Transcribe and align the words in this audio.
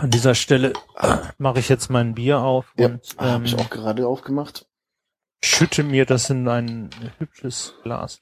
An 0.00 0.10
dieser 0.10 0.34
Stelle 0.34 0.72
mache 1.38 1.58
ich 1.58 1.68
jetzt 1.68 1.90
mein 1.90 2.14
Bier 2.14 2.38
auf 2.40 2.72
Ja, 2.78 2.86
und 2.86 3.16
habe 3.18 3.36
ähm, 3.36 3.44
ich 3.44 3.54
auch 3.56 3.70
gerade 3.70 4.06
aufgemacht. 4.06 4.66
schütte 5.44 5.82
mir 5.82 6.06
das 6.06 6.30
in 6.30 6.48
ein 6.48 6.90
hübsches 7.18 7.74
Glas. 7.82 8.18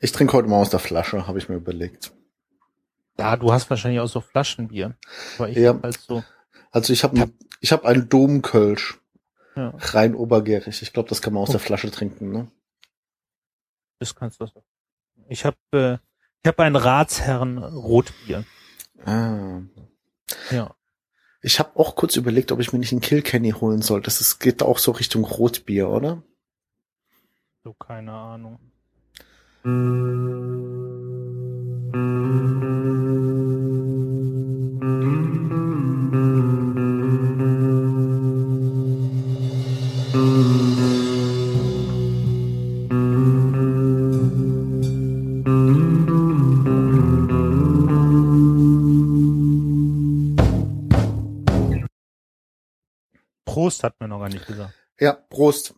Ich 0.00 0.12
trinke 0.12 0.34
heute 0.34 0.48
mal 0.48 0.60
aus 0.60 0.70
der 0.70 0.78
Flasche, 0.80 1.26
habe 1.26 1.38
ich 1.38 1.48
mir 1.48 1.56
überlegt. 1.56 2.12
Ja, 3.18 3.36
du 3.36 3.52
hast 3.52 3.68
wahrscheinlich 3.70 4.00
auch 4.00 4.08
so 4.08 4.20
Flaschenbier. 4.20 4.96
Aber 5.38 5.48
ich 5.48 5.56
Ja. 5.56 5.78
halt 5.82 5.98
so. 6.00 6.22
Also 6.70 6.92
ich 6.92 7.02
habe 7.02 7.30
ich 7.60 7.72
hab 7.72 7.84
einen 7.84 8.08
Domkölsch, 8.08 8.98
Ja, 9.56 9.72
rein 9.78 10.14
obergärig. 10.14 10.82
Ich 10.82 10.92
glaube, 10.92 11.08
das 11.08 11.22
kann 11.22 11.32
man 11.32 11.42
aus 11.42 11.48
der 11.48 11.56
Okay. 11.56 11.66
Flasche 11.66 11.90
trinken. 11.90 12.30
Ne? 12.30 12.48
das 13.98 14.14
kannst 14.14 14.40
du. 14.40 14.46
Ich 15.28 15.44
habe 15.46 15.56
äh, 15.72 15.94
ich 16.42 16.48
habe 16.48 16.62
ein 16.62 16.76
Ratsherren 16.76 17.58
Rotbier. 17.58 18.44
Ah. 19.04 19.60
Ja. 20.50 20.75
Ich 21.46 21.60
habe 21.60 21.78
auch 21.78 21.94
kurz 21.94 22.16
überlegt, 22.16 22.50
ob 22.50 22.58
ich 22.58 22.72
mir 22.72 22.80
nicht 22.80 22.90
einen 22.90 23.00
Kilkenny 23.00 23.52
holen 23.52 23.80
soll. 23.80 24.00
Das 24.00 24.20
ist, 24.20 24.40
geht 24.40 24.64
auch 24.64 24.78
so 24.78 24.90
Richtung 24.90 25.22
Rotbier, 25.22 25.88
oder? 25.88 26.20
So 27.62 27.72
keine 27.72 28.10
Ahnung. 28.10 28.58
Prost 53.66 53.82
hat 53.82 54.00
mir 54.00 54.06
noch 54.06 54.20
gar 54.20 54.28
nicht 54.28 54.46
gesagt. 54.46 54.72
Ja, 55.00 55.12
Prost. 55.12 55.74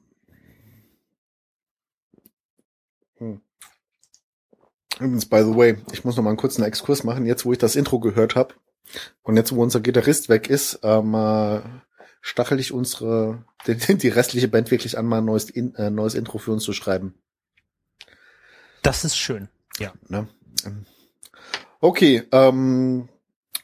Hm. 3.16 3.40
Übrigens, 4.96 5.24
by 5.24 5.38
the 5.38 5.56
way, 5.56 5.78
ich 5.90 6.04
muss 6.04 6.14
noch 6.16 6.22
mal 6.22 6.28
einen 6.28 6.36
kurzen 6.36 6.62
Exkurs 6.64 7.02
machen. 7.02 7.24
Jetzt, 7.24 7.46
wo 7.46 7.52
ich 7.52 7.58
das 7.58 7.76
Intro 7.76 7.98
gehört 7.98 8.36
habe 8.36 8.52
und 9.22 9.38
jetzt, 9.38 9.54
wo 9.54 9.62
unser 9.62 9.80
Gitarrist 9.80 10.28
weg 10.28 10.50
ist, 10.50 10.80
ähm, 10.82 11.14
äh, 11.14 11.62
stachel 12.20 12.60
ich 12.60 12.72
unsere, 12.72 13.46
die, 13.66 13.96
die 13.96 14.08
restliche 14.08 14.48
Band 14.48 14.70
wirklich 14.70 14.98
an, 14.98 15.06
mal 15.06 15.18
ein 15.18 15.24
neues, 15.24 15.48
In, 15.48 15.74
äh, 15.76 15.88
neues 15.88 16.14
Intro 16.14 16.36
für 16.36 16.52
uns 16.52 16.64
zu 16.64 16.74
schreiben. 16.74 17.14
Das 18.82 19.02
ist 19.02 19.16
schön. 19.16 19.48
Ne? 20.08 20.28
Ähm, 20.66 20.84
Okay, 21.80 22.24
ähm, 22.32 23.08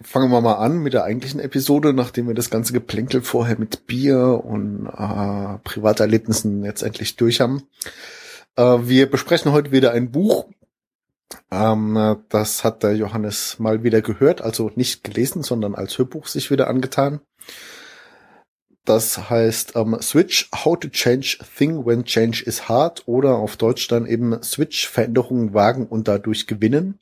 fangen 0.02 0.30
wir 0.30 0.40
mal 0.40 0.54
an 0.54 0.78
mit 0.78 0.92
der 0.92 1.04
eigentlichen 1.04 1.40
Episode, 1.40 1.92
nachdem 1.92 2.28
wir 2.28 2.34
das 2.34 2.50
ganze 2.50 2.72
Geplänkel 2.72 3.22
vorher 3.22 3.58
mit 3.58 3.86
Bier 3.86 4.42
und 4.44 4.86
äh, 4.86 5.58
Privaterlebnissen 5.64 6.64
jetzt 6.64 6.82
endlich 6.82 7.16
durch 7.16 7.40
haben. 7.40 7.62
Äh, 8.56 8.78
wir 8.82 9.10
besprechen 9.10 9.52
heute 9.52 9.72
wieder 9.72 9.92
ein 9.92 10.10
Buch. 10.10 10.46
Ähm, 11.50 11.96
äh, 11.96 12.16
das 12.28 12.64
hat 12.64 12.82
der 12.82 12.96
Johannes 12.96 13.58
mal 13.58 13.82
wieder 13.82 14.02
gehört, 14.02 14.42
also 14.42 14.70
nicht 14.74 15.04
gelesen, 15.04 15.42
sondern 15.42 15.74
als 15.74 15.98
Hörbuch 15.98 16.26
sich 16.26 16.50
wieder 16.50 16.68
angetan. 16.68 17.20
Das 18.84 19.30
heißt 19.30 19.76
ähm, 19.76 19.96
Switch, 20.02 20.50
How 20.54 20.78
to 20.78 20.88
Change 20.88 21.38
Thing 21.56 21.86
When 21.86 22.04
Change 22.04 22.42
is 22.44 22.68
Hard 22.68 23.04
oder 23.06 23.36
auf 23.36 23.56
Deutsch 23.56 23.88
dann 23.88 24.04
eben 24.06 24.42
Switch, 24.42 24.86
Veränderungen 24.88 25.54
wagen 25.54 25.86
und 25.86 26.06
dadurch 26.06 26.46
gewinnen. 26.46 26.98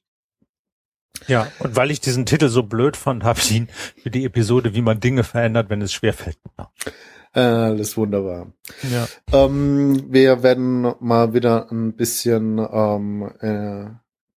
Ja, 1.28 1.48
und 1.61 1.77
weil 1.77 1.91
ich 1.91 2.01
diesen 2.01 2.27
Titel 2.27 2.48
so 2.48 2.62
blöd 2.62 2.97
fand, 2.97 3.25
habe 3.25 3.39
ich 3.39 3.53
ihn 3.53 3.69
für 4.03 4.11
die 4.11 4.25
Episode, 4.25 4.75
wie 4.75 4.83
man 4.83 5.01
Dinge 5.01 5.25
verändert, 5.25 5.70
wenn 5.70 5.83
es 5.83 5.92
schwerfällt. 5.92 6.39
Alles 7.33 7.97
wunderbar. 7.97 8.53
Ja. 8.83 9.09
Ähm, 9.33 10.12
wir 10.12 10.43
werden 10.43 10.95
mal 11.00 11.33
wieder 11.33 11.70
ein 11.70 11.95
bisschen 11.95 12.59
ähm, 12.59 13.31
äh, 13.41 13.91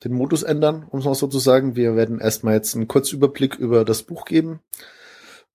den 0.04 0.14
Modus 0.14 0.44
ändern, 0.44 0.88
um 0.90 1.00
es 1.00 1.06
mal 1.06 1.16
so 1.16 1.28
zu 1.28 1.40
sagen. 1.40 1.76
Wir 1.76 1.96
werden 1.96 2.20
erstmal 2.20 2.54
jetzt 2.54 2.76
einen 2.76 2.88
Kurzüberblick 2.88 3.56
über 3.56 3.84
das 3.84 4.04
Buch 4.04 4.24
geben. 4.26 4.62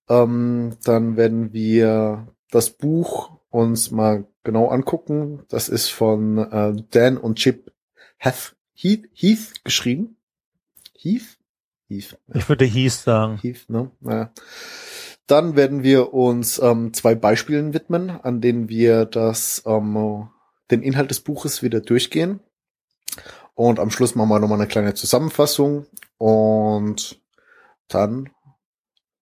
Ähm, 0.09 0.77
dann 0.85 1.17
werden 1.17 1.53
wir 1.53 2.29
das 2.51 2.71
Buch 2.71 3.31
uns 3.49 3.91
mal 3.91 4.27
genau 4.45 4.69
angucken. 4.69 5.45
Das 5.49 5.69
ist 5.69 5.89
von 5.89 6.39
äh, 6.39 6.75
Dan 6.91 7.17
und 7.17 7.37
Chip 7.37 7.73
Heath, 8.19 8.55
Heath, 8.75 9.09
Heath 9.15 9.65
geschrieben. 9.65 10.17
Heath? 11.03 11.39
Heath. 11.89 12.19
Ich 12.35 12.49
würde 12.49 12.65
hieß 12.65 13.05
sagen. 13.05 13.39
Heath, 13.39 13.69
ne? 13.69 13.91
Naja. 14.01 14.33
Dann 15.27 15.57
werden 15.57 15.83
wir 15.83 16.13
uns 16.13 16.59
ähm, 16.59 16.93
zwei 16.93 17.15
Beispielen 17.15 17.73
widmen, 17.73 18.11
an 18.11 18.41
denen 18.41 18.69
wir 18.69 19.05
das, 19.07 19.63
ähm, 19.65 20.29
den 20.71 20.83
Inhalt 20.83 21.11
des 21.11 21.21
Buches 21.21 21.63
wieder 21.63 21.81
durchgehen. 21.81 22.41
Und 23.55 23.79
am 23.79 23.91
Schluss 23.91 24.15
machen 24.15 24.29
wir 24.29 24.41
nochmal 24.41 24.61
eine 24.61 24.69
kleine 24.69 24.95
Zusammenfassung. 24.95 25.87
Und 26.19 27.21
dann 27.89 28.31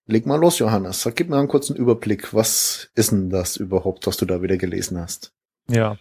leg 0.06 0.26
mal 0.26 0.40
los, 0.40 0.58
Johannes. 0.58 1.08
Gib 1.14 1.28
mir 1.28 1.38
einen 1.38 1.48
kurzen 1.48 1.76
Überblick. 1.76 2.34
Was 2.34 2.90
ist 2.94 3.12
denn 3.12 3.30
das 3.30 3.56
überhaupt, 3.56 4.06
was 4.06 4.16
du 4.16 4.24
da 4.24 4.42
wieder 4.42 4.56
gelesen 4.56 4.98
hast? 4.98 5.32
Ja. 5.68 5.98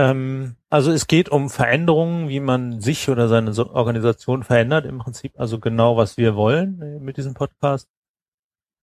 Ähm, 0.00 0.56
also 0.70 0.90
es 0.92 1.06
geht 1.06 1.28
um 1.28 1.50
Veränderungen, 1.50 2.30
wie 2.30 2.40
man 2.40 2.80
sich 2.80 3.10
oder 3.10 3.28
seine 3.28 3.50
Organisation 3.74 4.44
verändert, 4.44 4.86
im 4.86 4.98
Prinzip. 4.98 5.38
Also 5.38 5.58
genau, 5.58 5.98
was 5.98 6.16
wir 6.16 6.34
wollen 6.36 6.80
äh, 6.80 6.98
mit 7.00 7.18
diesem 7.18 7.34
Podcast. 7.34 7.86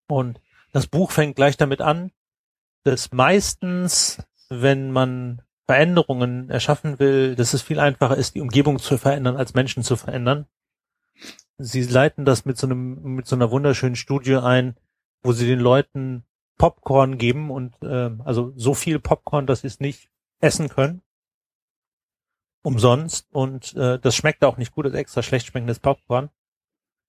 Und 0.08 0.40
das 0.72 0.86
Buch 0.86 1.10
fängt 1.10 1.34
gleich 1.34 1.56
damit 1.56 1.80
an, 1.80 2.12
dass 2.84 3.10
meistens, 3.10 4.22
wenn 4.48 4.92
man 4.92 5.42
Veränderungen 5.66 6.50
erschaffen 6.50 7.00
will, 7.00 7.34
dass 7.34 7.52
es 7.52 7.62
viel 7.62 7.80
einfacher 7.80 8.16
ist, 8.16 8.36
die 8.36 8.40
Umgebung 8.40 8.78
zu 8.78 8.96
verändern, 8.96 9.36
als 9.36 9.54
Menschen 9.54 9.82
zu 9.82 9.96
verändern. 9.96 10.46
Sie 11.58 11.82
leiten 11.82 12.24
das 12.24 12.44
mit 12.44 12.56
so 12.56 12.68
einem, 12.68 13.02
mit 13.16 13.26
so 13.26 13.34
einer 13.34 13.50
wunderschönen 13.50 13.96
Studie 13.96 14.36
ein, 14.36 14.76
wo 15.22 15.32
sie 15.32 15.46
den 15.48 15.58
Leuten 15.58 16.22
Popcorn 16.58 17.18
geben 17.18 17.50
und 17.50 17.74
äh, 17.82 18.10
also 18.24 18.52
so 18.56 18.74
viel 18.74 19.00
Popcorn, 19.00 19.46
dass 19.46 19.62
sie 19.62 19.66
es 19.66 19.80
nicht 19.80 20.10
essen 20.40 20.68
können. 20.68 21.02
Umsonst. 22.62 23.28
Und 23.32 23.74
äh, 23.76 23.98
das 23.98 24.16
schmeckt 24.16 24.44
auch 24.44 24.56
nicht 24.56 24.72
gut, 24.72 24.86
das 24.86 24.92
ist 24.92 24.98
extra 24.98 25.22
schlecht 25.22 25.46
schmeckendes 25.46 25.78
Popcorn. 25.78 26.30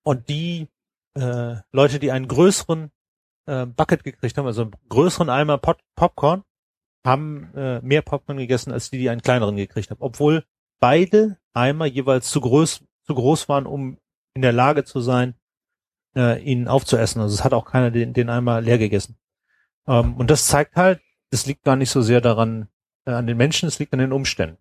Und 0.03 0.29
die 0.29 0.67
äh, 1.15 1.55
Leute, 1.71 1.99
die 1.99 2.11
einen 2.11 2.27
größeren 2.27 2.91
äh, 3.45 3.65
Bucket 3.65 4.03
gekriegt 4.03 4.37
haben, 4.37 4.45
also 4.45 4.63
einen 4.63 4.75
größeren 4.89 5.29
Eimer 5.29 5.57
Pop 5.57 5.79
Popcorn, 5.95 6.43
haben 7.05 7.53
äh, 7.55 7.81
mehr 7.81 8.01
Popcorn 8.01 8.37
gegessen 8.37 8.71
als 8.71 8.89
die, 8.89 8.97
die 8.97 9.09
einen 9.09 9.21
kleineren 9.21 9.55
gekriegt 9.55 9.89
haben. 9.89 10.01
Obwohl 10.01 10.45
beide 10.79 11.37
Eimer 11.53 11.85
jeweils 11.85 12.29
zu 12.29 12.41
groß, 12.41 12.83
zu 13.03 13.15
groß 13.15 13.49
waren, 13.49 13.65
um 13.65 13.97
in 14.33 14.41
der 14.41 14.53
Lage 14.53 14.83
zu 14.83 15.01
sein, 15.01 15.35
äh, 16.15 16.41
ihn 16.41 16.67
aufzuessen. 16.67 17.21
Also 17.21 17.33
es 17.33 17.43
hat 17.43 17.53
auch 17.53 17.65
keiner 17.65 17.91
den, 17.91 18.13
den 18.13 18.29
Eimer 18.29 18.61
leer 18.61 18.77
gegessen. 18.77 19.17
Ähm, 19.87 20.15
und 20.17 20.29
das 20.29 20.47
zeigt 20.47 20.75
halt, 20.75 21.01
es 21.31 21.45
liegt 21.45 21.63
gar 21.63 21.75
nicht 21.75 21.89
so 21.89 22.01
sehr 22.01 22.21
daran, 22.21 22.69
äh, 23.05 23.11
an 23.11 23.27
den 23.27 23.37
Menschen, 23.37 23.67
es 23.67 23.79
liegt 23.79 23.93
an 23.93 23.99
den 23.99 24.13
Umständen. 24.13 24.57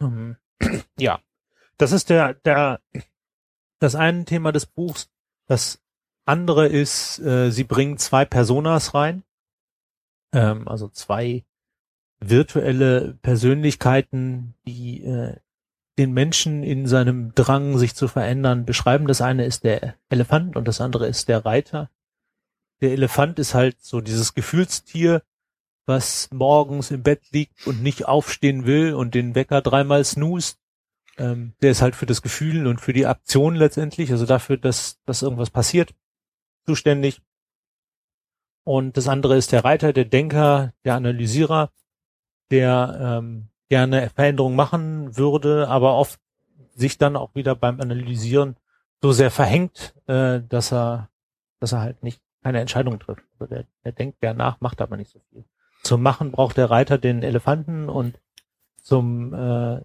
Ähm, 0.00 0.36
ja, 0.98 1.20
das 1.76 1.92
ist 1.92 2.10
der, 2.10 2.34
der, 2.34 2.80
das 3.78 3.94
eine 3.94 4.24
Thema 4.24 4.52
des 4.52 4.66
Buchs. 4.66 5.10
Das 5.46 5.82
andere 6.24 6.66
ist, 6.66 7.18
äh, 7.20 7.50
sie 7.50 7.64
bringen 7.64 7.98
zwei 7.98 8.24
Personas 8.24 8.94
rein, 8.94 9.22
ähm, 10.32 10.68
also 10.68 10.88
zwei 10.88 11.44
virtuelle 12.20 13.14
Persönlichkeiten, 13.22 14.54
die 14.66 15.04
äh, 15.04 15.36
den 15.98 16.12
Menschen 16.12 16.62
in 16.62 16.86
seinem 16.86 17.34
Drang, 17.34 17.76
sich 17.76 17.94
zu 17.94 18.06
verändern, 18.08 18.64
beschreiben. 18.64 19.06
Das 19.06 19.20
eine 19.20 19.44
ist 19.44 19.64
der 19.64 19.96
Elefant 20.08 20.56
und 20.56 20.68
das 20.68 20.80
andere 20.80 21.06
ist 21.08 21.28
der 21.28 21.44
Reiter. 21.44 21.90
Der 22.80 22.92
Elefant 22.92 23.38
ist 23.38 23.54
halt 23.54 23.80
so 23.80 24.00
dieses 24.00 24.34
Gefühlstier, 24.34 25.22
was 25.88 26.28
morgens 26.32 26.90
im 26.90 27.02
Bett 27.02 27.22
liegt 27.30 27.66
und 27.66 27.82
nicht 27.82 28.06
aufstehen 28.06 28.66
will 28.66 28.94
und 28.94 29.14
den 29.14 29.34
Wecker 29.34 29.62
dreimal 29.62 30.04
snoost. 30.04 30.58
Ähm, 31.16 31.54
der 31.62 31.72
ist 31.72 31.82
halt 31.82 31.96
für 31.96 32.06
das 32.06 32.22
Gefühl 32.22 32.66
und 32.66 32.80
für 32.80 32.92
die 32.92 33.06
Aktion 33.06 33.56
letztendlich, 33.56 34.12
also 34.12 34.26
dafür, 34.26 34.56
dass, 34.56 35.00
dass 35.04 35.22
irgendwas 35.22 35.50
passiert, 35.50 35.94
zuständig. 36.66 37.22
Und 38.64 38.96
das 38.96 39.08
andere 39.08 39.36
ist 39.36 39.50
der 39.52 39.64
Reiter, 39.64 39.92
der 39.92 40.04
Denker, 40.04 40.74
der 40.84 40.94
Analysierer, 40.94 41.72
der 42.50 43.20
ähm, 43.20 43.48
gerne 43.68 44.10
Veränderungen 44.10 44.56
machen 44.56 45.16
würde, 45.16 45.68
aber 45.68 45.94
oft 45.94 46.20
sich 46.74 46.98
dann 46.98 47.16
auch 47.16 47.34
wieder 47.34 47.54
beim 47.54 47.80
Analysieren 47.80 48.56
so 49.00 49.12
sehr 49.12 49.30
verhängt, 49.30 49.94
äh, 50.06 50.40
dass 50.48 50.72
er, 50.72 51.08
dass 51.60 51.72
er 51.72 51.80
halt 51.80 52.02
nicht 52.02 52.20
keine 52.42 52.60
Entscheidung 52.60 52.98
trifft. 53.00 53.22
Also 53.38 53.46
der, 53.52 53.64
der 53.84 53.92
denkt 53.92 54.20
gern 54.20 54.36
nach, 54.36 54.60
macht 54.60 54.80
aber 54.80 54.96
nicht 54.96 55.10
so 55.10 55.20
viel. 55.30 55.44
Zum 55.88 56.02
Machen 56.02 56.32
braucht 56.32 56.58
der 56.58 56.68
Reiter 56.68 56.98
den 56.98 57.22
Elefanten 57.22 57.88
und 57.88 58.20
zum 58.82 59.32
äh, 59.32 59.80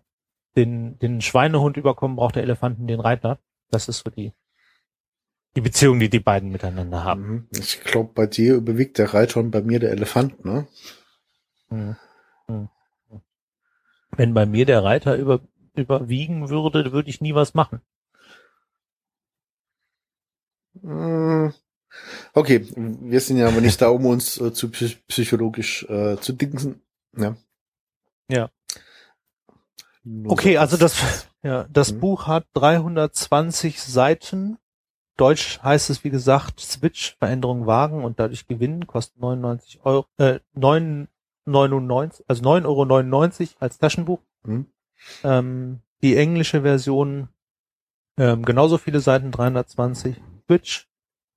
den, 0.57 0.99
den 0.99 1.21
Schweinehund 1.21 1.77
überkommen 1.77 2.17
braucht 2.17 2.35
der 2.35 2.43
Elefanten 2.43 2.87
den 2.87 2.99
Reiter. 2.99 3.39
Das 3.71 3.87
ist 3.87 3.99
so 3.99 4.09
die, 4.09 4.33
die 5.55 5.61
Beziehung, 5.61 6.01
die 6.01 6.09
die 6.09 6.19
beiden 6.19 6.51
miteinander 6.51 7.05
haben. 7.05 7.21
Mhm. 7.21 7.47
Ich 7.57 7.79
glaube, 7.85 8.11
bei 8.13 8.27
dir 8.27 8.55
überwiegt 8.55 8.97
der 8.97 9.13
Reiter 9.13 9.39
und 9.39 9.51
bei 9.51 9.61
mir 9.61 9.79
der 9.79 9.91
Elefant, 9.91 10.43
ne? 10.43 10.67
Mhm. 11.69 11.95
Mhm. 12.49 12.69
Wenn 14.11 14.33
bei 14.33 14.45
mir 14.45 14.65
der 14.65 14.83
Reiter 14.83 15.15
über, 15.15 15.39
überwiegen 15.73 16.49
würde, 16.49 16.91
würde 16.91 17.09
ich 17.09 17.21
nie 17.21 17.33
was 17.33 17.53
machen. 17.53 17.79
Mm, 20.81 21.51
Okay, 22.33 22.65
wir 22.75 23.19
sind 23.19 23.37
ja 23.37 23.47
aber 23.47 23.61
nicht 23.61 23.81
da, 23.81 23.89
um 23.89 24.05
uns 24.05 24.39
äh, 24.39 24.53
zu 24.53 24.69
psychologisch 24.71 25.83
äh, 25.89 26.17
zu 26.19 26.33
dingsen. 26.33 26.81
Ja. 27.15 27.35
Ja. 28.29 28.49
Nur 30.03 30.31
okay, 30.31 30.55
so 30.55 30.59
also 30.59 30.77
das, 30.77 31.27
ja, 31.43 31.65
das 31.71 31.93
mhm. 31.93 31.99
Buch 31.99 32.27
hat 32.27 32.45
320 32.53 33.81
Seiten. 33.81 34.57
Deutsch 35.15 35.59
heißt 35.61 35.91
es, 35.91 36.03
wie 36.03 36.09
gesagt, 36.09 36.59
Switch, 36.59 37.15
Veränderung 37.19 37.67
wagen 37.67 38.03
und 38.03 38.19
dadurch 38.19 38.47
gewinnen, 38.47 38.87
kostet 38.87 39.21
99 39.21 39.81
Euro, 39.83 40.07
äh, 40.17 40.39
9, 40.53 41.07
99, 41.45 42.25
also 42.27 42.43
9,99 42.43 43.41
Euro 43.41 43.49
als 43.59 43.77
Taschenbuch. 43.77 44.19
Mhm. 44.43 44.65
Ähm, 45.23 45.79
die 46.01 46.17
englische 46.17 46.63
Version, 46.63 47.29
ähm, 48.17 48.43
genauso 48.43 48.77
viele 48.77 49.01
Seiten, 49.01 49.31
320. 49.31 50.15
Switch, 50.47 50.87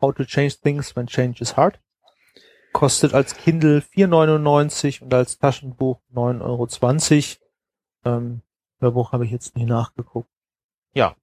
How 0.00 0.14
to 0.14 0.25
Change 0.25 0.56
Things 0.62 0.94
When 0.94 1.06
Change 1.06 1.40
is 1.40 1.56
Hard. 1.56 1.81
Kostet 2.72 3.14
als 3.14 3.37
Kindle 3.37 3.78
4,99 3.78 5.02
und 5.02 5.14
als 5.14 5.38
Taschenbuch 5.38 6.00
9,20 6.14 7.38
Euro. 8.04 8.19
Ähm, 8.19 8.43
Hörbuch 8.81 9.12
habe 9.12 9.25
ich 9.25 9.31
jetzt 9.31 9.56
nicht 9.56 9.69
nachgeguckt. 9.69 10.28
Ja. 10.93 11.16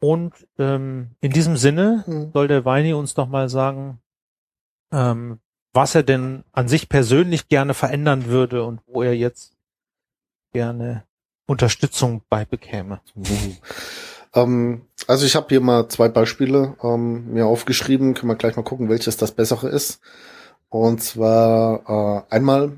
Und 0.00 0.46
ähm, 0.58 1.12
in 1.20 1.32
diesem 1.32 1.56
Sinne 1.56 2.02
hm. 2.06 2.30
soll 2.32 2.48
der 2.48 2.64
Weini 2.64 2.92
uns 2.92 3.14
doch 3.14 3.28
mal 3.28 3.48
sagen, 3.48 4.02
ähm, 4.92 5.40
was 5.72 5.94
er 5.94 6.02
denn 6.02 6.44
an 6.52 6.68
sich 6.68 6.88
persönlich 6.88 7.48
gerne 7.48 7.74
verändern 7.74 8.26
würde 8.26 8.64
und 8.64 8.80
wo 8.86 9.02
er 9.02 9.16
jetzt 9.16 9.56
gerne 10.52 11.04
Unterstützung 11.46 12.22
bei 12.28 12.44
bekäme. 12.44 13.00
Uh. 13.16 13.24
Ähm, 14.36 14.88
also 15.06 15.26
ich 15.26 15.36
habe 15.36 15.46
hier 15.48 15.60
mal 15.60 15.88
zwei 15.88 16.08
Beispiele 16.08 16.76
ähm, 16.82 17.32
mir 17.32 17.46
aufgeschrieben. 17.46 18.14
Können 18.14 18.30
wir 18.30 18.36
gleich 18.36 18.56
mal 18.56 18.62
gucken, 18.62 18.88
welches 18.88 19.16
das 19.16 19.32
bessere 19.32 19.68
ist. 19.68 20.00
Und 20.68 21.02
zwar 21.02 22.26
äh, 22.30 22.34
einmal 22.34 22.72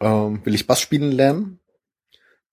ähm, 0.00 0.40
will 0.44 0.54
ich 0.54 0.66
Bass 0.66 0.80
spielen 0.80 1.12
lernen. 1.12 1.60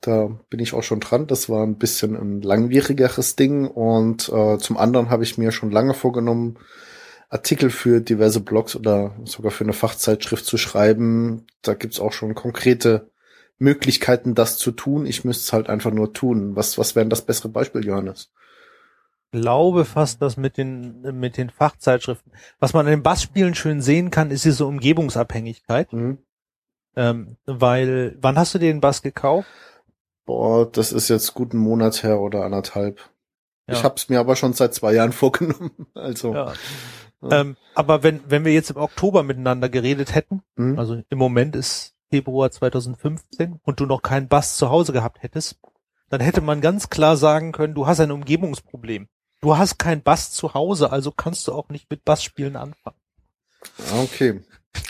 Da 0.01 0.29
bin 0.49 0.59
ich 0.59 0.73
auch 0.73 0.83
schon 0.83 0.99
dran. 0.99 1.27
Das 1.27 1.49
war 1.49 1.63
ein 1.63 1.77
bisschen 1.77 2.15
ein 2.15 2.41
langwierigeres 2.41 3.35
Ding. 3.35 3.67
Und 3.67 4.29
äh, 4.29 4.57
zum 4.57 4.77
anderen 4.77 5.09
habe 5.09 5.23
ich 5.23 5.37
mir 5.37 5.51
schon 5.51 5.71
lange 5.71 5.93
vorgenommen, 5.93 6.59
Artikel 7.29 7.69
für 7.69 7.99
diverse 7.99 8.39
Blogs 8.39 8.75
oder 8.75 9.15
sogar 9.25 9.51
für 9.51 9.63
eine 9.63 9.73
Fachzeitschrift 9.73 10.45
zu 10.45 10.57
schreiben. 10.57 11.45
Da 11.61 11.73
gibt's 11.73 11.99
auch 11.99 12.13
schon 12.13 12.35
konkrete 12.35 13.09
Möglichkeiten, 13.59 14.35
das 14.35 14.57
zu 14.57 14.71
tun. 14.71 15.05
Ich 15.05 15.25
müsste 15.25 15.43
es 15.43 15.53
halt 15.53 15.69
einfach 15.69 15.91
nur 15.91 16.13
tun. 16.13 16.55
Was, 16.55 16.77
was 16.77 16.95
wäre 16.95 17.07
das 17.07 17.25
bessere 17.25 17.49
Beispiel, 17.49 17.85
Johannes? 17.85 18.31
Glaube 19.31 19.85
fast, 19.85 20.21
dass 20.21 20.37
mit 20.37 20.57
den, 20.57 21.01
mit 21.19 21.37
den 21.37 21.49
Fachzeitschriften, 21.49 22.31
was 22.59 22.73
man 22.73 22.85
an 22.85 22.91
den 22.91 23.03
Bassspielen 23.03 23.55
schön 23.55 23.81
sehen 23.81 24.11
kann, 24.11 24.31
ist 24.31 24.45
diese 24.45 24.65
Umgebungsabhängigkeit. 24.65 25.91
Mhm. 25.93 26.19
Ähm, 26.95 27.37
weil, 27.45 28.17
wann 28.19 28.37
hast 28.37 28.55
du 28.55 28.59
dir 28.59 28.71
den 28.71 28.81
Bass 28.81 29.01
gekauft? 29.01 29.47
Boah, 30.25 30.69
das 30.69 30.91
ist 30.91 31.09
jetzt 31.09 31.33
gut 31.33 31.53
einen 31.53 31.61
Monat 31.61 32.03
her 32.03 32.19
oder 32.19 32.43
anderthalb. 32.43 32.99
Ja. 33.67 33.75
Ich 33.75 33.83
habe 33.83 33.95
es 33.95 34.09
mir 34.09 34.19
aber 34.19 34.35
schon 34.35 34.53
seit 34.53 34.73
zwei 34.73 34.93
Jahren 34.93 35.11
vorgenommen. 35.13 35.87
Also. 35.93 36.33
Ja. 36.33 36.53
Ja. 37.21 37.41
Ähm, 37.41 37.57
aber 37.75 38.03
wenn, 38.03 38.21
wenn 38.27 38.45
wir 38.45 38.53
jetzt 38.53 38.69
im 38.69 38.77
Oktober 38.77 39.23
miteinander 39.23 39.69
geredet 39.69 40.13
hätten, 40.13 40.43
mhm. 40.55 40.77
also 40.77 41.01
im 41.09 41.17
Moment 41.17 41.55
ist 41.55 41.95
Februar 42.09 42.51
2015 42.51 43.59
und 43.63 43.79
du 43.79 43.85
noch 43.85 44.01
keinen 44.01 44.27
Bass 44.27 44.57
zu 44.57 44.69
Hause 44.69 44.93
gehabt 44.93 45.23
hättest, 45.23 45.59
dann 46.09 46.21
hätte 46.21 46.41
man 46.41 46.61
ganz 46.61 46.89
klar 46.89 47.17
sagen 47.17 47.51
können, 47.51 47.73
du 47.73 47.87
hast 47.87 47.99
ein 47.99 48.11
Umgebungsproblem. 48.11 49.07
Du 49.47 49.57
hast 49.57 49.79
keinen 49.79 50.01
Bass 50.01 50.33
zu 50.33 50.53
Hause, 50.53 50.91
also 50.91 51.09
kannst 51.09 51.47
du 51.47 51.53
auch 51.53 51.69
nicht 51.69 51.89
mit 51.89 52.03
Bassspielen 52.03 52.57
anfangen. 52.57 52.97
Ah, 53.93 54.01
okay. 54.01 54.41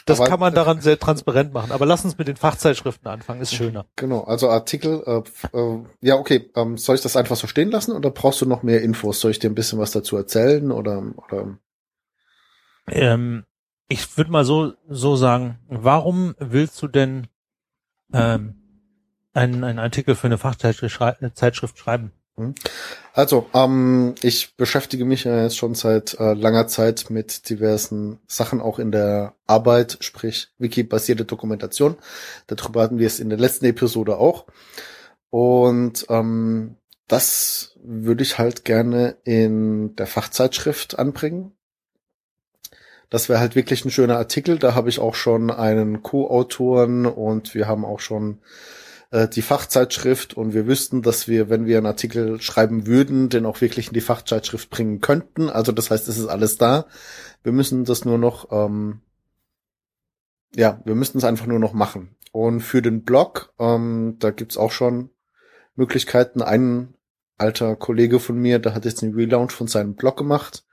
Das 0.07 0.19
aber, 0.19 0.29
kann 0.29 0.39
man 0.39 0.55
daran 0.55 0.81
sehr 0.81 0.97
transparent 0.97 1.53
machen. 1.53 1.71
Aber 1.71 1.85
lass 1.85 2.03
uns 2.03 2.17
mit 2.17 2.27
den 2.27 2.37
Fachzeitschriften 2.37 3.07
anfangen, 3.07 3.39
ist 3.39 3.53
schöner. 3.53 3.85
Genau, 3.95 4.23
also 4.23 4.49
Artikel, 4.49 5.03
äh, 5.05 5.55
äh, 5.55 5.83
ja 6.01 6.15
okay, 6.15 6.49
ähm, 6.55 6.79
soll 6.79 6.95
ich 6.95 7.03
das 7.03 7.15
einfach 7.15 7.35
so 7.35 7.45
stehen 7.45 7.69
lassen 7.69 7.91
oder 7.91 8.09
brauchst 8.09 8.41
du 8.41 8.47
noch 8.47 8.63
mehr 8.63 8.81
Infos? 8.81 9.19
Soll 9.19 9.29
ich 9.29 9.37
dir 9.37 9.51
ein 9.51 9.53
bisschen 9.53 9.77
was 9.77 9.91
dazu 9.91 10.17
erzählen 10.17 10.71
oder? 10.71 11.03
oder? 11.27 11.59
Ähm, 12.87 13.45
ich 13.89 14.17
würde 14.17 14.31
mal 14.31 14.43
so, 14.43 14.73
so 14.89 15.15
sagen, 15.17 15.59
warum 15.67 16.33
willst 16.39 16.81
du 16.81 16.87
denn 16.87 17.27
ähm, 18.11 18.55
einen, 19.35 19.63
einen 19.63 19.77
Artikel 19.77 20.15
für 20.15 20.25
eine 20.25 20.39
Fachzeitschrift 20.39 20.99
Zeitschrift 21.35 21.77
schreiben? 21.77 22.11
Hm? 22.37 22.53
Also, 23.13 23.47
ähm, 23.53 24.13
ich 24.21 24.55
beschäftige 24.55 25.05
mich 25.05 25.23
ja 25.23 25.43
jetzt 25.43 25.57
schon 25.57 25.73
seit 25.73 26.19
äh, 26.19 26.33
langer 26.33 26.67
Zeit 26.67 27.09
mit 27.09 27.49
diversen 27.49 28.19
Sachen, 28.27 28.61
auch 28.61 28.77
in 28.77 28.91
der 28.91 29.33
Arbeit, 29.47 29.97
sprich 30.01 30.49
Wiki-basierte 30.59 31.25
Dokumentation. 31.25 31.97
Darüber 32.45 32.83
hatten 32.83 32.99
wir 32.99 33.07
es 33.07 33.19
in 33.19 33.29
der 33.29 33.39
letzten 33.39 33.65
Episode 33.65 34.17
auch. 34.17 34.45
Und 35.31 36.05
ähm, 36.09 36.77
das 37.07 37.75
würde 37.83 38.23
ich 38.23 38.37
halt 38.37 38.65
gerne 38.65 39.17
in 39.23 39.95
der 39.95 40.07
Fachzeitschrift 40.07 40.99
anbringen. 40.99 41.53
Das 43.09 43.29
wäre 43.29 43.39
halt 43.39 43.55
wirklich 43.55 43.85
ein 43.85 43.91
schöner 43.91 44.17
Artikel. 44.17 44.59
Da 44.59 44.75
habe 44.75 44.89
ich 44.89 44.99
auch 44.99 45.15
schon 45.15 45.49
einen 45.49 46.03
Co-Autoren 46.03 47.05
und 47.05 47.55
wir 47.55 47.67
haben 47.67 47.85
auch 47.85 48.01
schon 48.01 48.39
äh, 49.11 49.27
die 49.27 49.41
Fachzeitschrift 49.41 50.35
und 50.35 50.53
wir 50.53 50.67
wüssten, 50.67 51.01
dass 51.01 51.27
wir, 51.27 51.49
wenn 51.49 51.65
wir 51.65 51.77
einen 51.77 51.85
Artikel 51.85 52.41
schreiben 52.41 52.87
würden, 52.87 53.29
den 53.29 53.45
auch 53.45 53.61
wirklich 53.61 53.87
in 53.87 53.93
die 53.93 54.01
Fachzeitschrift 54.01 54.69
bringen 54.69 55.01
könnten. 55.01 55.49
Also 55.49 55.71
das 55.71 55.91
heißt, 55.91 56.07
es 56.07 56.17
ist 56.17 56.27
alles 56.27 56.57
da. 56.57 56.87
Wir 57.43 57.51
müssen 57.51 57.85
das 57.85 58.05
nur 58.05 58.17
noch, 58.17 58.51
ähm, 58.51 59.01
ja, 60.55 60.81
wir 60.85 60.95
müssten 60.95 61.17
es 61.17 61.23
einfach 61.23 61.45
nur 61.45 61.59
noch 61.59 61.73
machen. 61.73 62.15
Und 62.31 62.61
für 62.61 62.81
den 62.81 63.03
Blog, 63.03 63.53
ähm, 63.59 64.17
da 64.19 64.31
gibt's 64.31 64.57
auch 64.57 64.71
schon 64.71 65.09
Möglichkeiten. 65.75 66.41
Ein 66.41 66.93
alter 67.37 67.75
Kollege 67.75 68.19
von 68.19 68.37
mir, 68.37 68.59
der 68.59 68.75
hat 68.75 68.85
jetzt 68.85 69.03
einen 69.03 69.13
Relaunch 69.13 69.53
von 69.53 69.67
seinem 69.67 69.95
Blog 69.95 70.17
gemacht. 70.17 70.65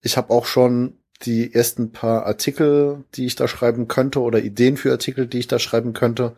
Ich 0.00 0.16
habe 0.16 0.30
auch 0.30 0.46
schon 0.46 0.98
die 1.22 1.52
ersten 1.54 1.92
paar 1.92 2.26
Artikel, 2.26 3.04
die 3.14 3.26
ich 3.26 3.36
da 3.36 3.48
schreiben 3.48 3.88
könnte 3.88 4.20
oder 4.20 4.40
Ideen 4.40 4.76
für 4.76 4.92
Artikel, 4.92 5.26
die 5.26 5.38
ich 5.38 5.48
da 5.48 5.58
schreiben 5.58 5.92
könnte. 5.92 6.36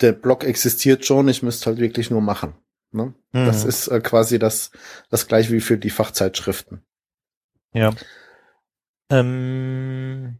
Der 0.00 0.12
Blog 0.12 0.44
existiert 0.44 1.04
schon, 1.04 1.28
ich 1.28 1.42
müsste 1.42 1.66
halt 1.66 1.78
wirklich 1.78 2.10
nur 2.10 2.20
machen. 2.20 2.54
Ne? 2.92 3.14
Mhm. 3.32 3.46
Das 3.46 3.64
ist 3.64 3.88
äh, 3.88 4.00
quasi 4.00 4.38
das, 4.38 4.70
das 5.10 5.26
gleiche 5.26 5.52
wie 5.52 5.60
für 5.60 5.78
die 5.78 5.90
Fachzeitschriften. 5.90 6.84
Ja. 7.72 7.92
Ähm, 9.10 10.38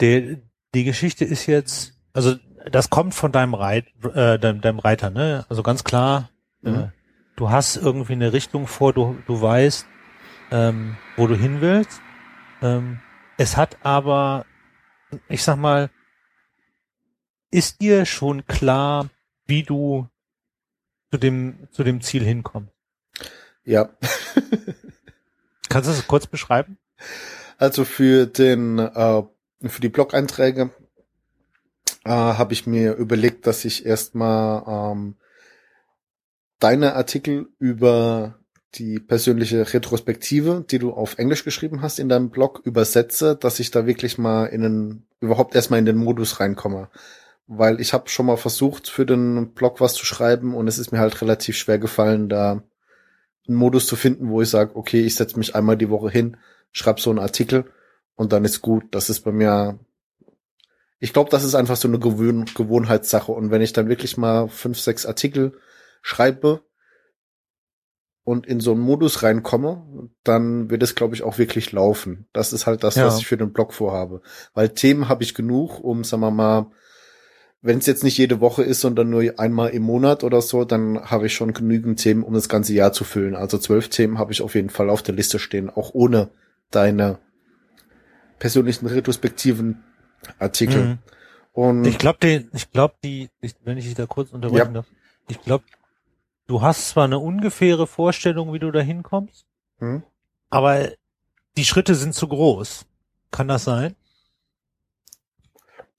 die, 0.00 0.42
die 0.74 0.84
Geschichte 0.84 1.24
ist 1.24 1.46
jetzt, 1.46 1.94
also 2.12 2.36
das 2.70 2.90
kommt 2.90 3.14
von 3.14 3.32
deinem, 3.32 3.54
Reit, 3.54 3.86
äh, 4.14 4.38
deinem, 4.38 4.60
deinem 4.60 4.78
Reiter, 4.78 5.10
ne? 5.10 5.46
Also 5.48 5.62
ganz 5.62 5.84
klar, 5.84 6.30
mhm. 6.60 6.74
äh, 6.74 6.88
du 7.36 7.50
hast 7.50 7.76
irgendwie 7.76 8.12
eine 8.12 8.32
Richtung 8.32 8.66
vor, 8.66 8.92
du, 8.92 9.16
du 9.26 9.40
weißt, 9.40 9.86
ähm, 10.50 10.96
wo 11.16 11.26
du 11.26 11.34
hin 11.34 11.60
willst 11.60 12.00
ähm, 12.62 13.00
es 13.36 13.56
hat 13.56 13.78
aber, 13.82 14.46
ich 15.28 15.42
sag 15.42 15.56
mal, 15.56 15.90
ist 17.50 17.80
dir 17.80 18.04
schon 18.06 18.46
klar, 18.46 19.08
wie 19.46 19.62
du 19.62 20.08
zu 21.10 21.18
dem, 21.18 21.68
zu 21.72 21.84
dem 21.84 22.00
Ziel 22.00 22.24
hinkommst? 22.24 22.72
Ja. 23.64 23.90
Kannst 25.68 25.88
du 25.88 25.92
das 25.92 26.06
kurz 26.06 26.26
beschreiben? 26.26 26.78
Also 27.58 27.84
für 27.84 28.26
den, 28.26 28.78
äh, 28.78 29.22
für 29.62 29.80
die 29.80 29.88
Blog-Einträge 29.88 30.70
äh, 32.04 32.10
habe 32.10 32.52
ich 32.52 32.66
mir 32.66 32.94
überlegt, 32.94 33.46
dass 33.46 33.64
ich 33.64 33.84
erstmal 33.84 34.92
ähm, 34.92 35.16
deine 36.58 36.94
Artikel 36.94 37.48
über 37.58 38.38
die 38.74 39.00
persönliche 39.00 39.72
Retrospektive, 39.72 40.64
die 40.68 40.78
du 40.78 40.92
auf 40.92 41.18
Englisch 41.18 41.44
geschrieben 41.44 41.82
hast 41.82 41.98
in 41.98 42.08
deinem 42.08 42.30
Blog, 42.30 42.60
übersetze, 42.64 43.34
dass 43.36 43.60
ich 43.60 43.70
da 43.70 43.86
wirklich 43.86 44.18
mal 44.18 44.46
in 44.46 44.62
den, 44.62 45.06
überhaupt 45.20 45.54
erstmal 45.54 45.78
in 45.78 45.86
den 45.86 45.96
Modus 45.96 46.38
reinkomme. 46.38 46.88
Weil 47.48 47.80
ich 47.80 47.92
habe 47.92 48.08
schon 48.08 48.26
mal 48.26 48.36
versucht, 48.36 48.88
für 48.88 49.06
den 49.06 49.54
Blog 49.54 49.80
was 49.80 49.94
zu 49.94 50.04
schreiben 50.04 50.54
und 50.54 50.68
es 50.68 50.78
ist 50.78 50.92
mir 50.92 50.98
halt 50.98 51.20
relativ 51.22 51.56
schwer 51.56 51.78
gefallen, 51.78 52.28
da 52.28 52.62
einen 53.48 53.56
Modus 53.56 53.86
zu 53.86 53.96
finden, 53.96 54.28
wo 54.28 54.42
ich 54.42 54.50
sage, 54.50 54.76
okay, 54.76 55.00
ich 55.00 55.14
setze 55.14 55.38
mich 55.38 55.54
einmal 55.54 55.76
die 55.76 55.88
Woche 55.88 56.10
hin, 56.10 56.36
schreibe 56.72 57.00
so 57.00 57.08
einen 57.08 57.18
Artikel 57.18 57.64
und 58.14 58.32
dann 58.32 58.44
ist 58.44 58.60
gut. 58.60 58.84
Das 58.90 59.08
ist 59.08 59.20
bei 59.20 59.32
mir, 59.32 59.78
ich 60.98 61.14
glaube, 61.14 61.30
das 61.30 61.42
ist 61.42 61.54
einfach 61.54 61.76
so 61.76 61.88
eine 61.88 61.98
Gewohn 61.98 62.44
Gewohnheitssache. 62.54 63.32
Und 63.32 63.50
wenn 63.50 63.62
ich 63.62 63.72
dann 63.72 63.88
wirklich 63.88 64.18
mal 64.18 64.48
fünf, 64.48 64.78
sechs 64.78 65.06
Artikel 65.06 65.58
schreibe, 66.02 66.62
und 68.28 68.46
in 68.46 68.60
so 68.60 68.72
einen 68.72 68.82
Modus 68.82 69.22
reinkomme, 69.22 70.10
dann 70.22 70.68
wird 70.68 70.82
es, 70.82 70.94
glaube 70.94 71.14
ich, 71.14 71.22
auch 71.22 71.38
wirklich 71.38 71.72
laufen. 71.72 72.28
Das 72.34 72.52
ist 72.52 72.66
halt 72.66 72.84
das, 72.84 72.96
Ja. 72.96 73.06
was 73.06 73.18
ich 73.18 73.26
für 73.26 73.38
den 73.38 73.54
Blog 73.54 73.72
vorhabe. 73.72 74.20
Weil 74.52 74.68
Themen 74.68 75.08
habe 75.08 75.22
ich 75.22 75.34
genug, 75.34 75.80
um, 75.82 76.04
sagen 76.04 76.20
wir 76.20 76.30
mal, 76.30 76.66
wenn 77.60 77.78
es 77.78 77.86
jetzt 77.86 78.04
nicht 78.04 78.16
jede 78.16 78.40
Woche 78.40 78.62
ist, 78.62 78.80
sondern 78.80 79.10
nur 79.10 79.38
einmal 79.38 79.70
im 79.70 79.82
Monat 79.82 80.22
oder 80.22 80.40
so, 80.40 80.64
dann 80.64 81.10
habe 81.10 81.26
ich 81.26 81.34
schon 81.34 81.52
genügend 81.52 82.00
Themen, 82.00 82.22
um 82.22 82.34
das 82.34 82.48
ganze 82.48 82.72
Jahr 82.72 82.92
zu 82.92 83.04
füllen. 83.04 83.34
Also 83.34 83.58
zwölf 83.58 83.88
Themen 83.88 84.18
habe 84.18 84.32
ich 84.32 84.42
auf 84.42 84.54
jeden 84.54 84.70
Fall 84.70 84.90
auf 84.90 85.02
der 85.02 85.14
Liste 85.14 85.38
stehen, 85.38 85.68
auch 85.68 85.92
ohne 85.92 86.30
deine 86.70 87.18
persönlichen 88.38 88.86
retrospektiven 88.86 89.82
Artikel. 90.38 90.84
Mhm. 90.84 90.98
Und 91.52 91.84
Ich 91.84 91.98
glaube, 91.98 92.18
die, 92.22 92.48
ich 92.52 92.70
glaube, 92.70 92.94
die, 93.02 93.28
ich, 93.40 93.54
wenn 93.64 93.78
ich 93.78 93.86
dich 93.86 93.94
da 93.94 94.06
kurz 94.06 94.32
unterbrechen 94.32 94.74
darf, 94.74 94.86
ich 95.28 95.42
glaube, 95.42 95.64
du 96.46 96.62
hast 96.62 96.90
zwar 96.90 97.04
eine 97.04 97.18
ungefähre 97.18 97.88
Vorstellung, 97.88 98.52
wie 98.52 98.60
du 98.60 98.70
da 98.70 98.80
hinkommst, 98.80 99.44
hm? 99.78 100.04
aber 100.50 100.90
die 101.56 101.64
Schritte 101.64 101.96
sind 101.96 102.14
zu 102.14 102.28
groß. 102.28 102.86
Kann 103.30 103.48
das 103.48 103.64
sein? 103.64 103.96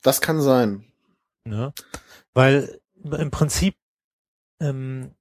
das 0.01 0.21
kann 0.21 0.41
sein. 0.41 0.85
Ne? 1.49 1.73
Weil 2.33 2.79
im 3.03 3.31
Prinzip 3.31 3.75
ähm, 4.59 5.11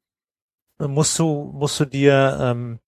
musst 0.79 1.19
du 1.19 1.53
musst 1.55 1.81
du 1.81 1.85
dir 1.85 2.39
ähm, 2.41 2.81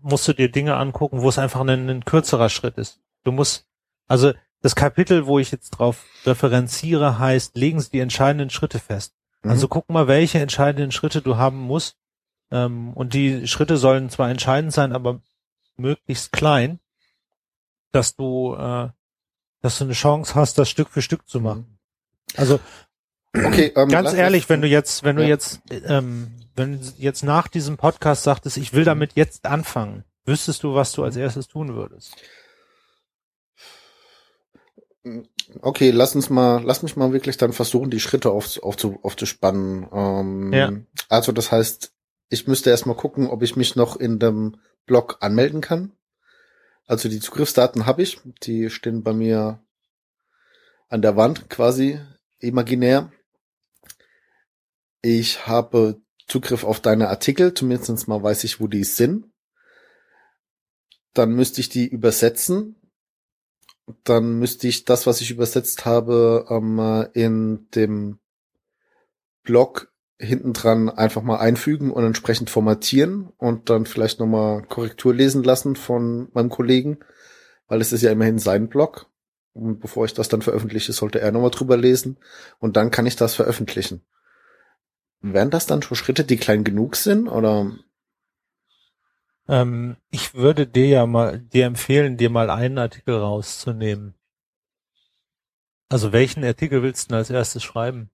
musst 0.00 0.26
du 0.28 0.32
dir 0.32 0.50
Dinge 0.50 0.76
angucken, 0.76 1.22
wo 1.22 1.28
es 1.28 1.38
einfach 1.38 1.60
ein, 1.60 1.88
ein 1.88 2.04
kürzerer 2.04 2.48
Schritt 2.48 2.78
ist. 2.78 3.00
Du 3.24 3.32
musst 3.32 3.68
also 4.08 4.32
das 4.60 4.76
Kapitel, 4.76 5.26
wo 5.26 5.38
ich 5.38 5.50
jetzt 5.50 5.70
drauf 5.70 6.04
referenziere, 6.24 7.18
heißt, 7.18 7.56
legen 7.56 7.80
Sie 7.80 7.90
die 7.90 8.00
entscheidenden 8.00 8.50
Schritte 8.50 8.78
fest. 8.78 9.14
Mhm. 9.42 9.50
Also 9.50 9.68
guck 9.68 9.88
mal, 9.90 10.06
welche 10.06 10.38
entscheidenden 10.38 10.92
Schritte 10.92 11.20
du 11.20 11.36
haben 11.36 11.58
musst. 11.58 11.96
Ähm, 12.50 12.92
und 12.94 13.14
die 13.14 13.46
Schritte 13.48 13.76
sollen 13.76 14.08
zwar 14.08 14.30
entscheidend 14.30 14.72
sein, 14.72 14.92
aber 14.92 15.20
möglichst 15.76 16.32
klein, 16.32 16.78
dass 17.90 18.14
du, 18.14 18.54
äh, 18.54 18.90
dass 19.60 19.78
du 19.78 19.84
eine 19.84 19.94
Chance 19.94 20.34
hast, 20.34 20.58
das 20.58 20.68
Stück 20.68 20.90
für 20.90 21.02
Stück 21.02 21.28
zu 21.28 21.40
machen. 21.40 21.78
Also 22.36 22.60
Okay, 23.34 23.72
ähm, 23.76 23.88
ganz 23.88 24.12
ehrlich, 24.12 24.48
wenn 24.50 24.60
du 24.60 24.68
jetzt, 24.68 25.04
wenn 25.04 25.16
du 25.16 25.22
Ja. 25.22 25.28
jetzt, 25.28 25.60
ähm, 25.70 26.32
wenn 26.54 26.80
jetzt 26.98 27.22
nach 27.22 27.48
diesem 27.48 27.78
Podcast 27.78 28.24
sagtest, 28.24 28.58
ich 28.58 28.74
will 28.74 28.84
damit 28.84 29.12
jetzt 29.14 29.46
anfangen, 29.46 30.04
wüsstest 30.26 30.62
du, 30.62 30.74
was 30.74 30.92
du 30.92 31.02
als 31.02 31.16
erstes 31.16 31.48
tun 31.48 31.74
würdest? 31.74 32.14
Okay, 35.60 35.90
lass 35.90 36.14
uns 36.14 36.30
mal, 36.30 36.62
lass 36.62 36.82
mich 36.82 36.94
mal 36.96 37.12
wirklich 37.12 37.36
dann 37.36 37.52
versuchen, 37.52 37.90
die 37.90 38.00
Schritte 38.00 38.30
auf, 38.30 38.62
aufzu, 38.62 39.00
aufzuspannen. 39.02 39.88
Ähm, 39.92 40.52
Ja. 40.52 40.72
Also 41.08 41.32
das 41.32 41.50
heißt, 41.50 41.92
ich 42.28 42.46
müsste 42.46 42.70
erstmal 42.70 42.96
gucken, 42.96 43.28
ob 43.28 43.42
ich 43.42 43.56
mich 43.56 43.74
noch 43.74 43.96
in 43.96 44.18
dem 44.18 44.56
Blog 44.86 45.16
anmelden 45.20 45.60
kann. 45.60 45.92
Also 46.86 47.08
die 47.08 47.20
Zugriffsdaten 47.20 47.86
habe 47.86 48.02
ich, 48.02 48.20
die 48.42 48.70
stehen 48.70 49.02
bei 49.02 49.12
mir 49.12 49.60
an 50.88 51.02
der 51.02 51.16
Wand 51.16 51.48
quasi 51.48 51.98
imaginär. 52.42 53.12
Ich 55.00 55.46
habe 55.46 56.00
Zugriff 56.26 56.64
auf 56.64 56.80
deine 56.80 57.08
Artikel, 57.08 57.54
zumindest 57.54 58.08
mal 58.08 58.22
weiß 58.22 58.44
ich, 58.44 58.60
wo 58.60 58.68
die 58.68 58.84
sind. 58.84 59.26
Dann 61.14 61.32
müsste 61.34 61.60
ich 61.60 61.68
die 61.68 61.86
übersetzen 61.88 62.82
dann 64.04 64.38
müsste 64.38 64.68
ich 64.68 64.84
das, 64.84 65.06
was 65.06 65.20
ich 65.20 65.30
übersetzt 65.30 65.84
habe, 65.84 66.46
ähm, 66.50 66.78
äh, 66.78 67.08
in 67.14 67.68
dem 67.74 68.18
Blog 69.42 69.92
hinten 70.18 70.52
dran 70.52 70.88
einfach 70.88 71.22
mal 71.22 71.38
einfügen 71.38 71.90
und 71.90 72.04
entsprechend 72.04 72.48
formatieren 72.48 73.32
und 73.38 73.70
dann 73.70 73.86
vielleicht 73.86 74.20
nochmal 74.20 74.62
Korrektur 74.62 75.12
lesen 75.12 75.42
lassen 75.42 75.74
von 75.74 76.28
meinem 76.32 76.48
Kollegen, 76.48 77.00
weil 77.66 77.80
es 77.80 77.92
ist 77.92 78.02
ja 78.02 78.12
immerhin 78.12 78.38
sein 78.38 78.68
Blog. 78.68 79.10
Bevor 79.54 80.06
ich 80.06 80.14
das 80.14 80.28
dann 80.28 80.42
veröffentliche, 80.42 80.92
sollte 80.92 81.20
er 81.20 81.30
nochmal 81.30 81.50
drüber 81.50 81.76
lesen 81.76 82.16
und 82.58 82.76
dann 82.76 82.90
kann 82.90 83.06
ich 83.06 83.16
das 83.16 83.34
veröffentlichen. 83.34 84.02
Wären 85.20 85.50
das 85.50 85.66
dann 85.66 85.82
schon 85.82 85.96
Schritte, 85.96 86.24
die 86.24 86.36
klein 86.36 86.64
genug 86.64 86.96
sind 86.96 87.28
oder? 87.28 87.70
Ähm, 89.48 89.96
ich 90.10 90.34
würde 90.34 90.66
dir 90.66 90.86
ja 90.86 91.06
mal, 91.06 91.38
dir 91.38 91.66
empfehlen, 91.66 92.16
dir 92.16 92.30
mal 92.30 92.50
einen 92.50 92.78
Artikel 92.78 93.14
rauszunehmen. 93.14 94.14
Also 95.88 96.12
welchen 96.12 96.42
Artikel 96.42 96.82
willst 96.82 97.04
du 97.04 97.08
denn 97.08 97.18
als 97.18 97.28
erstes 97.28 97.62
schreiben? 97.62 98.10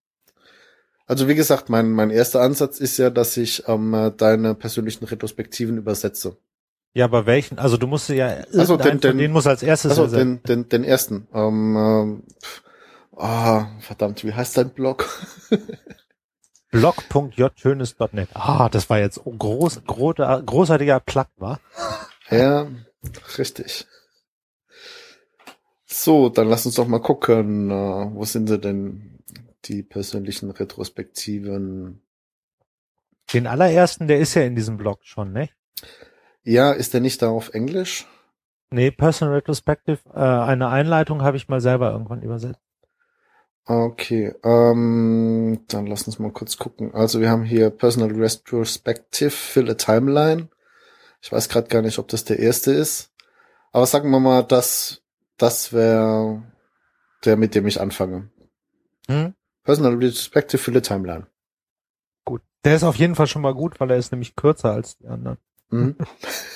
Also 1.06 1.28
wie 1.28 1.36
gesagt, 1.36 1.70
mein, 1.70 1.92
mein 1.92 2.10
erster 2.10 2.40
Ansatz 2.42 2.80
ist 2.80 2.98
ja, 2.98 3.08
dass 3.08 3.36
ich 3.36 3.66
ähm, 3.68 3.94
äh, 3.94 4.10
deine 4.10 4.54
persönlichen 4.54 5.04
Retrospektiven 5.04 5.78
übersetze. 5.78 6.36
Ja, 6.94 7.04
aber 7.04 7.26
welchen? 7.26 7.58
Also 7.58 7.76
du 7.76 7.86
musst 7.86 8.08
ja, 8.08 8.28
Also 8.56 8.76
den- 8.76 9.00
den- 9.00 9.18
denen 9.18 9.32
muss 9.32 9.46
als 9.46 9.62
erstes 9.62 9.98
Also 9.98 10.14
den, 10.16 10.42
den, 10.42 10.68
den 10.68 10.84
ersten. 10.84 11.28
Ähm, 11.32 11.76
ähm, 11.76 12.22
ah, 13.16 13.66
verdammt, 13.80 14.24
wie 14.24 14.32
heißt 14.32 14.56
dein 14.56 14.70
Blog? 14.70 15.08
blog.jschönes.net. 16.70 18.28
Ah, 18.34 18.68
das 18.68 18.90
war 18.90 18.98
jetzt 18.98 19.20
groß, 19.24 19.84
großer, 19.86 20.42
großartiger 20.44 21.00
Plug, 21.00 21.26
war? 21.36 21.60
ja, 22.30 22.66
richtig. 23.38 23.86
So, 25.86 26.28
dann 26.28 26.48
lass 26.48 26.66
uns 26.66 26.74
doch 26.74 26.86
mal 26.86 27.00
gucken, 27.00 27.70
äh, 27.70 27.74
wo 27.74 28.24
sind 28.24 28.48
sie 28.48 28.58
denn 28.58 29.20
die 29.64 29.82
persönlichen 29.82 30.50
Retrospektiven? 30.50 32.02
Den 33.32 33.46
allerersten, 33.46 34.06
der 34.06 34.18
ist 34.18 34.34
ja 34.34 34.42
in 34.42 34.54
diesem 34.54 34.76
Blog 34.76 35.00
schon, 35.02 35.32
ne? 35.32 35.48
Ja, 36.48 36.72
ist 36.72 36.94
der 36.94 37.02
nicht 37.02 37.20
da 37.20 37.28
auf 37.28 37.52
Englisch? 37.52 38.06
Nee, 38.70 38.90
Personal 38.90 39.34
Retrospective, 39.34 39.98
äh, 40.14 40.18
eine 40.18 40.68
Einleitung 40.68 41.20
habe 41.20 41.36
ich 41.36 41.46
mal 41.48 41.60
selber 41.60 41.92
irgendwann 41.92 42.22
übersetzt. 42.22 42.62
Okay, 43.66 44.34
ähm, 44.42 45.62
dann 45.68 45.86
lass 45.86 46.06
uns 46.06 46.18
mal 46.18 46.32
kurz 46.32 46.56
gucken. 46.56 46.94
Also 46.94 47.20
wir 47.20 47.28
haben 47.28 47.44
hier 47.44 47.68
Personal 47.68 48.12
Retrospective, 48.12 49.30
Fill 49.30 49.70
a 49.70 49.74
Timeline. 49.74 50.48
Ich 51.20 51.30
weiß 51.30 51.50
gerade 51.50 51.68
gar 51.68 51.82
nicht, 51.82 51.98
ob 51.98 52.08
das 52.08 52.24
der 52.24 52.38
erste 52.38 52.72
ist. 52.72 53.12
Aber 53.70 53.84
sagen 53.84 54.08
wir 54.08 54.18
mal, 54.18 54.42
das, 54.42 55.02
das 55.36 55.74
wäre 55.74 56.42
der, 57.26 57.36
mit 57.36 57.54
dem 57.54 57.66
ich 57.66 57.78
anfange. 57.78 58.30
Hm? 59.06 59.34
Personal 59.64 59.96
Retrospective, 59.96 60.62
Fill 60.62 60.78
a 60.78 60.80
Timeline. 60.80 61.26
Gut. 62.24 62.40
Der 62.64 62.74
ist 62.74 62.84
auf 62.84 62.96
jeden 62.96 63.16
Fall 63.16 63.26
schon 63.26 63.42
mal 63.42 63.52
gut, 63.52 63.78
weil 63.80 63.90
er 63.90 63.98
ist 63.98 64.12
nämlich 64.12 64.34
kürzer 64.34 64.72
als 64.72 64.96
die 64.96 65.08
anderen. 65.08 65.36
Mhm. 65.70 65.96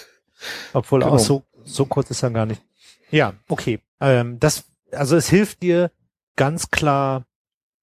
Obwohl 0.73 1.01
Genau. 1.01 1.15
auch 1.15 1.19
so, 1.19 1.43
so 1.65 1.87
kurz 1.87 2.11
ist 2.11 2.23
er 2.23 2.31
gar 2.31 2.47
nicht. 2.47 2.63
Ja, 3.11 3.35
okay. 3.49 3.81
Ähm, 4.01 4.41
das, 4.41 4.65
also 4.91 5.17
es 5.17 5.29
hilft 5.29 5.63
dir 5.63 5.91
ganz 6.37 6.71
klar, 6.71 7.27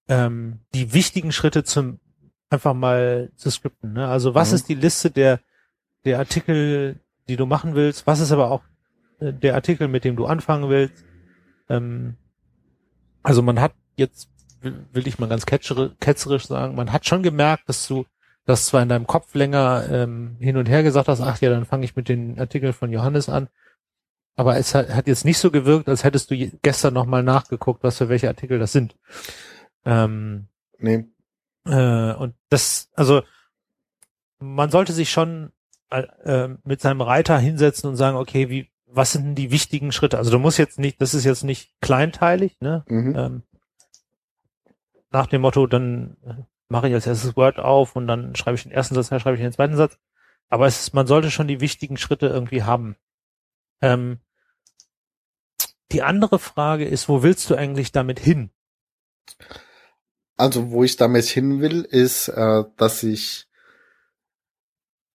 ähm, 0.08 0.60
die 0.74 0.92
wichtigen 0.92 1.32
Schritte 1.32 1.64
zum 1.64 2.00
einfach 2.50 2.74
mal 2.74 3.30
zu 3.36 3.48
skripten. 3.50 3.92
Ne? 3.92 4.08
Also 4.08 4.34
was 4.34 4.50
Mhm. 4.50 4.54
ist 4.56 4.68
die 4.68 4.74
Liste 4.74 5.10
der, 5.10 5.38
der 6.04 6.18
Artikel, 6.18 6.98
die 7.28 7.36
du 7.36 7.46
machen 7.46 7.74
willst? 7.76 8.06
Was 8.08 8.18
ist 8.20 8.32
aber 8.32 8.50
auch 8.50 8.62
äh, 9.20 9.32
der 9.32 9.54
Artikel, 9.54 9.86
mit 9.86 10.02
dem 10.04 10.16
du 10.16 10.26
anfangen 10.26 10.68
willst? 10.68 11.04
Ähm, 11.68 12.16
also 13.22 13.40
man 13.42 13.60
hat 13.60 13.72
jetzt, 13.96 14.28
will 14.62 15.06
ich 15.06 15.18
mal 15.20 15.28
ganz 15.28 15.46
ketzerisch 15.46 16.46
sagen, 16.46 16.74
man 16.74 16.92
hat 16.92 17.06
schon 17.06 17.22
gemerkt, 17.22 17.68
dass 17.68 17.86
du 17.86 18.04
das 18.50 18.66
zwar 18.66 18.82
in 18.82 18.88
deinem 18.88 19.06
Kopf 19.06 19.34
länger 19.34 19.86
ähm, 19.90 20.36
hin 20.40 20.56
und 20.56 20.68
her 20.68 20.82
gesagt 20.82 21.08
hast, 21.08 21.20
ach 21.20 21.40
ja, 21.40 21.50
dann 21.50 21.64
fange 21.64 21.84
ich 21.84 21.96
mit 21.96 22.08
den 22.08 22.38
Artikeln 22.38 22.72
von 22.72 22.92
Johannes 22.92 23.28
an. 23.28 23.48
Aber 24.36 24.56
es 24.56 24.74
hat, 24.74 24.90
hat 24.90 25.06
jetzt 25.06 25.24
nicht 25.24 25.38
so 25.38 25.50
gewirkt, 25.50 25.88
als 25.88 26.04
hättest 26.04 26.30
du 26.30 26.36
gestern 26.62 26.94
nochmal 26.94 27.22
nachgeguckt, 27.22 27.82
was 27.82 27.98
für 27.98 28.08
welche 28.08 28.28
Artikel 28.28 28.58
das 28.58 28.72
sind. 28.72 28.96
Ähm, 29.84 30.48
Nee. 30.78 31.04
äh, 31.66 32.14
und 32.14 32.34
das, 32.48 32.90
also 32.94 33.22
man 34.38 34.70
sollte 34.70 34.92
sich 34.92 35.10
schon 35.10 35.52
äh, 35.90 36.02
äh, 36.24 36.56
mit 36.64 36.80
seinem 36.80 37.02
Reiter 37.02 37.38
hinsetzen 37.38 37.90
und 37.90 37.96
sagen, 37.96 38.16
okay, 38.16 38.48
wie, 38.48 38.70
was 38.86 39.12
sind 39.12 39.24
denn 39.24 39.34
die 39.34 39.50
wichtigen 39.50 39.92
Schritte? 39.92 40.16
Also 40.18 40.30
du 40.30 40.38
musst 40.38 40.58
jetzt 40.58 40.78
nicht, 40.78 41.00
das 41.02 41.12
ist 41.14 41.24
jetzt 41.24 41.44
nicht 41.44 41.74
kleinteilig, 41.80 42.56
ne? 42.60 42.84
Mhm. 42.88 43.14
Ähm, 43.16 43.42
nach 45.10 45.26
dem 45.26 45.42
Motto, 45.42 45.66
dann 45.66 46.16
mache 46.70 46.88
ich 46.88 46.94
als 46.94 47.06
erstes 47.06 47.36
Word 47.36 47.58
auf 47.58 47.96
und 47.96 48.06
dann 48.06 48.34
schreibe 48.36 48.54
ich 48.54 48.62
den 48.62 48.72
ersten 48.72 48.94
Satz, 48.94 49.08
dann 49.08 49.20
schreibe 49.20 49.36
ich 49.36 49.42
den 49.42 49.52
zweiten 49.52 49.76
Satz. 49.76 49.98
Aber 50.48 50.66
es 50.66 50.80
ist, 50.80 50.94
man 50.94 51.06
sollte 51.06 51.30
schon 51.30 51.48
die 51.48 51.60
wichtigen 51.60 51.96
Schritte 51.96 52.26
irgendwie 52.26 52.62
haben. 52.62 52.96
Ähm, 53.80 54.20
die 55.92 56.02
andere 56.02 56.38
Frage 56.38 56.86
ist, 56.86 57.08
wo 57.08 57.22
willst 57.22 57.50
du 57.50 57.56
eigentlich 57.56 57.92
damit 57.92 58.20
hin? 58.20 58.50
Also, 60.36 60.70
wo 60.70 60.84
ich 60.84 60.96
damit 60.96 61.24
hin 61.26 61.60
will, 61.60 61.82
ist, 61.82 62.28
äh, 62.28 62.64
dass 62.76 63.02
ich 63.02 63.48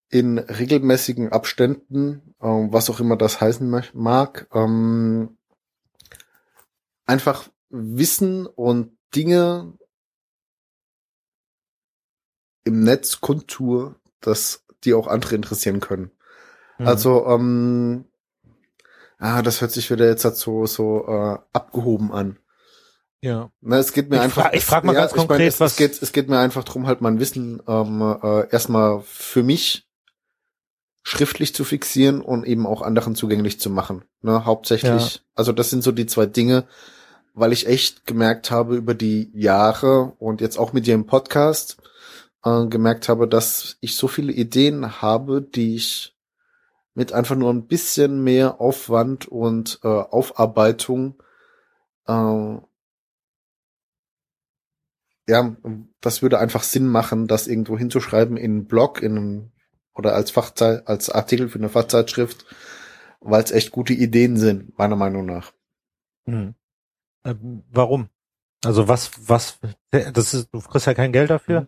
in 0.10 0.38
regelmäßigen 0.38 1.32
Abständen, 1.32 2.36
äh, 2.40 2.48
was 2.48 2.90
auch 2.90 3.00
immer 3.00 3.18
das 3.18 3.42
heißen 3.42 3.68
mag, 3.94 4.48
ähm, 4.54 5.38
einfach 7.06 7.50
Wissen 7.70 8.46
und 8.46 8.98
Dinge 9.16 9.74
im 12.66 12.84
Netz 12.84 13.22
kundtue, 13.22 13.96
das 14.22 14.66
die 14.84 14.94
auch 14.94 15.08
andere 15.08 15.36
interessieren 15.36 15.80
können. 15.80 16.12
Mhm. 16.78 16.88
Also, 16.88 17.26
ähm, 17.28 18.06
ah, 19.18 19.42
das 19.42 19.62
hört 19.62 19.72
sich 19.72 19.90
wieder 19.90 20.08
jetzt 20.08 20.26
halt 20.26 20.36
so, 20.36 20.66
so 20.66 21.06
äh, 21.08 21.38
abgehoben 21.54 22.12
an. 22.12 22.38
ja. 23.22 23.50
Na, 23.62 23.78
es 23.78 23.94
geht 23.94 24.10
mir 24.10 24.18
Ich 24.18 24.22
einfach. 24.22 24.44
fra- 24.50 24.54
ich 24.54 24.66
frag 24.66 24.84
mal 24.84 24.94
ganz 24.94 25.12
ich 25.12 25.18
meine, 25.18 25.28
konkret, 25.28 25.48
es, 25.54 25.60
was- 25.60 25.72
es 25.72 25.78
geht, 25.78 26.02
es 26.04 26.12
geht 26.12 26.28
mir 26.30 26.38
einfach 26.40 26.64
drum, 26.64 26.86
halt 26.86 27.02
mein 27.02 27.20
Wissen 27.20 27.62
ähm, 27.68 28.02
äh, 28.22 28.50
erstmal 28.52 29.02
für 29.06 29.42
mich 29.44 29.88
schriftlich 31.04 31.54
zu 31.56 31.64
fixieren 31.64 32.22
und 32.22 32.46
eben 32.46 32.66
auch 32.66 32.82
anderen 32.82 33.16
zugänglich 33.16 33.60
zu 33.60 33.70
machen. 33.70 34.04
Ne, 34.22 34.46
hauptsächlich. 34.46 35.22
Also 35.36 35.52
das 35.52 35.70
sind 35.70 35.84
so 35.84 35.92
die 35.92 36.08
zwei 36.08 36.26
Dinge, 36.26 36.66
weil 37.36 37.54
ich 37.54 37.68
echt 37.68 38.06
gemerkt 38.08 38.50
habe 38.50 38.76
über 38.76 38.96
die 38.96 39.30
Jahre 39.34 40.14
und 40.20 40.42
jetzt 40.42 40.58
auch 40.58 40.74
mit 40.74 40.88
dir 40.88 40.96
im 40.96 41.06
Podcast 41.06 41.78
äh, 42.46 42.68
gemerkt 42.68 43.10
habe, 43.10 43.28
dass 43.28 43.78
ich 43.82 43.96
so 43.98 44.08
viele 44.08 44.32
Ideen 44.32 45.02
habe, 45.02 45.42
die 45.42 45.76
ich 45.76 46.16
mit 46.94 47.12
einfach 47.12 47.36
nur 47.36 47.52
ein 47.52 47.68
bisschen 47.68 48.24
mehr 48.24 48.62
Aufwand 48.62 49.28
und 49.28 49.80
äh, 49.84 49.88
Aufarbeitung 49.88 51.22
äh, 52.08 52.58
ja, 55.28 55.56
das 56.02 56.22
würde 56.22 56.40
einfach 56.40 56.64
Sinn 56.64 56.88
machen, 56.88 57.28
das 57.28 57.48
irgendwo 57.48 57.78
hinzuschreiben 57.78 58.38
in 58.38 58.52
einen 58.52 58.68
Blog, 58.68 59.02
in 59.02 59.18
einen, 59.18 59.52
oder 59.94 60.14
als 60.14 60.32
Fachzeit, 60.32 60.88
als 60.88 61.10
Artikel 61.10 61.50
für 61.50 61.58
eine 61.58 61.70
Fachzeitschrift, 61.70 62.46
weil 63.22 63.44
es 63.44 63.52
echt 63.52 63.72
gute 63.72 63.94
Ideen 63.94 64.38
sind, 64.38 64.78
meiner 64.78 64.96
Meinung 64.96 65.26
nach. 65.26 65.52
Mhm. 66.26 66.56
Ähm, 67.24 67.64
warum? 67.72 68.10
Also 68.64 68.88
was, 68.88 69.12
was, 69.28 69.60
das 69.92 70.34
ist, 70.34 70.50
du 70.54 70.60
kriegst 70.60 70.88
ja 70.88 70.94
kein 70.94 71.12
Geld 71.12 71.30
dafür. 71.30 71.68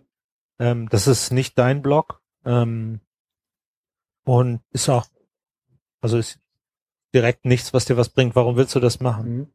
Mhm. 0.60 0.66
Ähm, 0.66 0.90
das 0.90 1.08
ist 1.08 1.32
nicht 1.32 1.58
dein 1.58 1.82
Blog. 1.82 2.22
Ähm, 2.46 3.02
und 4.26 4.62
ist 4.72 4.90
auch, 4.90 5.08
also 6.02 6.18
ist 6.18 6.40
direkt 7.14 7.46
nichts, 7.46 7.74
was 7.74 7.86
dir 7.86 7.98
was 7.98 8.10
bringt. 8.10 8.36
Warum 8.36 8.58
willst 8.58 8.76
du 8.76 8.80
das 8.80 9.00
machen? 9.00 9.54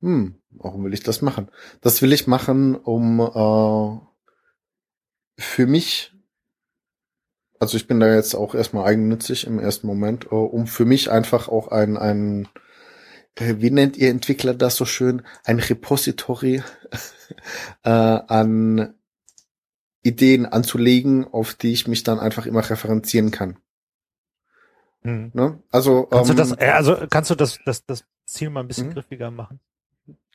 Hm, 0.00 0.34
warum 0.50 0.84
will 0.84 0.94
ich 0.94 1.02
das 1.02 1.22
machen? 1.22 1.50
Das 1.80 2.02
will 2.02 2.12
ich 2.12 2.26
machen, 2.26 2.76
um 2.76 3.20
äh, 3.20 4.00
für 5.40 5.66
mich, 5.66 6.12
also 7.58 7.76
ich 7.76 7.86
bin 7.86 8.00
da 8.00 8.14
jetzt 8.14 8.34
auch 8.34 8.54
erstmal 8.54 8.86
eigennützig 8.86 9.46
im 9.46 9.58
ersten 9.58 9.86
Moment, 9.86 10.26
äh, 10.26 10.34
um 10.34 10.66
für 10.66 10.84
mich 10.84 11.10
einfach 11.10 11.48
auch 11.48 11.68
ein, 11.68 11.96
ein 11.96 12.44
äh, 12.44 12.60
wie 13.36 13.70
nennt 13.70 13.96
ihr 13.96 14.10
Entwickler 14.10 14.54
das 14.54 14.76
so 14.76 14.84
schön, 14.84 15.22
ein 15.44 15.58
Repository 15.58 16.62
äh, 17.82 17.88
an 17.90 18.94
Ideen 20.02 20.46
anzulegen, 20.46 21.24
auf 21.26 21.54
die 21.54 21.72
ich 21.72 21.88
mich 21.88 22.02
dann 22.04 22.20
einfach 22.20 22.46
immer 22.46 22.68
referenzieren 22.68 23.30
kann. 23.30 23.56
Mhm. 25.02 25.30
Ne? 25.34 25.62
Also 25.70 26.04
Kannst 26.04 26.30
ähm, 26.30 26.36
du 26.36 26.42
das, 26.42 26.52
äh, 26.58 26.70
also 26.70 26.96
kannst 27.10 27.30
du 27.30 27.34
das, 27.34 27.58
das, 27.64 27.84
das 27.86 28.04
Ziel 28.26 28.50
mal 28.50 28.60
ein 28.60 28.68
bisschen 28.68 28.88
Mhm. 28.88 28.94
griffiger 28.94 29.30
machen? 29.30 29.60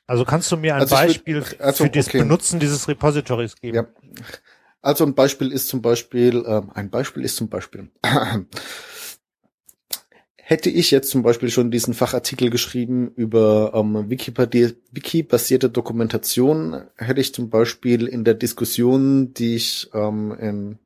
Also 0.08 0.26
kannst 0.26 0.52
du 0.52 0.58
mir 0.58 0.74
ein 0.76 0.82
Also 0.82 0.96
Beispiel 0.96 1.42
würd- 1.42 1.60
also, 1.60 1.84
für 1.84 1.90
das 1.92 2.08
okay. 2.08 2.20
Benutzen 2.20 2.60
dieses 2.60 2.88
Repositories 2.88 3.56
geben? 3.56 3.76
Ja. 3.78 3.86
Also 4.82 5.06
ein 5.06 5.14
Beispiel 5.14 5.52
ist 5.52 5.68
zum 5.68 5.82
Beispiel, 5.82 6.44
ähm, 6.48 6.72
ein 6.74 6.90
Beispiel 6.90 7.24
ist 7.24 7.36
zum 7.36 7.50
Beispiel, 7.50 7.92
hätte 10.50 10.72
ich 10.72 10.90
jetzt 10.90 11.12
zum 11.12 11.22
Beispiel 11.22 11.52
schon 11.52 11.70
diesen 11.70 11.94
Fachartikel 11.94 12.50
geschrieben 12.50 13.12
über 13.16 13.72
ähm, 13.76 14.10
Wiki-basierte 14.10 15.70
Dokumentation, 15.70 16.88
hätte 16.96 17.22
ich 17.22 17.36
zum 17.36 17.52
Beispiel 17.52 18.08
in 18.08 18.24
der 18.24 18.34
Diskussion, 18.34 19.32
die 19.36 19.58
ich 19.58 19.92
ähm, 19.94 20.36
in, 20.40 20.80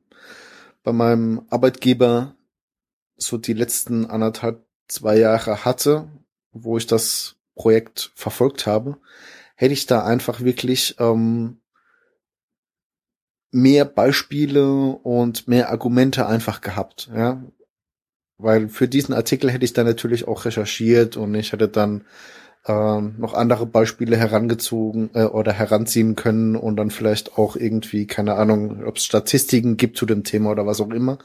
bei 0.82 0.92
meinem 0.92 1.46
Arbeitgeber 1.48 2.34
so 3.16 3.38
die 3.38 3.54
letzten 3.54 4.04
anderthalb, 4.04 4.66
zwei 4.86 5.16
Jahre 5.16 5.64
hatte, 5.64 6.08
wo 6.52 6.76
ich 6.76 6.86
das 6.86 7.36
Projekt 7.54 8.12
verfolgt 8.14 8.66
habe, 8.66 8.98
hätte 9.56 9.72
ich 9.72 9.86
da 9.86 10.04
einfach 10.04 10.42
wirklich 10.42 10.96
ähm, 10.98 11.56
mehr 13.50 13.86
Beispiele 13.86 14.68
und 14.68 15.48
mehr 15.48 15.70
Argumente 15.70 16.26
einfach 16.26 16.60
gehabt, 16.60 17.08
ja. 17.16 17.42
Weil 18.38 18.68
für 18.68 18.88
diesen 18.88 19.14
Artikel 19.14 19.50
hätte 19.50 19.64
ich 19.64 19.72
dann 19.72 19.86
natürlich 19.86 20.26
auch 20.26 20.44
recherchiert 20.44 21.16
und 21.16 21.34
ich 21.34 21.52
hätte 21.52 21.68
dann 21.68 22.04
ähm, 22.66 23.14
noch 23.18 23.34
andere 23.34 23.66
Beispiele 23.66 24.16
herangezogen 24.16 25.10
äh, 25.14 25.24
oder 25.24 25.52
heranziehen 25.52 26.16
können 26.16 26.56
und 26.56 26.76
dann 26.76 26.90
vielleicht 26.90 27.38
auch 27.38 27.56
irgendwie, 27.56 28.06
keine 28.06 28.34
Ahnung, 28.34 28.84
ob 28.84 28.96
es 28.96 29.04
Statistiken 29.04 29.76
gibt 29.76 29.98
zu 29.98 30.06
dem 30.06 30.24
Thema 30.24 30.50
oder 30.50 30.66
was 30.66 30.80
auch 30.80 30.90
immer. 30.90 31.18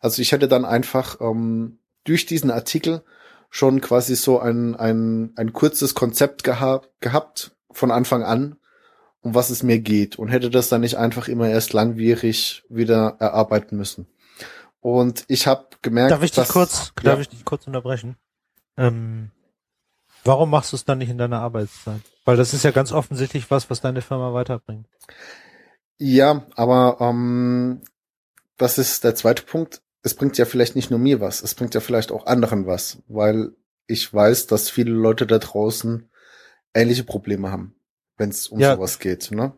Also 0.00 0.22
ich 0.22 0.32
hätte 0.32 0.48
dann 0.48 0.64
einfach 0.64 1.20
ähm, 1.20 1.78
durch 2.04 2.26
diesen 2.26 2.50
Artikel 2.50 3.02
schon 3.50 3.80
quasi 3.80 4.16
so 4.16 4.38
ein, 4.38 4.74
ein, 4.76 5.32
ein 5.36 5.52
kurzes 5.52 5.94
Konzept 5.94 6.44
gehabt, 6.44 6.88
gehabt 7.00 7.52
von 7.70 7.90
Anfang 7.90 8.22
an, 8.22 8.56
um 9.20 9.34
was 9.34 9.50
es 9.50 9.62
mir 9.62 9.80
geht 9.80 10.18
und 10.18 10.28
hätte 10.28 10.48
das 10.48 10.68
dann 10.68 10.80
nicht 10.80 10.96
einfach 10.96 11.28
immer 11.28 11.48
erst 11.48 11.72
langwierig 11.72 12.64
wieder 12.68 13.16
erarbeiten 13.18 13.76
müssen. 13.76 14.06
Und 14.80 15.24
ich 15.28 15.46
habe 15.46 15.66
gemerkt, 15.82 16.10
Darf 16.12 16.22
ich 16.22 16.30
dich 16.30 16.36
dass, 16.36 16.48
kurz, 16.48 16.92
ja, 17.02 17.10
darf 17.10 17.20
ich 17.20 17.28
dich 17.28 17.44
kurz 17.44 17.66
unterbrechen? 17.66 18.16
Ähm, 18.76 19.30
warum 20.24 20.50
machst 20.50 20.72
du 20.72 20.76
es 20.76 20.84
dann 20.84 20.98
nicht 20.98 21.10
in 21.10 21.18
deiner 21.18 21.40
Arbeitszeit? 21.40 22.00
Weil 22.24 22.36
das 22.36 22.54
ist 22.54 22.64
ja 22.64 22.70
ganz 22.70 22.92
offensichtlich 22.92 23.50
was, 23.50 23.68
was 23.68 23.80
deine 23.80 24.00
Firma 24.02 24.32
weiterbringt. 24.32 24.86
ja, 25.98 26.46
aber 26.56 26.96
ähm, 27.00 27.82
das 28.56 28.78
ist 28.78 29.04
der 29.04 29.14
zweite 29.14 29.42
Punkt. 29.42 29.82
Es 30.02 30.14
bringt 30.14 30.38
ja 30.38 30.46
vielleicht 30.46 30.76
nicht 30.76 30.90
nur 30.90 30.98
mir 30.98 31.20
was, 31.20 31.42
es 31.42 31.54
bringt 31.54 31.74
ja 31.74 31.80
vielleicht 31.80 32.10
auch 32.10 32.24
anderen 32.26 32.66
was, 32.66 33.02
weil 33.08 33.52
ich 33.86 34.12
weiß, 34.12 34.46
dass 34.46 34.70
viele 34.70 34.92
Leute 34.92 35.26
da 35.26 35.38
draußen 35.38 36.08
ähnliche 36.72 37.04
Probleme 37.04 37.50
haben, 37.50 37.74
wenn 38.16 38.30
es 38.30 38.48
um 38.48 38.60
Ja. 38.60 38.76
sowas 38.76 38.98
geht. 38.98 39.30
Ne? 39.30 39.52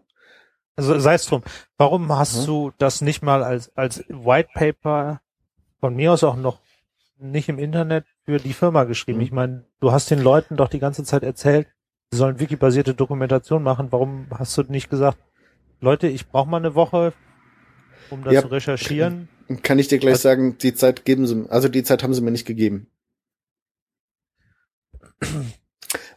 Also 0.77 0.99
sei 0.99 1.15
es 1.15 1.27
drum. 1.27 1.43
Warum 1.77 2.11
hast 2.13 2.43
Mhm. 2.43 2.47
du 2.47 2.73
das 2.79 3.01
nicht 3.03 3.23
mal 3.23 3.43
als, 3.43 3.75
als 3.77 4.05
White 4.09 4.51
Paper 4.55 5.21
von 5.81 5.95
mir 5.95 6.13
aus 6.13 6.25
auch 6.25 6.37
noch 6.37 6.61
nicht 7.19 7.49
im 7.49 7.59
Internet 7.59 8.05
für 8.25 8.39
die 8.39 8.53
Firma 8.55 8.85
geschrieben? 8.85 9.19
Mhm. 9.19 9.25
Ich 9.25 9.33
meine, 9.33 9.65
du 9.81 9.93
hast 9.93 10.11
den 10.11 10.21
Leuten 10.21 10.57
doch 10.57 10.69
die 10.69 10.79
ganze 10.79 11.05
Zeit 11.05 11.23
erzählt, 11.23 11.69
sie 12.11 12.17
sollen 12.19 12.41
wikibasierte 12.41 12.95
Dokumentation 12.95 13.63
machen. 13.63 13.89
Warum 13.93 14.27
hast 14.31 14.57
du 14.57 14.63
nicht 14.63 14.89
gesagt, 14.89 15.19
Leute, 15.81 16.07
ich 16.09 16.29
brauche 16.29 16.49
mal 16.49 16.57
eine 16.59 16.75
Woche, 16.75 17.13
um 18.11 18.25
das 18.25 18.33
Ja. 18.35 18.41
zu 18.43 18.49
recherchieren? 18.49 19.29
Kann 19.63 19.79
ich 19.79 19.89
dir 19.89 19.99
gleich 19.99 20.15
Was- 20.15 20.23
sagen, 20.23 20.57
die 20.59 20.75
Zeit 20.75 21.05
geben 21.05 21.27
sie, 21.27 21.45
also 21.51 21.69
die 21.69 21.83
Zeit 21.83 22.03
haben 22.03 22.15
sie 22.15 22.23
mir 22.23 22.31
nicht 22.31 22.47
gegeben. 22.47 22.87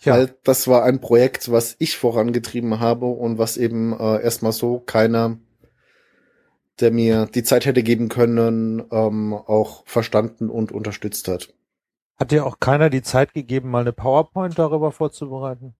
Ja. 0.05 0.13
Weil 0.13 0.35
das 0.43 0.67
war 0.67 0.83
ein 0.83 1.01
Projekt, 1.01 1.51
was 1.51 1.75
ich 1.79 1.97
vorangetrieben 1.97 2.79
habe 2.79 3.07
und 3.07 3.37
was 3.37 3.57
eben 3.57 3.91
äh, 3.93 4.21
erstmal 4.21 4.51
so 4.51 4.79
keiner, 4.79 5.39
der 6.79 6.91
mir 6.91 7.25
die 7.25 7.43
Zeit 7.43 7.65
hätte 7.65 7.83
geben 7.83 8.09
können, 8.09 8.83
ähm, 8.91 9.33
auch 9.33 9.85
verstanden 9.87 10.49
und 10.49 10.71
unterstützt 10.71 11.27
hat. 11.27 11.53
Hat 12.17 12.31
dir 12.31 12.45
auch 12.45 12.59
keiner 12.59 12.89
die 12.89 13.01
Zeit 13.01 13.33
gegeben, 13.33 13.71
mal 13.71 13.81
eine 13.81 13.93
PowerPoint 13.93 14.57
darüber 14.57 14.91
vorzubereiten? 14.91 15.75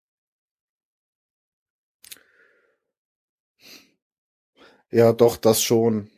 Ja, 4.91 5.13
doch, 5.13 5.37
das 5.37 5.61
schon. 5.61 6.09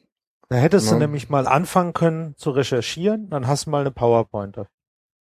Da 0.50 0.58
hättest 0.58 0.90
du 0.90 0.94
Ja. 0.94 1.00
nämlich 1.00 1.30
mal 1.30 1.48
anfangen 1.48 1.94
können 1.94 2.36
zu 2.38 2.52
recherchieren, 2.52 3.30
dann 3.30 3.48
hast 3.48 3.66
du 3.66 3.72
mal 3.72 3.82
eine 3.82 3.92
PowerPoint 3.92 4.58
dafür. 4.58 4.72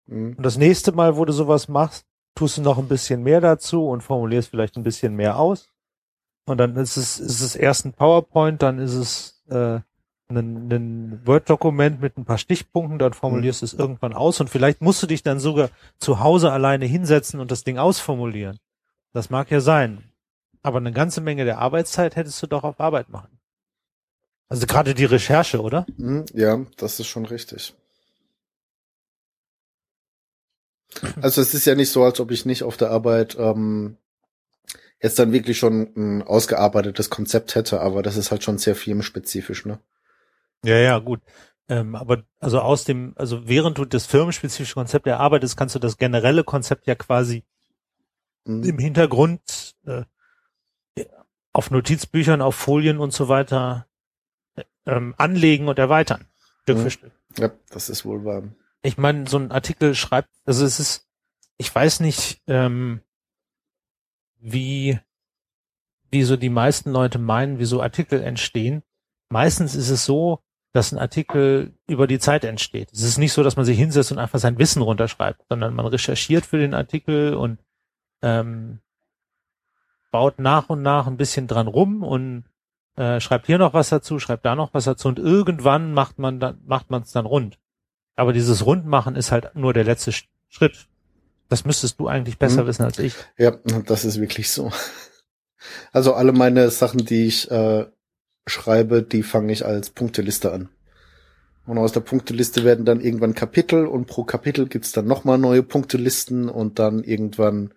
Hm. 0.08 0.36
Und 0.38 0.44
das 0.46 0.58
nächste 0.58 0.92
Mal, 0.92 1.16
wo 1.16 1.24
du 1.26 1.32
sowas 1.32 1.68
machst, 1.68 2.06
tust 2.36 2.58
du 2.58 2.62
noch 2.62 2.78
ein 2.78 2.88
bisschen 2.88 3.24
mehr 3.24 3.42
dazu 3.42 3.88
und 3.88 4.02
formulierst 4.02 4.50
vielleicht 4.50 4.76
ein 4.78 4.84
bisschen 4.84 5.16
mehr 5.16 5.38
aus. 5.38 5.70
Und 6.46 6.58
dann 6.58 6.76
ist 6.76 6.98
es, 6.98 7.20
ist 7.20 7.42
es 7.42 7.56
erst 7.56 7.86
ein 7.86 7.94
PowerPoint, 7.94 8.62
dann 8.62 8.80
ist 8.80 8.94
es 8.94 9.44
äh, 9.50 9.80
ein, 10.30 10.72
ein 10.72 11.22
Word-Dokument 11.26 12.02
mit 12.02 12.18
ein 12.18 12.26
paar 12.26 12.38
Stichpunkten, 12.38 13.00
dann 13.00 13.14
formulierst 13.14 13.62
du 13.62 13.66
es 13.66 13.74
irgendwann 13.74 14.14
aus 14.14 14.42
und 14.42 14.50
vielleicht 14.50 14.82
musst 14.82 15.02
du 15.04 15.08
dich 15.08 15.24
dann 15.24 15.40
sogar 15.40 15.70
zu 16.00 16.20
Hause 16.20 16.52
alleine 16.52 16.86
hinsetzen 16.86 17.40
und 17.40 17.52
das 17.52 17.64
Ding 17.64 17.78
ausformulieren. 17.78 18.60
Das 19.14 19.30
mag 19.30 19.52
ja 19.52 19.62
sein. 19.62 20.04
Aber 20.64 20.78
eine 20.78 20.92
ganze 20.94 21.22
Menge 21.22 21.46
der 21.46 21.60
Arbeitszeit 21.60 22.16
hättest 22.16 22.42
du 22.42 22.48
doch 22.48 22.64
auf 22.64 22.80
Arbeit 22.80 23.10
machen. 23.10 23.40
Also 24.48 24.66
gerade 24.66 24.94
die 24.94 25.06
Recherche, 25.06 25.62
oder? 25.62 25.86
Hm, 25.98 26.26
Ja, 26.34 26.60
das 26.78 27.00
ist 27.00 27.08
schon 27.08 27.26
richtig. 27.26 27.76
Also 31.22 31.42
es 31.42 31.54
ist 31.54 31.66
ja 31.66 31.76
nicht 31.76 31.92
so, 31.92 32.04
als 32.04 32.20
ob 32.20 32.32
ich 32.32 32.46
nicht 32.46 32.64
auf 32.64 32.78
der 32.78 32.92
Arbeit 32.92 33.36
ähm, 33.40 33.98
jetzt 35.02 35.20
dann 35.20 35.32
wirklich 35.34 35.58
schon 35.58 35.92
ein 35.96 36.22
ausgearbeitetes 36.24 37.10
Konzept 37.10 37.56
hätte, 37.56 37.82
aber 37.82 38.04
das 38.04 38.18
ist 38.18 38.32
halt 38.32 38.44
schon 38.44 38.58
sehr 38.58 38.76
firmenspezifisch, 38.76 39.66
ne? 39.66 39.80
Ja, 40.64 40.78
ja, 40.78 41.00
gut. 41.00 41.22
Ähm, 41.70 41.96
aber 41.96 42.24
also 42.40 42.60
aus 42.60 42.84
dem, 42.84 43.14
also 43.16 43.48
während 43.48 43.78
du 43.78 43.86
das 43.86 44.06
firmenspezifische 44.06 44.76
Konzept 44.76 45.08
erarbeitest, 45.08 45.58
kannst 45.58 45.76
du 45.76 45.80
das 45.80 45.98
generelle 45.98 46.44
Konzept 46.44 46.88
ja 46.88 46.96
quasi 46.96 47.44
Mhm. 48.46 48.64
im 48.64 48.78
Hintergrund 48.80 49.76
äh, 49.86 50.04
auf 51.54 51.72
Notizbüchern, 51.72 52.42
auf 52.42 52.56
Folien 52.56 52.98
und 52.98 53.14
so 53.14 53.30
weiter 53.30 53.88
ähm, 54.86 55.16
anlegen 55.18 55.68
und 55.70 55.80
erweitern. 55.80 56.26
Stück 56.64 56.78
Mhm. 56.78 56.82
für 56.82 56.90
Stück. 56.92 57.12
Ja, 57.38 57.52
das 57.70 57.90
ist 57.90 58.04
wohl 58.06 58.26
wahr. 58.26 58.44
Ich 58.84 58.98
meine, 58.98 59.28
so 59.28 59.38
ein 59.38 59.52
Artikel 59.52 59.96
schreibt, 59.96 60.30
also 60.46 60.66
es 60.66 60.80
ist, 60.80 61.08
ich 61.58 61.74
weiß 61.74 62.02
nicht, 62.02 62.42
ähm, 62.48 63.02
wie, 64.40 65.00
wie 66.12 66.24
so 66.24 66.36
die 66.36 66.50
meisten 66.50 66.92
Leute 66.92 67.18
meinen, 67.18 67.60
wie 67.60 67.66
so 67.66 67.82
Artikel 67.82 68.22
entstehen. 68.22 68.84
Meistens 69.30 69.74
ist 69.74 69.90
es 69.90 70.06
so, 70.06 70.44
dass 70.74 70.92
ein 70.92 71.00
Artikel 71.00 71.74
über 71.88 72.08
die 72.08 72.20
Zeit 72.20 72.44
entsteht. 72.44 72.92
Es 72.92 73.04
ist 73.04 73.18
nicht 73.18 73.32
so, 73.32 73.42
dass 73.42 73.56
man 73.56 73.66
sich 73.66 73.78
hinsetzt 73.78 74.12
und 74.12 74.20
einfach 74.20 74.40
sein 74.40 74.58
Wissen 74.58 74.82
runterschreibt, 74.82 75.46
sondern 75.48 75.74
man 75.76 75.86
recherchiert 75.86 76.46
für 76.46 76.58
den 76.58 76.74
Artikel 76.74 77.36
und 77.36 77.60
ähm, 78.22 78.80
baut 80.12 80.40
nach 80.40 80.70
und 80.70 80.82
nach 80.82 81.08
ein 81.08 81.18
bisschen 81.18 81.48
dran 81.48 81.68
rum 81.68 82.04
und 82.04 82.46
äh, 82.96 83.20
schreibt 83.20 83.46
hier 83.46 83.60
noch 83.60 83.74
was 83.74 83.90
dazu, 83.90 84.20
schreibt 84.20 84.46
da 84.46 84.56
noch 84.56 84.74
was 84.74 84.84
dazu 84.86 85.08
und 85.08 85.20
irgendwann 85.20 85.94
macht 85.94 86.20
man 86.20 86.40
dann 86.40 86.62
macht 86.66 86.90
man 86.90 87.04
es 87.04 87.12
dann 87.12 87.26
rund. 87.26 87.60
Aber 88.16 88.34
dieses 88.34 88.66
Rundmachen 88.66 89.16
ist 89.16 89.32
halt 89.32 89.56
nur 89.56 89.74
der 89.74 89.84
letzte 89.84 90.12
Sch- 90.12 90.26
Schritt. 90.50 90.88
Das 91.50 91.66
müsstest 91.66 92.00
du 92.00 92.08
eigentlich 92.08 92.38
besser 92.40 92.64
Mhm. 92.64 92.68
wissen 92.68 92.84
als 92.84 93.00
ich. 93.00 93.14
Ja, 93.38 93.58
das 93.86 94.06
ist 94.06 94.20
wirklich 94.20 94.50
so. 94.50 94.72
Also 95.92 96.14
alle 96.14 96.32
meine 96.34 96.70
Sachen, 96.70 97.06
die 97.06 97.26
ich 97.28 97.50
äh, 97.52 97.86
schreibe, 98.48 99.04
die 99.04 99.24
fange 99.24 99.54
ich 99.54 99.66
als 99.66 99.90
Punkteliste 99.90 100.52
an. 100.52 100.70
Und 101.66 101.78
aus 101.78 101.94
der 101.94 102.02
Punkteliste 102.02 102.66
werden 102.66 102.84
dann 102.86 103.00
irgendwann 103.00 103.34
Kapitel 103.36 103.86
und 103.88 104.06
pro 104.06 104.26
Kapitel 104.26 104.68
gibt's 104.68 104.92
dann 104.92 105.06
nochmal 105.08 105.38
neue 105.38 105.64
Punktelisten 105.64 106.50
und 106.50 106.78
dann 106.80 107.04
irgendwann, 107.06 107.74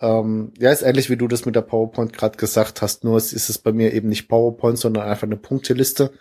ähm, 0.00 0.54
ja, 0.58 0.70
ist 0.72 0.80
ähnlich 0.82 1.10
wie 1.10 1.18
du 1.18 1.28
das 1.28 1.44
mit 1.44 1.54
der 1.54 1.60
PowerPoint 1.60 2.14
gerade 2.14 2.38
gesagt 2.38 2.80
hast, 2.80 3.04
nur 3.04 3.18
es 3.18 3.34
ist 3.34 3.50
es 3.50 3.58
bei 3.58 3.72
mir 3.72 3.92
eben 3.92 4.08
nicht 4.08 4.26
PowerPoint, 4.28 4.78
sondern 4.78 5.06
einfach 5.06 5.24
eine 5.26 5.36
Punkteliste, 5.36 6.12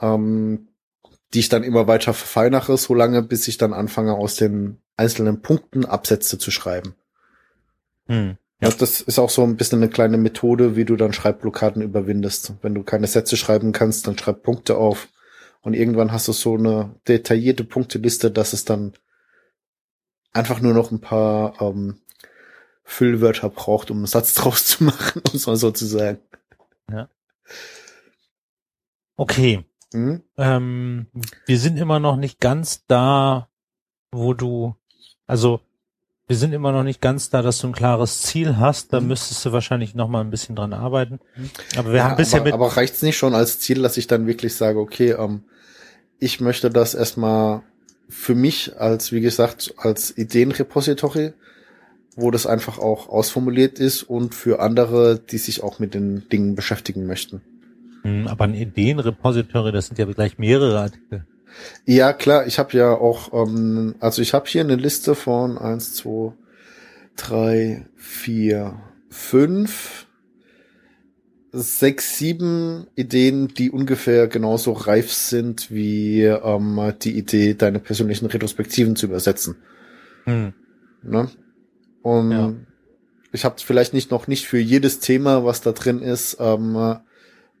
ähm, 0.00 0.68
die 1.34 1.40
ich 1.40 1.48
dann 1.48 1.64
immer 1.64 1.86
weiter 1.86 2.14
verfeinere, 2.14 2.76
so 2.78 2.94
lange, 2.94 3.22
bis 3.22 3.48
ich 3.48 3.58
dann 3.58 3.72
anfange, 3.72 4.14
aus 4.14 4.36
den 4.36 4.78
einzelnen 4.96 5.42
Punkten 5.42 5.84
Absätze 5.84 6.38
zu 6.38 6.50
schreiben. 6.50 6.94
Hm. 8.06 8.36
Ja. 8.60 8.70
das 8.70 9.02
ist 9.02 9.18
auch 9.18 9.28
so 9.28 9.42
ein 9.42 9.56
bisschen 9.56 9.82
eine 9.82 9.90
kleine 9.90 10.16
Methode, 10.16 10.76
wie 10.76 10.86
du 10.86 10.96
dann 10.96 11.12
Schreibblockaden 11.12 11.82
überwindest. 11.82 12.54
Wenn 12.62 12.74
du 12.74 12.84
keine 12.84 13.06
Sätze 13.06 13.36
schreiben 13.36 13.72
kannst, 13.72 14.06
dann 14.06 14.16
schreib 14.16 14.42
Punkte 14.42 14.78
auf. 14.78 15.08
Und 15.60 15.74
irgendwann 15.74 16.12
hast 16.12 16.28
du 16.28 16.32
so 16.32 16.54
eine 16.54 16.94
detaillierte 17.06 17.64
Punkteliste, 17.64 18.30
dass 18.30 18.54
es 18.54 18.64
dann 18.64 18.94
einfach 20.32 20.60
nur 20.60 20.72
noch 20.72 20.90
ein 20.90 21.00
paar 21.00 21.60
ähm, 21.60 22.00
Füllwörter 22.84 23.50
braucht, 23.50 23.90
um 23.90 23.98
einen 23.98 24.06
Satz 24.06 24.32
draus 24.34 24.64
zu 24.64 24.84
machen, 24.84 25.20
um 25.28 25.34
es 25.34 25.46
mal 25.46 25.56
so 25.56 25.70
zu 25.70 25.84
sagen. 25.84 26.20
Okay. 29.16 29.64
Mhm. 29.92 30.22
Ähm, 30.36 31.06
wir 31.46 31.58
sind 31.58 31.78
immer 31.78 31.98
noch 32.00 32.16
nicht 32.16 32.40
ganz 32.40 32.84
da, 32.86 33.48
wo 34.12 34.34
du, 34.34 34.74
also 35.26 35.60
wir 36.28 36.36
sind 36.36 36.52
immer 36.52 36.72
noch 36.72 36.82
nicht 36.82 37.00
ganz 37.00 37.30
da, 37.30 37.40
dass 37.40 37.58
du 37.60 37.68
ein 37.68 37.72
klares 37.72 38.22
Ziel 38.22 38.56
hast. 38.56 38.92
Da 38.92 39.00
Mhm. 39.00 39.08
müsstest 39.08 39.44
du 39.46 39.52
wahrscheinlich 39.52 39.94
noch 39.94 40.08
mal 40.08 40.20
ein 40.22 40.30
bisschen 40.30 40.56
dran 40.56 40.72
arbeiten. 40.72 41.20
Aber 41.76 41.90
wir 41.90 41.98
Ja, 41.98 42.04
haben 42.10 42.16
bisher 42.16 42.40
aber, 42.40 42.46
mit, 42.46 42.54
aber 42.54 42.76
reicht's 42.76 43.02
nicht 43.02 43.16
schon 43.16 43.34
als 43.34 43.60
Ziel, 43.60 43.82
dass 43.82 43.96
ich 43.96 44.06
dann 44.08 44.26
wirklich 44.26 44.54
sage, 44.56 44.80
okay, 44.80 45.12
ähm, 45.12 45.44
ich 46.18 46.40
möchte 46.40 46.70
das 46.70 46.94
erstmal 46.94 47.62
für 48.08 48.34
mich 48.34 48.76
als, 48.80 49.12
wie 49.12 49.20
gesagt, 49.20 49.74
als 49.76 50.16
Ideenrepository, 50.16 51.32
wo 52.16 52.30
das 52.30 52.46
einfach 52.46 52.78
auch 52.78 53.08
ausformuliert 53.08 53.78
ist 53.78 54.02
und 54.02 54.34
für 54.34 54.60
andere, 54.60 55.18
die 55.20 55.38
sich 55.38 55.62
auch 55.62 55.78
mit 55.78 55.94
den 55.94 56.28
Dingen 56.28 56.54
beschäftigen 56.54 57.06
möchten. 57.06 57.42
Hm, 58.06 58.28
aber 58.28 58.44
ein 58.44 58.54
Ideenrepository, 58.54 59.72
das 59.72 59.88
sind 59.88 59.98
ja 59.98 60.04
gleich 60.04 60.38
mehrere 60.38 60.78
Artikel. 60.78 61.26
Ja, 61.86 62.12
klar, 62.12 62.46
ich 62.46 62.58
habe 62.60 62.76
ja 62.76 62.92
auch, 62.92 63.32
ähm, 63.32 63.96
also 63.98 64.22
ich 64.22 64.32
habe 64.32 64.46
hier 64.46 64.60
eine 64.60 64.76
Liste 64.76 65.16
von 65.16 65.58
eins, 65.58 65.94
zwei, 65.94 66.32
drei, 67.16 67.86
vier, 67.96 68.78
fünf, 69.08 70.06
sechs, 71.50 72.18
sieben 72.18 72.86
Ideen, 72.94 73.48
die 73.48 73.70
ungefähr 73.72 74.28
genauso 74.28 74.72
reif 74.72 75.12
sind 75.12 75.72
wie 75.72 76.22
ähm, 76.22 76.92
die 77.02 77.18
Idee, 77.18 77.54
deine 77.54 77.80
persönlichen 77.80 78.26
Retrospektiven 78.26 78.94
zu 78.94 79.06
übersetzen. 79.06 79.56
Hm. 80.24 80.52
Ne? 81.02 81.28
Und 82.02 82.30
Ja. 82.30 82.52
ich 83.32 83.44
habe 83.44 83.56
vielleicht 83.58 83.94
nicht 83.94 84.12
noch 84.12 84.28
nicht 84.28 84.46
für 84.46 84.58
jedes 84.58 85.00
Thema, 85.00 85.44
was 85.44 85.60
da 85.60 85.72
drin 85.72 86.02
ist, 86.02 86.36
ähm, 86.38 86.98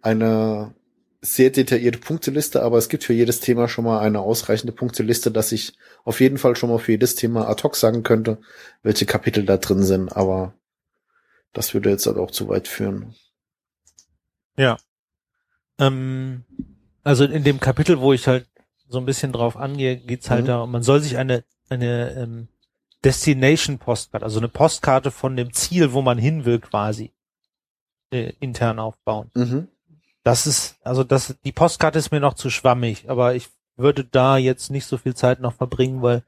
eine 0.06 0.74
sehr 1.20 1.50
detaillierte 1.50 1.98
Punkteliste, 1.98 2.62
aber 2.62 2.78
es 2.78 2.88
gibt 2.88 3.02
für 3.02 3.12
jedes 3.12 3.40
Thema 3.40 3.68
schon 3.68 3.84
mal 3.84 3.98
eine 3.98 4.20
ausreichende 4.20 4.72
Punkteliste, 4.72 5.30
dass 5.32 5.50
ich 5.50 5.76
auf 6.04 6.20
jeden 6.20 6.38
Fall 6.38 6.54
schon 6.54 6.70
mal 6.70 6.78
für 6.78 6.92
jedes 6.92 7.16
Thema 7.16 7.48
ad 7.48 7.62
hoc 7.64 7.74
sagen 7.74 8.04
könnte, 8.04 8.38
welche 8.82 9.06
Kapitel 9.06 9.44
da 9.44 9.56
drin 9.56 9.82
sind, 9.82 10.08
aber 10.14 10.54
das 11.52 11.74
würde 11.74 11.90
jetzt 11.90 12.06
halt 12.06 12.18
auch 12.18 12.30
zu 12.30 12.48
weit 12.48 12.68
führen. 12.68 13.14
Ja. 14.56 14.76
Ähm, 15.78 16.44
also 17.02 17.24
in 17.24 17.42
dem 17.42 17.58
Kapitel, 17.58 18.00
wo 18.00 18.12
ich 18.12 18.28
halt 18.28 18.46
so 18.88 18.98
ein 18.98 19.06
bisschen 19.06 19.32
drauf 19.32 19.56
angehe, 19.56 19.96
geht's 19.96 20.30
halt 20.30 20.44
Mhm. 20.44 20.48
darum, 20.48 20.70
man 20.70 20.82
soll 20.84 21.00
sich 21.00 21.16
eine, 21.16 21.44
eine 21.68 22.12
ähm, 22.12 22.48
Destination 23.04 23.78
Postkarte, 23.78 24.24
also 24.24 24.38
eine 24.38 24.48
Postkarte 24.48 25.10
von 25.10 25.36
dem 25.36 25.52
Ziel, 25.52 25.92
wo 25.92 26.02
man 26.02 26.18
hin 26.18 26.44
will, 26.44 26.60
quasi 26.60 27.12
äh, 28.12 28.32
intern 28.38 28.78
aufbauen. 28.78 29.30
Mhm. 29.34 29.68
Das 30.26 30.48
ist, 30.48 30.76
also 30.82 31.04
das, 31.04 31.36
die 31.44 31.52
Postkarte 31.52 32.00
ist 32.00 32.10
mir 32.10 32.18
noch 32.18 32.34
zu 32.34 32.50
schwammig, 32.50 33.08
aber 33.08 33.36
ich 33.36 33.48
würde 33.76 34.02
da 34.02 34.38
jetzt 34.38 34.72
nicht 34.72 34.84
so 34.84 34.98
viel 34.98 35.14
Zeit 35.14 35.38
noch 35.38 35.52
verbringen, 35.52 36.02
weil 36.02 36.24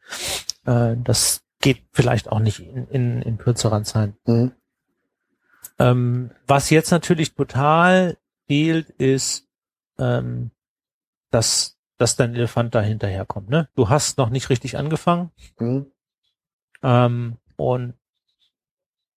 äh, 0.67 0.95
das 1.03 1.43
geht 1.59 1.83
vielleicht 1.91 2.29
auch 2.29 2.39
nicht 2.39 2.61
in, 2.61 2.87
in, 2.91 3.23
in 3.23 3.39
kürzeren 3.39 3.85
Zeit. 3.85 4.15
Mhm. 4.25 4.53
Ähm, 5.81 6.31
was 6.47 6.71
jetzt 6.71 6.93
natürlich 6.93 7.35
total 7.35 8.19
fehlt, 8.47 8.89
ist, 8.89 9.49
ähm, 9.99 10.53
dass, 11.33 11.77
dass 11.97 12.15
dein 12.15 12.37
Elefant 12.37 12.77
da 12.77 12.81
hinterherkommt. 12.81 13.49
Ne? 13.49 13.69
Du 13.75 13.89
hast 13.89 14.17
noch 14.17 14.31
nicht 14.31 14.49
richtig 14.49 14.79
angefangen 14.79 15.33
Mhm. 15.59 15.91
ähm, 16.85 17.39
und 17.57 17.95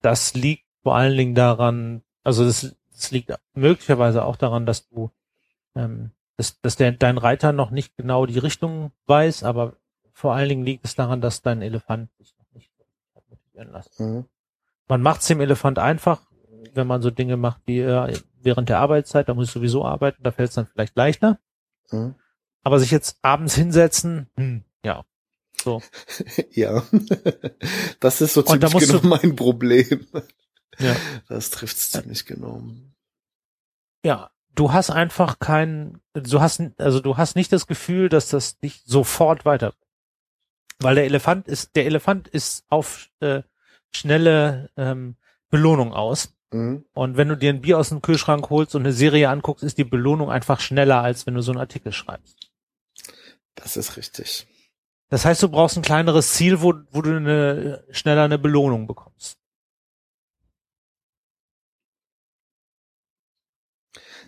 das 0.02 0.34
liegt 0.34 0.66
vor 0.82 0.96
allen 0.96 1.16
Dingen 1.16 1.36
daran, 1.36 2.02
also 2.24 2.44
das, 2.46 2.76
das 3.02 3.12
liegt 3.12 3.34
möglicherweise 3.54 4.24
auch 4.24 4.36
daran, 4.36 4.66
dass 4.66 4.88
du, 4.88 5.12
ähm, 5.76 6.12
dass, 6.38 6.62
dass 6.62 6.76
der, 6.76 6.92
dein 6.92 7.18
Reiter 7.18 7.52
noch 7.52 7.72
nicht 7.72 7.98
genau 7.98 8.26
die 8.26 8.40
Richtung 8.40 8.92
weiß, 9.08 9.44
aber 9.44 9.74
vor 10.14 10.34
allen 10.34 10.50
Dingen 10.50 10.66
liegt 10.66 10.86
es 10.86 10.96
daran, 10.96 11.20
dass 11.20 11.42
dein 11.42 11.62
Elefant 11.62 12.10
sich 12.18 12.36
noch 12.38 12.46
nicht 12.54 12.72
motivieren 13.30 13.72
lassen. 13.72 14.16
Mhm. 14.16 14.26
Man 14.88 15.02
macht 15.02 15.22
es 15.22 15.28
dem 15.28 15.42
Elefant 15.42 15.80
einfach, 15.80 16.22
wenn 16.74 16.86
man 16.86 17.02
so 17.02 17.10
Dinge 17.10 17.38
macht 17.38 17.62
wie 17.66 17.80
äh, 17.80 18.18
während 18.40 18.70
der 18.70 18.80
Arbeitszeit, 18.80 19.28
da 19.28 19.34
muss 19.34 19.48
ich 19.48 19.54
sowieso 19.54 19.84
arbeiten, 19.84 20.22
da 20.24 20.32
fällt 20.32 20.50
es 20.50 20.56
dann 20.56 20.68
vielleicht 20.68 20.96
leichter. 20.96 21.40
Mhm. 21.90 22.16
Aber 22.64 22.80
sich 22.80 22.92
jetzt 22.92 23.18
abends 23.24 23.56
hinsetzen, 23.56 24.30
hm, 24.36 24.64
ja. 24.86 25.06
So. 25.64 25.82
Ja, 26.52 26.84
das 28.00 28.22
ist 28.22 28.34
so 28.34 28.42
ziemlich 28.44 28.72
genau 28.74 29.00
mein 29.04 29.36
Problem. 29.36 30.08
Ja. 30.80 30.96
Das 31.28 31.50
trifft's 31.50 31.92
ziemlich 31.92 32.26
genau. 32.26 32.64
Ja, 34.04 34.32
du 34.56 34.74
hast 34.74 34.90
einfach 34.90 35.40
kein, 35.40 36.02
du 36.14 36.42
hast, 36.42 36.62
also 36.78 37.00
du 37.00 37.18
hast 37.18 37.36
nicht 37.36 37.52
das 37.52 37.68
Gefühl, 37.68 38.10
dass 38.10 38.30
das 38.30 38.60
dich 38.60 38.82
sofort 38.86 39.46
weiter, 39.46 39.74
weil 40.80 40.96
der 40.96 41.06
Elefant 41.06 41.48
ist, 41.48 41.76
der 41.76 41.86
Elefant 41.86 42.28
ist 42.28 42.66
auf 42.70 43.10
äh, 43.20 43.44
schnelle 43.92 44.70
ähm, 44.78 45.16
Belohnung 45.50 45.94
aus. 45.94 46.34
Mhm. 46.52 46.86
Und 46.94 47.18
wenn 47.18 47.30
du 47.30 47.38
dir 47.38 47.52
ein 47.52 47.62
Bier 47.62 47.78
aus 47.78 47.90
dem 47.90 48.02
Kühlschrank 48.02 48.50
holst 48.50 48.76
und 48.76 48.82
eine 48.82 48.94
Serie 48.94 49.30
anguckst, 49.30 49.64
ist 49.64 49.78
die 49.78 49.84
Belohnung 49.84 50.30
einfach 50.30 50.60
schneller, 50.60 51.02
als 51.02 51.26
wenn 51.26 51.36
du 51.36 51.42
so 51.42 51.52
einen 51.52 51.62
Artikel 51.62 51.92
schreibst. 51.92 52.52
Das 53.56 53.78
ist 53.78 53.98
richtig. 53.98 54.48
Das 55.10 55.26
heißt, 55.26 55.44
du 55.44 55.50
brauchst 55.50 55.78
ein 55.78 55.84
kleineres 55.84 56.34
Ziel, 56.34 56.62
wo, 56.62 56.74
wo 56.92 57.02
du 57.02 57.16
eine, 57.16 57.84
schneller 57.92 58.24
eine 58.24 58.40
Belohnung 58.40 58.88
bekommst. 58.88 59.41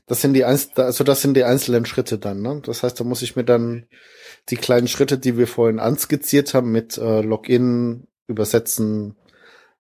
Das 0.06 0.22
sind 0.22 0.34
die 0.34 0.44
Einz 0.44 0.72
also 0.76 1.04
das 1.04 1.22
sind 1.22 1.36
die 1.36 1.46
einzelnen 1.46 1.86
Schritte 1.86 2.18
dann, 2.18 2.42
ne? 2.42 2.62
Das 2.66 2.84
heißt, 2.84 3.00
da 3.00 3.04
muss 3.04 3.22
ich 3.22 3.36
mir 3.36 3.46
dann 3.46 3.88
die 4.50 4.58
kleinen 4.58 4.88
Schritte, 4.88 5.18
die 5.18 5.38
wir 5.38 5.48
vorhin 5.48 5.80
anskizziert 5.80 6.54
haben, 6.54 6.72
mit 6.72 6.98
äh, 6.98 7.22
Login, 7.22 8.08
übersetzen, 8.28 9.16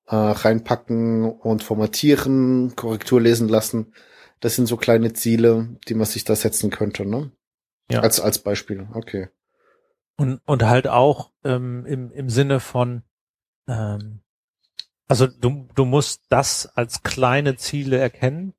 äh, 0.07 0.15
reinpacken 0.15 1.29
und 1.29 1.63
formatieren, 1.63 2.75
Korrektur 2.75 3.19
lesen 3.19 3.49
lassen. 3.49 3.93
Das 4.39 4.55
sind 4.55 4.67
so 4.67 4.77
kleine 4.77 5.13
Ziele, 5.13 5.77
die 5.87 5.93
man 5.93 6.05
sich 6.05 6.23
da 6.23 6.35
setzen 6.35 6.69
könnte, 6.69 7.05
ne? 7.05 7.31
Ja. 7.91 7.99
Als 7.99 8.21
als 8.21 8.39
Beispiel. 8.39 8.87
Okay. 8.93 9.27
Und, 10.15 10.41
und 10.45 10.63
halt 10.63 10.87
auch 10.87 11.31
ähm, 11.43 11.85
im, 11.85 12.11
im 12.11 12.29
Sinne 12.29 12.59
von, 12.61 13.03
ähm, 13.67 14.21
also 15.07 15.27
du, 15.27 15.67
du 15.75 15.83
musst 15.83 16.23
das 16.29 16.65
als 16.65 17.03
kleine 17.03 17.57
Ziele 17.57 17.97
erkennen 17.97 18.53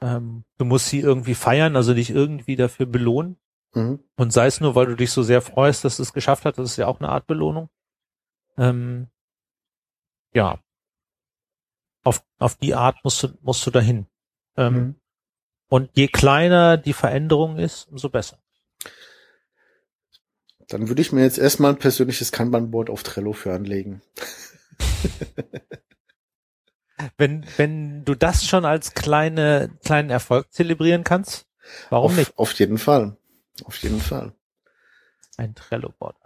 ähm, 0.00 0.44
du 0.58 0.64
musst 0.64 0.88
sie 0.88 1.00
irgendwie 1.00 1.34
feiern, 1.34 1.76
also 1.76 1.94
dich 1.94 2.10
irgendwie 2.10 2.56
dafür 2.56 2.86
belohnen. 2.86 3.38
Mhm. 3.74 4.00
Und 4.16 4.32
sei 4.32 4.46
es 4.46 4.60
nur, 4.60 4.74
weil 4.74 4.86
du 4.86 4.96
dich 4.96 5.10
so 5.10 5.22
sehr 5.22 5.42
freust, 5.42 5.84
dass 5.84 5.98
es 5.98 6.12
geschafft 6.12 6.44
hat, 6.44 6.58
das 6.58 6.70
ist 6.70 6.76
ja 6.76 6.86
auch 6.86 7.00
eine 7.00 7.08
Art 7.08 7.26
Belohnung. 7.26 7.68
Ähm, 8.56 9.08
ja. 10.32 10.58
Auf, 12.04 12.24
auf 12.38 12.56
die 12.56 12.74
Art 12.74 12.96
musst 13.04 13.22
du, 13.22 13.28
musst 13.42 13.66
du 13.66 13.70
dahin. 13.70 14.06
Ähm, 14.56 14.74
Mhm. 14.74 14.94
Und 15.70 15.90
je 15.94 16.08
kleiner 16.08 16.78
die 16.78 16.94
Veränderung 16.94 17.58
ist, 17.58 17.88
umso 17.88 18.08
besser. 18.08 18.38
Dann 20.68 20.88
würde 20.88 21.02
ich 21.02 21.12
mir 21.12 21.22
jetzt 21.22 21.38
erstmal 21.38 21.72
ein 21.72 21.78
persönliches 21.78 22.32
Kanban-Board 22.32 22.90
auf 22.90 23.02
Trello 23.02 23.32
für 23.32 23.52
anlegen. 23.54 24.02
Wenn, 27.16 27.46
wenn 27.56 28.04
du 28.04 28.14
das 28.14 28.44
schon 28.44 28.64
als 28.64 28.94
kleine, 28.94 29.70
kleinen 29.84 30.10
Erfolg 30.10 30.52
zelebrieren 30.52 31.04
kannst, 31.04 31.46
warum 31.90 32.12
auf, 32.12 32.16
nicht? 32.16 32.38
Auf 32.38 32.52
jeden 32.54 32.78
Fall. 32.78 33.16
Auf 33.64 33.76
jeden 33.78 34.00
Fall. 34.00 34.32
Ein 35.36 35.54
Trello-Board. 35.54 36.16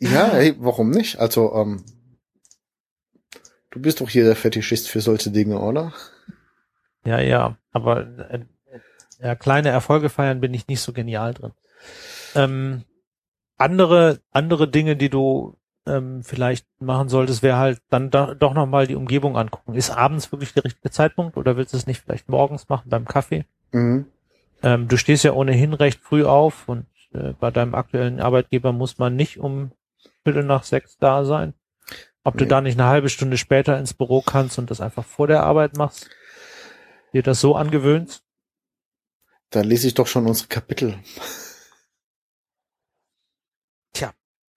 Ja, 0.00 0.32
hey, 0.32 0.54
warum 0.58 0.90
nicht? 0.90 1.18
Also, 1.18 1.52
ähm, 1.54 1.84
du 3.70 3.80
bist 3.80 4.00
doch 4.00 4.08
hier 4.08 4.24
der 4.24 4.36
Fetischist 4.36 4.88
für 4.88 5.00
solche 5.00 5.30
Dinge, 5.30 5.60
oder? 5.60 5.92
Ja, 7.04 7.20
ja, 7.20 7.58
aber 7.72 8.06
äh, 8.30 8.44
ja, 9.20 9.34
kleine 9.34 9.70
Erfolge 9.70 10.08
feiern 10.08 10.40
bin 10.40 10.54
ich 10.54 10.68
nicht 10.68 10.80
so 10.80 10.92
genial 10.92 11.34
drin. 11.34 11.52
Ähm, 12.34 12.84
andere, 13.56 14.20
andere 14.30 14.70
Dinge, 14.70 14.96
die 14.96 15.10
du 15.10 15.58
ähm, 15.88 16.22
vielleicht 16.22 16.66
machen 16.80 17.08
solltest, 17.08 17.42
wäre 17.42 17.56
halt 17.58 17.80
dann 17.90 18.10
da, 18.10 18.34
doch 18.34 18.54
nochmal 18.54 18.86
die 18.86 18.94
Umgebung 18.94 19.36
angucken. 19.36 19.74
Ist 19.74 19.90
abends 19.90 20.30
wirklich 20.30 20.54
der 20.54 20.64
richtige 20.64 20.90
Zeitpunkt 20.90 21.36
oder 21.36 21.56
willst 21.56 21.72
du 21.72 21.76
es 21.78 21.86
nicht 21.86 22.00
vielleicht 22.02 22.28
morgens 22.28 22.68
machen 22.68 22.88
beim 22.90 23.06
Kaffee? 23.06 23.44
Mhm. 23.72 24.06
Ähm, 24.62 24.88
du 24.88 24.96
stehst 24.96 25.24
ja 25.24 25.32
ohnehin 25.32 25.72
recht 25.72 26.00
früh 26.00 26.24
auf 26.24 26.68
und 26.68 26.86
äh, 27.14 27.32
bei 27.38 27.50
deinem 27.50 27.74
aktuellen 27.74 28.20
Arbeitgeber 28.20 28.72
muss 28.72 28.98
man 28.98 29.16
nicht 29.16 29.38
um 29.38 29.72
Viertel 30.24 30.44
nach 30.44 30.64
sechs 30.64 30.98
da 30.98 31.24
sein. 31.24 31.54
Ob 32.24 32.36
du 32.36 32.44
Nee. 32.44 32.50
da 32.50 32.60
nicht 32.60 32.78
eine 32.78 32.88
halbe 32.88 33.08
Stunde 33.08 33.38
später 33.38 33.78
ins 33.78 33.94
Büro 33.94 34.20
kannst 34.20 34.58
und 34.58 34.70
das 34.70 34.80
einfach 34.80 35.04
vor 35.04 35.26
der 35.26 35.44
Arbeit 35.44 35.76
machst, 35.76 36.10
dir 37.12 37.22
das 37.22 37.40
so 37.40 37.56
angewöhnst. 37.56 38.22
Da 39.50 39.62
lese 39.62 39.86
ich 39.88 39.94
doch 39.94 40.06
schon 40.06 40.26
unsere 40.26 40.48
Kapitel. 40.48 40.94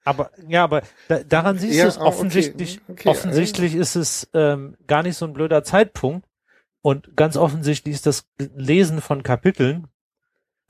Aber 0.03 0.31
ja, 0.47 0.63
aber 0.63 0.81
da, 1.07 1.19
daran 1.23 1.57
siehst 1.59 1.75
Ja, 1.77 1.83
du 1.83 1.89
es 1.89 1.97
ah, 1.97 2.01
okay, 2.01 2.09
offensichtlich. 2.09 2.81
okay, 2.87 3.07
offensichtlich 3.09 3.75
ist 3.75 3.95
es 3.95 4.29
ähm, 4.33 4.75
gar 4.87 5.03
nicht 5.03 5.15
so 5.17 5.25
ein 5.25 5.33
blöder 5.33 5.63
Zeitpunkt 5.63 6.27
und 6.81 7.15
ganz 7.15 7.37
offensichtlich 7.37 7.93
ist 7.95 8.05
das 8.07 8.25
Lesen 8.55 9.01
von 9.01 9.21
Kapiteln 9.23 9.87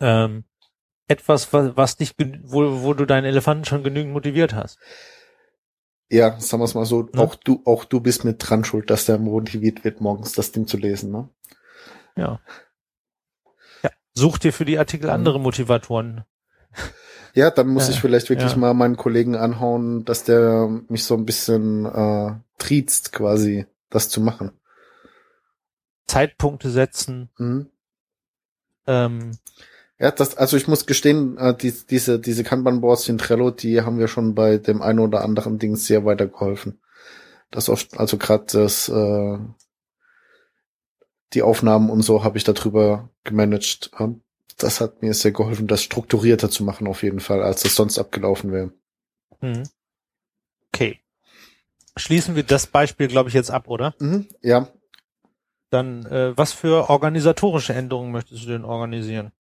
ähm, 0.02 0.44
etwas, 1.08 1.54
was, 1.54 1.78
was 1.78 1.96
dich, 1.98 2.16
wo, 2.44 2.82
wo 2.84 2.94
du 2.94 3.06
deinen 3.06 3.26
Elefanten 3.26 3.66
schon 3.66 3.84
genügend 3.84 4.12
motiviert 4.14 4.54
hast. 4.54 4.80
Ja, 6.10 6.38
sagen 6.42 6.62
wir 6.62 6.66
es 6.66 6.74
mal 6.74 6.86
so, 6.86 7.04
Ne? 7.04 7.22
auch 7.22 7.36
du, 7.36 7.62
auch 7.66 7.86
du 7.86 8.02
bist 8.02 8.26
mit 8.26 8.38
dran 8.40 8.66
schuld, 8.66 8.90
dass 8.90 9.06
der 9.06 9.18
motiviert 9.18 9.86
wird, 9.86 10.02
morgens 10.02 10.34
das 10.34 10.52
Ding 10.52 10.68
zu 10.68 10.76
lesen, 10.78 11.12
ne? 11.12 11.30
Ja. 12.18 12.42
ja. 13.82 13.90
Such 14.14 14.38
dir 14.40 14.52
für 14.52 14.66
die 14.66 14.78
Artikel 14.78 15.08
Mhm. 15.08 15.14
andere 15.14 15.40
Motivatoren. 15.40 16.26
Ja, 17.34 17.50
dann 17.52 17.68
muss 17.70 17.88
Ja, 17.88 17.94
ich 17.94 18.02
vielleicht 18.02 18.30
wirklich 18.30 18.54
ja. 18.54 18.58
mal 18.58 18.74
meinen 18.74 18.98
Kollegen 18.98 19.36
anhauen, 19.36 20.06
dass 20.06 20.24
der 20.24 20.68
mich 20.90 21.04
so 21.06 21.16
ein 21.16 21.26
bisschen 21.26 21.86
äh, 21.86 22.34
triezt, 22.58 23.12
quasi, 23.14 23.66
das 23.90 24.10
zu 24.10 24.22
machen. 24.22 24.52
Zeitpunkte 26.08 26.70
setzen. 26.70 27.30
Mhm. 27.38 27.68
Ähm, 28.88 29.38
Ja, 30.00 30.12
das, 30.12 30.36
also 30.36 30.58
ich 30.58 30.68
muss 30.68 30.86
gestehen, 30.88 31.38
äh, 31.38 31.56
die, 31.56 31.72
diese, 31.90 32.20
diese 32.20 32.44
Kanban-Boards 32.44 33.08
in 33.10 33.18
Trello, 33.20 33.52
die 33.52 33.82
haben 33.82 33.98
mir 33.98 34.08
schon 34.08 34.34
bei 34.36 34.58
dem 34.58 34.82
einen 34.82 35.00
oder 35.00 35.24
anderen 35.24 35.60
Ding 35.60 35.76
sehr 35.76 36.06
weitergeholfen. 36.06 36.82
Das 37.52 37.70
oft, 37.70 37.98
also 38.00 38.18
gerade 38.18 38.46
das, 38.52 38.90
äh, 38.90 39.38
die 41.34 41.44
Aufnahmen 41.44 41.90
und 41.90 42.02
so 42.02 42.24
habe 42.24 42.38
ich 42.38 42.44
darüber 42.44 43.10
gemanagt. 43.24 43.92
Ähm, 44.00 44.22
Das 44.64 44.82
hat 44.82 45.02
mir 45.02 45.14
sehr 45.14 45.32
geholfen, 45.32 45.68
das 45.68 45.84
strukturierter 45.84 46.50
zu 46.50 46.64
machen 46.64 46.88
auf 46.88 47.04
jeden 47.04 47.20
Fall, 47.20 47.42
als 47.44 47.64
das 47.64 47.76
sonst 47.76 47.98
abgelaufen 48.00 48.52
wäre. 48.52 48.72
hm. 49.42 49.64
Okay. 50.74 51.00
Schließen 51.98 52.36
wir 52.36 52.44
das 52.44 52.68
Beispiel, 52.68 53.08
glaube 53.08 53.30
ich, 53.30 53.36
jetzt 53.36 53.52
ab, 53.52 53.68
oder? 53.68 53.96
Mhm, 54.00 54.28
ja, 54.42 54.68
Dann, 55.70 56.06
äh, 56.06 56.38
was 56.38 56.54
für 56.54 56.90
organisatorische 56.90 57.74
Änderungen 57.74 58.12
möchtest 58.12 58.44
du 58.44 58.48
denn 58.50 58.66
organisieren? 58.66 59.32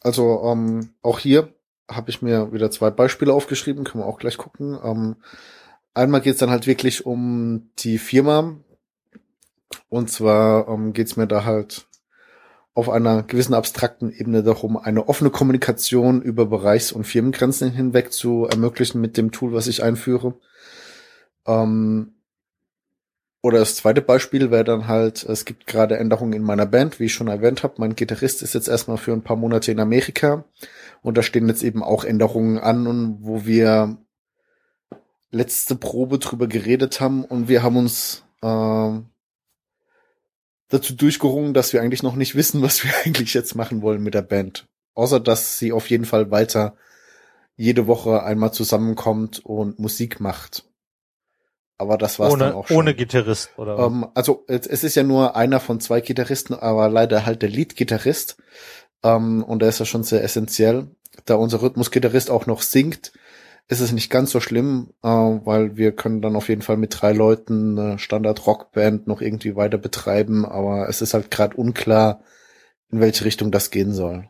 Also 0.00 0.42
ähm, 0.44 0.94
auch 1.02 1.18
hier 1.18 1.52
habe 1.90 2.10
ich 2.10 2.22
mir 2.22 2.52
wieder 2.52 2.70
zwei 2.70 2.90
Beispiele 2.90 3.32
aufgeschrieben, 3.32 3.84
können 3.84 4.02
wir 4.04 4.08
auch 4.08 4.18
gleich 4.18 4.36
gucken. 4.38 4.78
Ähm, 4.82 5.16
einmal 5.94 6.20
geht 6.20 6.34
es 6.34 6.38
dann 6.40 6.50
halt 6.50 6.66
wirklich 6.66 7.06
um 7.06 7.70
die 7.78 7.98
Firma. 7.98 8.56
Und 9.88 10.10
zwar 10.10 10.68
ähm, 10.68 10.92
geht 10.92 11.08
es 11.08 11.16
mir 11.16 11.26
da 11.26 11.44
halt 11.44 11.86
auf 12.76 12.90
einer 12.90 13.22
gewissen 13.22 13.54
abstrakten 13.54 14.12
Ebene 14.12 14.42
darum, 14.42 14.76
eine 14.76 15.08
offene 15.08 15.30
Kommunikation 15.30 16.20
über 16.20 16.44
Bereichs- 16.44 16.92
und 16.92 17.04
Firmengrenzen 17.04 17.70
hinweg 17.70 18.12
zu 18.12 18.44
ermöglichen 18.44 19.00
mit 19.00 19.16
dem 19.16 19.32
Tool, 19.32 19.54
was 19.54 19.66
ich 19.66 19.82
einführe. 19.82 20.34
Ähm, 21.46 22.12
oder 23.42 23.60
das 23.60 23.76
zweite 23.76 24.02
Beispiel 24.02 24.50
wäre 24.50 24.64
dann 24.64 24.88
halt, 24.88 25.24
es 25.24 25.46
gibt 25.46 25.66
gerade 25.66 25.96
Änderungen 25.96 26.34
in 26.34 26.42
meiner 26.42 26.66
Band, 26.66 27.00
wie 27.00 27.06
ich 27.06 27.14
schon 27.14 27.28
erwähnt 27.28 27.62
habe. 27.62 27.76
Mein 27.78 27.96
Gitarrist 27.96 28.42
ist 28.42 28.52
jetzt 28.52 28.68
erstmal 28.68 28.98
für 28.98 29.14
ein 29.14 29.22
paar 29.22 29.36
Monate 29.36 29.72
in 29.72 29.80
Amerika 29.80 30.44
und 31.00 31.16
da 31.16 31.22
stehen 31.22 31.48
jetzt 31.48 31.62
eben 31.62 31.82
auch 31.82 32.04
Änderungen 32.04 32.58
an, 32.58 32.86
und 32.86 33.18
wo 33.22 33.46
wir 33.46 33.96
letzte 35.30 35.76
Probe 35.76 36.18
drüber 36.18 36.46
geredet 36.46 37.00
haben 37.00 37.24
und 37.24 37.48
wir 37.48 37.62
haben 37.62 37.78
uns 37.78 38.22
äh, 38.42 38.90
dazu 40.68 40.94
durchgerungen, 40.94 41.54
dass 41.54 41.72
wir 41.72 41.82
eigentlich 41.82 42.02
noch 42.02 42.16
nicht 42.16 42.34
wissen, 42.34 42.62
was 42.62 42.84
wir 42.84 42.90
eigentlich 43.04 43.34
jetzt 43.34 43.54
machen 43.54 43.82
wollen 43.82 44.02
mit 44.02 44.14
der 44.14 44.22
Band. 44.22 44.66
Außer 44.94 45.20
dass 45.20 45.58
sie 45.58 45.72
auf 45.72 45.90
jeden 45.90 46.04
Fall 46.06 46.30
weiter 46.30 46.76
jede 47.56 47.86
Woche 47.86 48.22
einmal 48.22 48.52
zusammenkommt 48.52 49.44
und 49.44 49.78
Musik 49.78 50.20
macht. 50.20 50.64
Aber 51.78 51.98
das 51.98 52.18
war's 52.18 52.32
dann 52.32 52.42
Ohne, 52.42 52.54
auch 52.54 52.68
schon. 52.68 52.76
ohne 52.78 52.94
Gitarrist, 52.94 53.50
oder? 53.58 53.78
Ähm, 53.78 54.06
also 54.14 54.44
es, 54.46 54.66
es 54.66 54.82
ist 54.84 54.94
ja 54.94 55.02
nur 55.02 55.36
einer 55.36 55.60
von 55.60 55.80
zwei 55.80 56.00
Gitarristen, 56.00 56.54
aber 56.54 56.88
leider 56.88 57.26
halt 57.26 57.42
der 57.42 57.50
Lead-Gitarrist. 57.50 58.38
Ähm, 59.02 59.42
und 59.44 59.60
der 59.60 59.68
ist 59.68 59.80
ja 59.80 59.84
schon 59.84 60.02
sehr 60.02 60.24
essentiell. 60.24 60.88
Da 61.26 61.34
unser 61.34 61.60
Rhythmus-Gitarrist 61.62 62.30
auch 62.30 62.46
noch 62.46 62.62
singt, 62.62 63.12
ist 63.68 63.80
es 63.80 63.92
nicht 63.92 64.10
ganz 64.10 64.30
so 64.30 64.40
schlimm, 64.40 64.92
äh, 65.02 65.08
weil 65.08 65.76
wir 65.76 65.94
können 65.94 66.22
dann 66.22 66.36
auf 66.36 66.48
jeden 66.48 66.62
Fall 66.62 66.76
mit 66.76 67.00
drei 67.00 67.12
Leuten 67.12 67.78
eine 67.78 67.98
Standard-Rockband 67.98 69.06
noch 69.06 69.20
irgendwie 69.20 69.56
weiter 69.56 69.78
betreiben, 69.78 70.44
aber 70.46 70.88
es 70.88 71.02
ist 71.02 71.14
halt 71.14 71.30
gerade 71.30 71.56
unklar, 71.56 72.22
in 72.90 73.00
welche 73.00 73.24
Richtung 73.24 73.50
das 73.50 73.70
gehen 73.70 73.92
soll. 73.92 74.28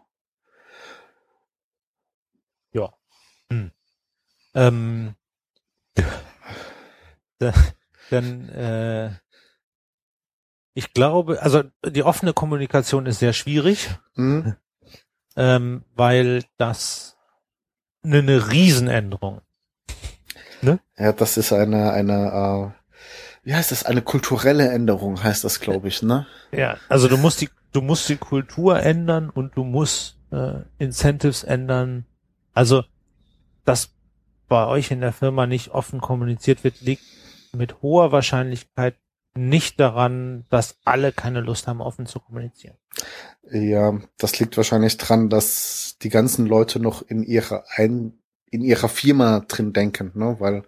ähm, 4.55 5.15
da- 7.39 7.53
dann, 8.11 8.49
äh, 8.49 9.11
ich 10.75 10.93
glaube, 10.95 11.43
also 11.43 11.63
die 11.85 12.03
offene 12.03 12.33
Kommunikation 12.33 13.07
ist 13.07 13.19
sehr 13.19 13.33
schwierig, 13.35 13.91
Mhm. 14.15 14.57
ähm, 15.37 15.85
weil 15.95 16.45
das 16.57 17.16
eine, 18.07 18.19
eine 18.19 18.51
Riesenänderung. 18.51 19.41
Ja, 20.99 21.13
das 21.13 21.37
ist 21.37 21.53
eine, 21.53 21.93
eine, 21.93 22.73
äh, 22.75 23.47
wie 23.47 23.55
heißt 23.55 23.71
das? 23.71 23.85
Eine 23.85 24.03
kulturelle 24.03 24.69
Änderung 24.69 25.23
heißt 25.23 25.45
das, 25.45 25.61
glaube 25.61 25.89
ich, 25.89 26.03
ne? 26.03 26.27
Ja, 26.53 26.79
also 26.89 27.09
du 27.09 27.17
musst 27.19 27.41
die, 27.43 27.51
du 27.73 27.83
musst 27.83 28.09
die 28.09 28.17
Kultur 28.17 28.81
ändern 28.81 29.29
und 29.29 29.57
du 29.57 29.65
musst 29.65 30.19
äh, 30.33 30.63
Incentives 30.79 31.45
ändern. 31.45 32.07
Also, 32.55 32.85
dass 33.65 33.91
bei 34.49 34.67
euch 34.67 34.91
in 34.91 35.01
der 35.01 35.13
Firma 35.13 35.47
nicht 35.47 35.71
offen 35.73 36.01
kommuniziert 36.01 36.65
wird, 36.65 36.81
liegt 36.81 37.05
mit 37.53 37.83
hoher 37.83 38.11
Wahrscheinlichkeit 38.13 38.97
nicht 39.35 39.79
daran, 39.81 40.47
dass 40.49 40.79
alle 40.85 41.13
keine 41.13 41.41
Lust 41.41 41.67
haben, 41.67 41.83
offen 41.83 42.07
zu 42.07 42.21
kommunizieren. 42.21 42.77
Ja, 43.51 44.01
das 44.19 44.39
liegt 44.39 44.57
wahrscheinlich 44.57 44.97
dran, 44.97 45.31
dass 45.31 45.97
die 46.03 46.09
ganzen 46.09 46.47
Leute 46.47 46.81
noch 46.81 47.03
in 47.03 47.23
ihrer 47.23 47.65
ein 47.77 48.19
in 48.51 48.63
ihrer 48.63 48.89
Firma 48.89 49.41
drin 49.41 49.73
denken, 49.73 50.13
ne? 50.15 50.37
Weil 50.39 50.65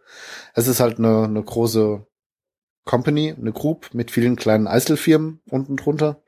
es 0.54 0.66
ist 0.66 0.80
halt 0.80 0.98
eine, 0.98 1.24
eine 1.24 1.42
große 1.42 2.06
Company, 2.84 3.34
eine 3.36 3.52
Group 3.52 3.94
mit 3.94 4.10
vielen 4.10 4.36
kleinen 4.36 4.66
Einzelfirmen 4.66 5.40
unten 5.48 5.76
drunter, 5.76 6.22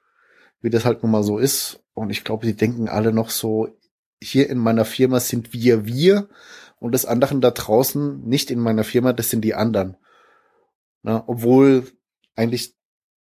wie 0.61 0.71
das 0.71 0.85
halt 0.85 1.03
nun 1.03 1.13
mal 1.13 1.23
so 1.23 1.39
ist. 1.39 1.83
Und 1.95 2.11
ich 2.11 2.25
glaube, 2.25 2.47
die 2.47 2.55
denken 2.55 2.89
alle 2.89 3.13
noch 3.13 3.31
so, 3.31 3.69
hier 4.23 4.49
in 4.51 4.59
meiner 4.59 4.85
Firma 4.85 5.21
sind 5.21 5.53
wir 5.53 5.87
wir 5.87 6.29
und 6.79 6.93
das 6.93 7.07
anderen 7.07 7.41
da 7.41 7.51
draußen 7.51 8.27
nicht 8.27 8.51
in 8.51 8.61
meiner 8.61 8.85
Firma, 8.85 9.13
das 9.13 9.31
sind 9.31 9.43
die 9.43 9.55
anderen. 9.55 9.97
Ne? 11.03 11.23
Obwohl 11.27 11.87
eigentlich 12.37 12.77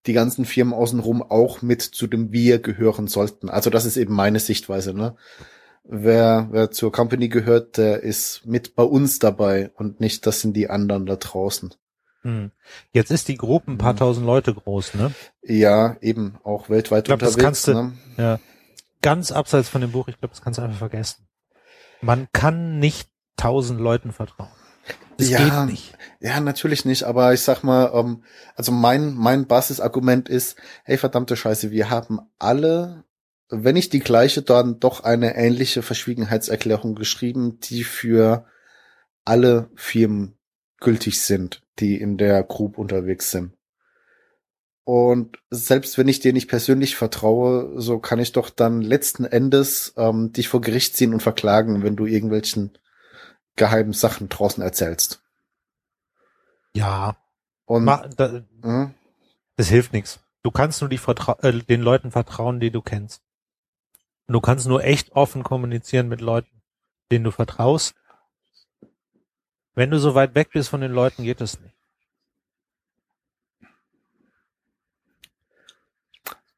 die 0.07 0.13
ganzen 0.13 0.45
Firmen 0.45 0.75
außenrum 0.75 1.23
auch 1.23 1.63
mit 1.63 1.83
zu 1.83 2.07
dem 2.07 2.33
Wir 2.33 2.59
gehören 2.59 3.07
sollten. 3.07 3.49
Also 3.49 3.71
das 3.71 3.85
ist 3.85 3.97
eben 3.97 4.15
meine 4.15 4.41
Sichtweise. 4.41 4.95
Ne? 4.95 5.17
Wer, 5.85 6.49
wer 6.51 6.71
zur 6.71 6.93
Company 6.93 7.29
gehört, 7.29 7.77
der 7.77 8.03
ist 8.03 8.47
mit 8.47 8.75
bei 8.75 8.83
uns 8.83 9.19
dabei 9.19 9.71
und 9.75 10.01
nicht, 10.01 10.27
das 10.27 10.41
sind 10.41 10.57
die 10.57 10.71
anderen 10.71 11.07
da 11.07 11.17
draußen. 11.17 11.75
Hm. 12.23 12.51
Jetzt 12.93 13.11
ist 13.11 13.29
die 13.29 13.37
Gruppe 13.37 13.73
ein 13.73 13.79
paar 13.79 13.93
hm. 13.93 13.99
tausend 13.99 14.27
Leute 14.27 14.55
groß, 14.55 14.95
ne? 14.95 15.13
Ja, 15.43 15.97
eben, 16.01 16.39
auch 16.45 16.69
weltweit 16.69 17.09
ich 17.09 17.17
glaub, 17.17 17.23
unterwegs. 17.23 17.37
Das 17.37 17.45
kannst 17.45 17.69
du, 17.69 17.75
ne? 17.75 17.93
ja, 18.19 18.41
ganz 19.01 19.33
abseits 19.33 19.69
von 19.69 19.81
dem 19.81 19.93
Buch, 19.93 20.09
ich 20.09 20.19
glaube, 20.19 20.35
das 20.35 20.43
kannst 20.43 20.59
du 20.59 20.63
einfach 20.63 20.79
vergessen. 20.79 21.27
Man 22.03 22.29
kann 22.33 22.79
nicht 22.79 23.11
tausend 23.37 23.81
Leuten 23.81 24.13
vertrauen. 24.13 24.51
Das 25.17 25.29
ja, 25.29 25.39
geht 25.39 25.73
nicht. 25.73 25.95
Ja, 26.21 26.41
natürlich 26.41 26.85
nicht, 26.85 27.05
aber 27.05 27.33
ich 27.33 27.41
sag 27.41 27.63
mal, 27.63 27.91
ähm, 27.95 28.23
also 28.55 28.73
mein, 28.73 29.15
mein 29.15 29.47
Basisargument 29.47 30.29
ist, 30.29 30.57
hey 30.85 30.99
verdammte 30.99 31.37
Scheiße, 31.37 31.71
wir 31.71 31.91
haben 31.91 32.21
alle, 32.39 33.05
wenn 33.49 33.75
nicht 33.75 33.93
die 33.93 34.01
gleiche, 34.01 34.43
dann 34.43 34.81
doch 34.81 35.03
eine 35.03 35.37
ähnliche 35.37 35.83
Verschwiegenheitserklärung 35.83 36.95
geschrieben, 36.95 37.59
die 37.61 37.85
für 37.85 38.45
alle 39.25 39.71
Firmen 39.75 40.37
gültig 40.79 41.21
sind, 41.21 41.63
die 41.79 42.01
in 42.01 42.17
der 42.17 42.43
Group 42.43 42.79
unterwegs 42.79 43.31
sind. 43.31 43.55
Und 44.85 45.39
selbst 45.51 45.99
wenn 45.99 46.09
ich 46.09 46.21
dir 46.21 46.33
nicht 46.33 46.49
persönlich 46.49 46.97
vertraue, 46.97 47.81
so 47.81 47.99
kann 47.99 48.19
ich 48.19 48.33
doch 48.33 48.51
dann 48.51 48.81
letzten 48.81 49.25
Endes 49.25 49.95
ähm, 49.97 50.33
dich 50.33 50.49
vor 50.49 50.61
Gericht 50.61 50.97
ziehen 50.97 51.13
und 51.13 51.23
verklagen, 51.23 51.83
wenn 51.83 51.97
du 51.97 52.07
irgendwelchen 52.07 52.73
geheimen 53.57 53.93
Sachen 53.93 54.29
draußen 54.29 54.63
erzählst. 54.63 55.23
Ja. 56.75 57.17
Und 57.67 57.85
Ma, 57.85 58.09
da, 58.09 58.43
hm? 58.63 58.95
das 59.57 59.69
hilft 59.69 59.93
nichts. 59.93 60.21
Du 60.43 60.51
kannst 60.51 60.81
nur 60.81 60.91
äh, 60.91 61.53
den 61.53 61.83
Leuten 61.83 62.11
vertrauen, 62.11 62.61
die 62.61 62.71
du 62.71 62.81
kennst. 62.81 63.23
du 64.27 64.41
kannst 64.41 64.67
nur 64.67 64.83
echt 64.85 65.13
offen 65.13 65.43
kommunizieren 65.43 66.09
mit 66.09 66.21
Leuten, 66.21 66.63
denen 67.11 67.25
du 67.25 67.31
vertraust. 67.31 67.95
Wenn 69.75 69.91
du 69.91 69.99
so 69.99 70.15
weit 70.15 70.35
weg 70.35 70.51
bist 70.53 70.69
von 70.69 70.81
den 70.81 70.93
Leuten, 70.93 71.25
geht 71.25 71.41
das 71.41 71.61
nicht. 71.61 71.75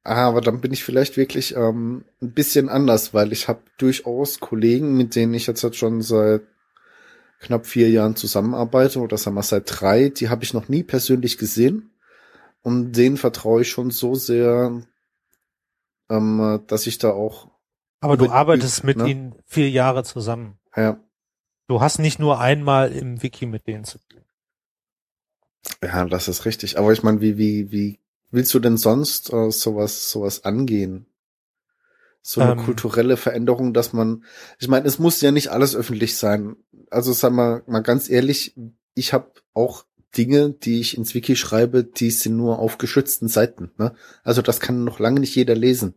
Ah, 0.04 0.26
aber 0.26 0.40
dann 0.40 0.60
bin 0.60 0.72
ich 0.72 0.82
vielleicht 0.82 1.16
wirklich 1.16 1.54
ähm, 1.54 2.04
ein 2.20 2.32
bisschen 2.32 2.68
anders, 2.68 3.14
weil 3.14 3.32
ich 3.32 3.46
habe 3.46 3.62
durchaus 3.78 4.40
Kollegen, 4.40 4.96
mit 4.96 5.14
denen 5.14 5.32
ich 5.34 5.46
jetzt, 5.46 5.62
jetzt 5.62 5.76
schon 5.76 6.02
seit 6.02 6.42
knapp 7.42 7.66
vier 7.66 7.90
Jahren 7.90 8.16
zusammenarbeite, 8.16 9.00
oder 9.00 9.18
sagen 9.18 9.36
wir 9.36 9.42
seit 9.42 9.64
drei, 9.66 10.08
die 10.08 10.28
habe 10.28 10.44
ich 10.44 10.54
noch 10.54 10.68
nie 10.68 10.82
persönlich 10.82 11.36
gesehen. 11.36 11.90
Und 12.62 12.92
denen 12.92 13.16
vertraue 13.16 13.62
ich 13.62 13.70
schon 13.70 13.90
so 13.90 14.14
sehr, 14.14 14.80
ähm, 16.08 16.62
dass 16.68 16.86
ich 16.86 16.98
da 16.98 17.10
auch. 17.10 17.50
Aber 18.00 18.16
du 18.16 18.30
arbeitest 18.30 18.84
mit 18.84 18.98
ne? 18.98 19.10
ihnen 19.10 19.34
vier 19.46 19.68
Jahre 19.68 20.04
zusammen. 20.04 20.58
Ja. 20.76 21.00
Du 21.66 21.80
hast 21.80 21.98
nicht 21.98 22.18
nur 22.18 22.40
einmal 22.40 22.92
im 22.92 23.22
Wiki 23.22 23.46
mit 23.46 23.66
denen 23.66 23.84
zu 23.84 23.98
tun. 23.98 24.22
Ja, 25.82 26.04
das 26.04 26.28
ist 26.28 26.44
richtig. 26.44 26.78
Aber 26.78 26.92
ich 26.92 27.02
meine, 27.02 27.20
wie, 27.20 27.38
wie, 27.38 27.70
wie 27.70 28.00
willst 28.30 28.54
du 28.54 28.60
denn 28.60 28.76
sonst 28.76 29.32
äh, 29.32 29.50
sowas, 29.50 30.10
sowas 30.10 30.44
angehen? 30.44 31.06
So 32.22 32.40
eine 32.40 32.52
ähm, 32.52 32.58
kulturelle 32.58 33.16
Veränderung, 33.16 33.74
dass 33.74 33.92
man, 33.92 34.24
ich 34.60 34.68
meine, 34.68 34.86
es 34.86 35.00
muss 35.00 35.20
ja 35.20 35.32
nicht 35.32 35.48
alles 35.48 35.74
öffentlich 35.74 36.16
sein. 36.16 36.56
Also 36.88 37.12
sag 37.12 37.32
mal, 37.32 37.62
mal 37.66 37.80
ganz 37.80 38.08
ehrlich, 38.08 38.54
ich 38.94 39.12
habe 39.12 39.32
auch 39.54 39.84
Dinge, 40.16 40.50
die 40.50 40.80
ich 40.80 40.96
ins 40.96 41.14
Wiki 41.14 41.34
schreibe, 41.34 41.82
die 41.82 42.10
sind 42.10 42.36
nur 42.36 42.60
auf 42.60 42.78
geschützten 42.78 43.28
Seiten. 43.28 43.72
Ne? 43.76 43.94
Also 44.22 44.40
das 44.40 44.60
kann 44.60 44.84
noch 44.84 45.00
lange 45.00 45.20
nicht 45.20 45.34
jeder 45.34 45.56
lesen. 45.56 45.94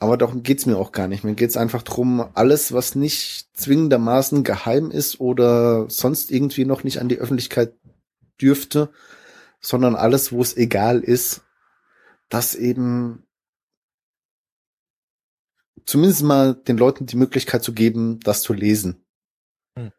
Aber 0.00 0.16
darum 0.16 0.42
geht's 0.42 0.64
mir 0.64 0.78
auch 0.78 0.92
gar 0.92 1.06
nicht. 1.08 1.24
Mir 1.24 1.34
geht's 1.34 1.58
einfach 1.58 1.82
drum, 1.82 2.26
alles, 2.34 2.72
was 2.72 2.94
nicht 2.94 3.50
zwingendermaßen 3.52 4.44
geheim 4.44 4.90
ist 4.90 5.20
oder 5.20 5.88
sonst 5.90 6.30
irgendwie 6.30 6.64
noch 6.64 6.84
nicht 6.84 7.00
an 7.00 7.08
die 7.08 7.18
Öffentlichkeit 7.18 7.74
dürfte, 8.40 8.88
sondern 9.60 9.94
alles, 9.94 10.32
wo 10.32 10.40
es 10.40 10.56
egal 10.56 11.00
ist, 11.00 11.42
dass 12.30 12.54
eben 12.54 13.24
zumindest 15.84 16.22
mal 16.22 16.54
den 16.54 16.76
Leuten 16.76 17.06
die 17.06 17.16
Möglichkeit 17.16 17.62
zu 17.62 17.72
geben, 17.72 18.20
das 18.20 18.42
zu 18.42 18.52
lesen. 18.52 19.04
Hm. 19.76 19.92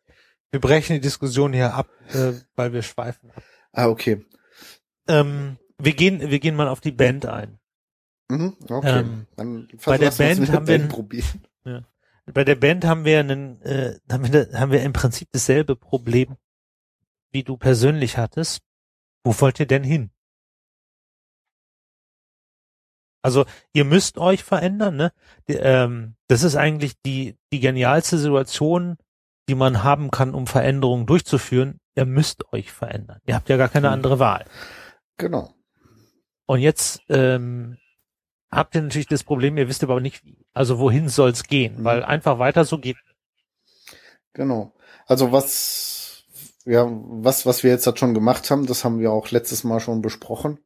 Wir 0.52 0.60
brechen 0.60 0.94
die 0.94 1.02
Diskussion 1.02 1.54
hier 1.54 1.74
ab, 1.74 1.90
äh, 2.14 2.34
weil 2.56 2.74
wir 2.74 2.82
schweifen. 2.82 3.32
Ah, 3.72 3.88
okay. 3.88 4.26
Ähm, 5.08 5.58
wir 5.78 5.94
gehen, 5.94 6.20
wir 6.30 6.40
gehen 6.40 6.56
mal 6.56 6.68
auf 6.68 6.82
die 6.82 6.92
Band 6.92 7.26
ein. 7.26 7.60
Mhm, 8.30 8.56
okay. 8.70 9.00
Ähm, 9.00 9.28
Dann 9.36 9.68
bei 9.86 9.98
der 9.98 10.12
Band 10.12 10.52
haben 10.52 10.68
wir, 10.68 10.88
probieren. 10.88 11.46
Ja. 11.66 11.84
Bei 12.34 12.44
der 12.44 12.56
Band 12.56 12.86
haben 12.86 13.04
wir 13.04 13.20
einen, 13.20 13.62
äh, 13.62 14.00
haben 14.10 14.32
wir, 14.32 14.50
haben 14.54 14.72
wir 14.72 14.84
im 14.84 14.94
Prinzip 14.94 15.30
dasselbe 15.32 15.76
Problem, 15.76 16.38
wie 17.32 17.44
du 17.44 17.58
persönlich 17.58 18.18
hattest. 18.18 18.62
Wo 19.24 19.40
wollt 19.40 19.60
ihr 19.60 19.66
denn 19.66 19.84
hin? 19.84 20.12
Also 23.22 23.46
ihr 23.74 23.86
müsst 23.86 24.18
euch 24.18 24.44
verändern, 24.44 24.96
ne? 24.96 25.12
Die, 25.48 25.54
ähm, 25.54 26.16
das 26.28 26.44
ist 26.44 26.56
eigentlich 26.56 26.94
die, 27.06 27.38
die 27.52 27.60
genialste 27.60 28.18
Situation, 28.18 28.98
die 29.48 29.56
man 29.56 29.84
haben 29.84 30.12
kann, 30.12 30.34
um 30.34 30.48
Veränderungen 30.48 31.06
durchzuführen. 31.06 31.80
Ihr 31.96 32.06
müsst 32.06 32.52
euch 32.54 32.72
verändern. 32.72 33.20
Ihr 33.26 33.36
habt 33.36 33.50
ja 33.50 33.58
gar 33.58 33.70
keine 33.70 33.88
hm. 33.88 33.94
andere 33.94 34.20
Wahl. 34.20 34.46
Genau. 35.18 35.54
Und 36.46 36.60
jetzt 36.60 37.02
ähm, 37.10 37.78
habt 38.50 38.76
ihr 38.76 38.82
natürlich 38.82 39.08
das 39.08 39.24
Problem, 39.24 39.58
ihr 39.58 39.68
wisst 39.68 39.84
aber 39.84 40.00
nicht, 40.00 40.26
wie. 40.26 40.38
Also 40.54 40.80
wohin 40.80 41.10
soll's 41.10 41.44
gehen? 41.44 41.80
Mhm. 41.80 41.84
Weil 41.84 42.04
einfach 42.04 42.40
weiter 42.40 42.66
so 42.66 42.78
geht. 42.78 42.98
Genau. 44.34 44.74
Also 45.06 45.32
was, 45.32 46.24
ja, 46.66 46.88
was, 46.90 47.46
was 47.46 47.64
wir 47.64 47.72
jetzt 47.72 47.86
halt 47.86 48.00
schon 48.00 48.14
gemacht 48.14 48.50
haben, 48.52 48.66
das 48.66 48.84
haben 48.84 49.00
wir 49.00 49.12
auch 49.12 49.32
letztes 49.32 49.64
Mal 49.64 49.80
schon 49.80 50.02
besprochen. 50.02 50.60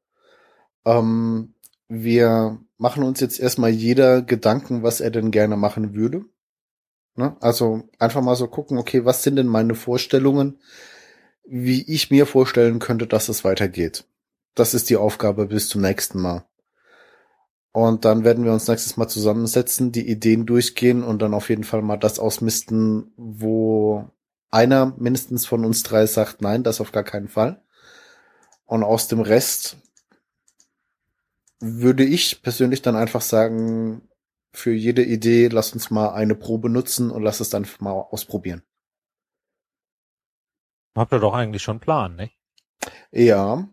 Ähm, 0.85 1.54
wir 1.88 2.60
machen 2.78 3.04
uns 3.04 3.19
jetzt 3.19 3.39
erstmal 3.39 3.69
jeder 3.69 4.21
Gedanken, 4.21 4.84
was 4.84 5.02
er 5.02 5.12
denn 5.12 5.32
gerne 5.32 5.56
machen 5.56 5.93
würde. 5.93 6.26
Ne? 7.15 7.38
Also 7.39 7.84
einfach 8.00 8.21
mal 8.21 8.36
so 8.36 8.48
gucken, 8.48 8.78
okay, 8.78 9.06
was 9.06 9.24
sind 9.24 9.38
denn 9.38 9.48
meine 9.48 9.76
Vorstellungen, 9.76 10.60
wie 11.45 11.82
ich 11.84 12.12
mir 12.12 12.26
vorstellen 12.26 12.80
könnte, 12.80 13.08
dass 13.08 13.30
es 13.30 13.43
weitergeht. 13.43 14.06
Das 14.56 14.74
ist 14.74 14.89
die 14.89 14.98
Aufgabe 14.98 15.45
bis 15.45 15.69
zum 15.69 15.82
nächsten 15.82 16.19
Mal. 16.19 16.45
Und 17.71 18.06
dann 18.06 18.24
werden 18.24 18.45
wir 18.45 18.54
uns 18.54 18.67
nächstes 18.67 18.95
Mal 18.95 19.10
zusammensetzen, 19.10 19.91
die 19.91 20.10
Ideen 20.10 20.45
durchgehen 20.45 21.04
und 21.04 21.21
dann 21.21 21.34
auf 21.34 21.50
jeden 21.50 21.65
Fall 21.65 21.82
mal 21.82 21.98
das 21.98 22.19
ausmisten, 22.19 23.12
wo 23.17 24.10
einer 24.50 24.93
mindestens 24.98 25.45
von 25.45 25.65
uns 25.65 25.84
drei 25.84 26.06
sagt, 26.06 26.41
nein, 26.41 26.63
das 26.63 26.80
auf 26.80 26.93
gar 26.93 27.04
keinen 27.04 27.28
Fall. 27.28 27.62
Und 28.65 28.84
aus 28.84 29.10
dem 29.10 29.19
Rest 29.19 29.78
würde 31.59 32.03
ich 32.03 32.41
persönlich 32.41 32.81
dann 32.81 32.95
einfach 32.95 33.21
sagen, 33.21 34.07
für 34.53 34.71
jede 34.71 35.03
Idee 35.03 35.47
lass 35.47 35.73
uns 35.73 35.91
mal 35.91 36.13
eine 36.13 36.35
Probe 36.35 36.69
nutzen 36.69 37.11
und 37.11 37.23
lass 37.23 37.39
es 37.39 37.49
dann 37.49 37.67
mal 37.79 37.91
ausprobieren. 37.91 38.63
Habt 40.95 41.11
ihr 41.11 41.19
doch 41.19 41.33
eigentlich 41.33 41.61
schon 41.61 41.73
einen 41.73 41.79
Plan, 41.81 42.15
ne? 42.15 42.31
Ja. 43.11 43.67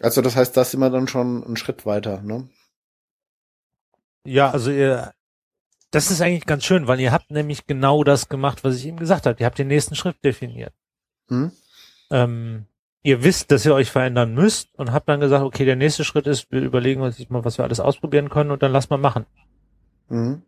Also 0.00 0.22
das 0.22 0.36
heißt, 0.36 0.56
da 0.56 0.64
sind 0.64 0.80
wir 0.80 0.90
dann 0.90 1.08
schon 1.08 1.44
einen 1.44 1.56
Schritt 1.56 1.84
weiter, 1.84 2.22
ne? 2.22 2.48
Ja, 4.24 4.50
also 4.50 4.70
ihr, 4.70 5.12
das 5.90 6.10
ist 6.10 6.20
eigentlich 6.20 6.46
ganz 6.46 6.64
schön, 6.64 6.86
weil 6.86 7.00
ihr 7.00 7.12
habt 7.12 7.30
nämlich 7.30 7.66
genau 7.66 8.04
das 8.04 8.28
gemacht, 8.28 8.64
was 8.64 8.76
ich 8.76 8.86
ihm 8.86 8.98
gesagt 8.98 9.26
habe. 9.26 9.38
Ihr 9.40 9.46
habt 9.46 9.58
den 9.58 9.68
nächsten 9.68 9.94
Schritt 9.94 10.22
definiert. 10.24 10.74
Hm? 11.28 11.52
Ähm, 12.10 12.66
ihr 13.02 13.22
wisst, 13.22 13.50
dass 13.50 13.64
ihr 13.64 13.74
euch 13.74 13.90
verändern 13.90 14.34
müsst 14.34 14.68
und 14.76 14.92
habt 14.92 15.08
dann 15.08 15.20
gesagt, 15.20 15.44
okay, 15.44 15.64
der 15.64 15.76
nächste 15.76 16.04
Schritt 16.04 16.26
ist, 16.26 16.50
wir 16.50 16.60
überlegen 16.60 17.00
uns 17.00 17.18
mal, 17.30 17.44
was 17.44 17.58
wir 17.58 17.64
alles 17.64 17.80
ausprobieren 17.80 18.28
können 18.28 18.50
und 18.50 18.62
dann 18.62 18.72
lass 18.72 18.90
mal 18.90 18.98
machen. 18.98 19.26
Mhm. 20.08 20.42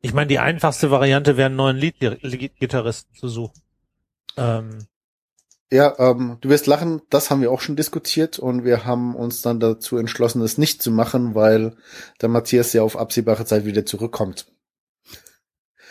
Ich 0.00 0.14
meine, 0.14 0.28
die 0.28 0.38
einfachste 0.38 0.90
Variante 0.90 1.36
wäre, 1.36 1.46
einen 1.46 1.56
neuen 1.56 1.76
Lead-Gitarristen 1.76 3.14
zu 3.14 3.28
suchen. 3.28 3.60
Ähm, 4.36 4.86
ja, 5.70 5.94
ähm, 5.98 6.38
du 6.40 6.48
wirst 6.48 6.66
lachen, 6.66 7.02
das 7.10 7.30
haben 7.30 7.42
wir 7.42 7.50
auch 7.50 7.60
schon 7.60 7.76
diskutiert 7.76 8.38
und 8.38 8.64
wir 8.64 8.84
haben 8.84 9.14
uns 9.14 9.42
dann 9.42 9.60
dazu 9.60 9.98
entschlossen, 9.98 10.40
es 10.42 10.56
nicht 10.56 10.80
zu 10.80 10.90
machen, 10.90 11.34
weil 11.34 11.76
der 12.22 12.28
Matthias 12.28 12.72
ja 12.72 12.82
auf 12.82 12.96
absehbare 12.96 13.44
Zeit 13.44 13.64
wieder 13.64 13.84
zurückkommt. 13.84 14.46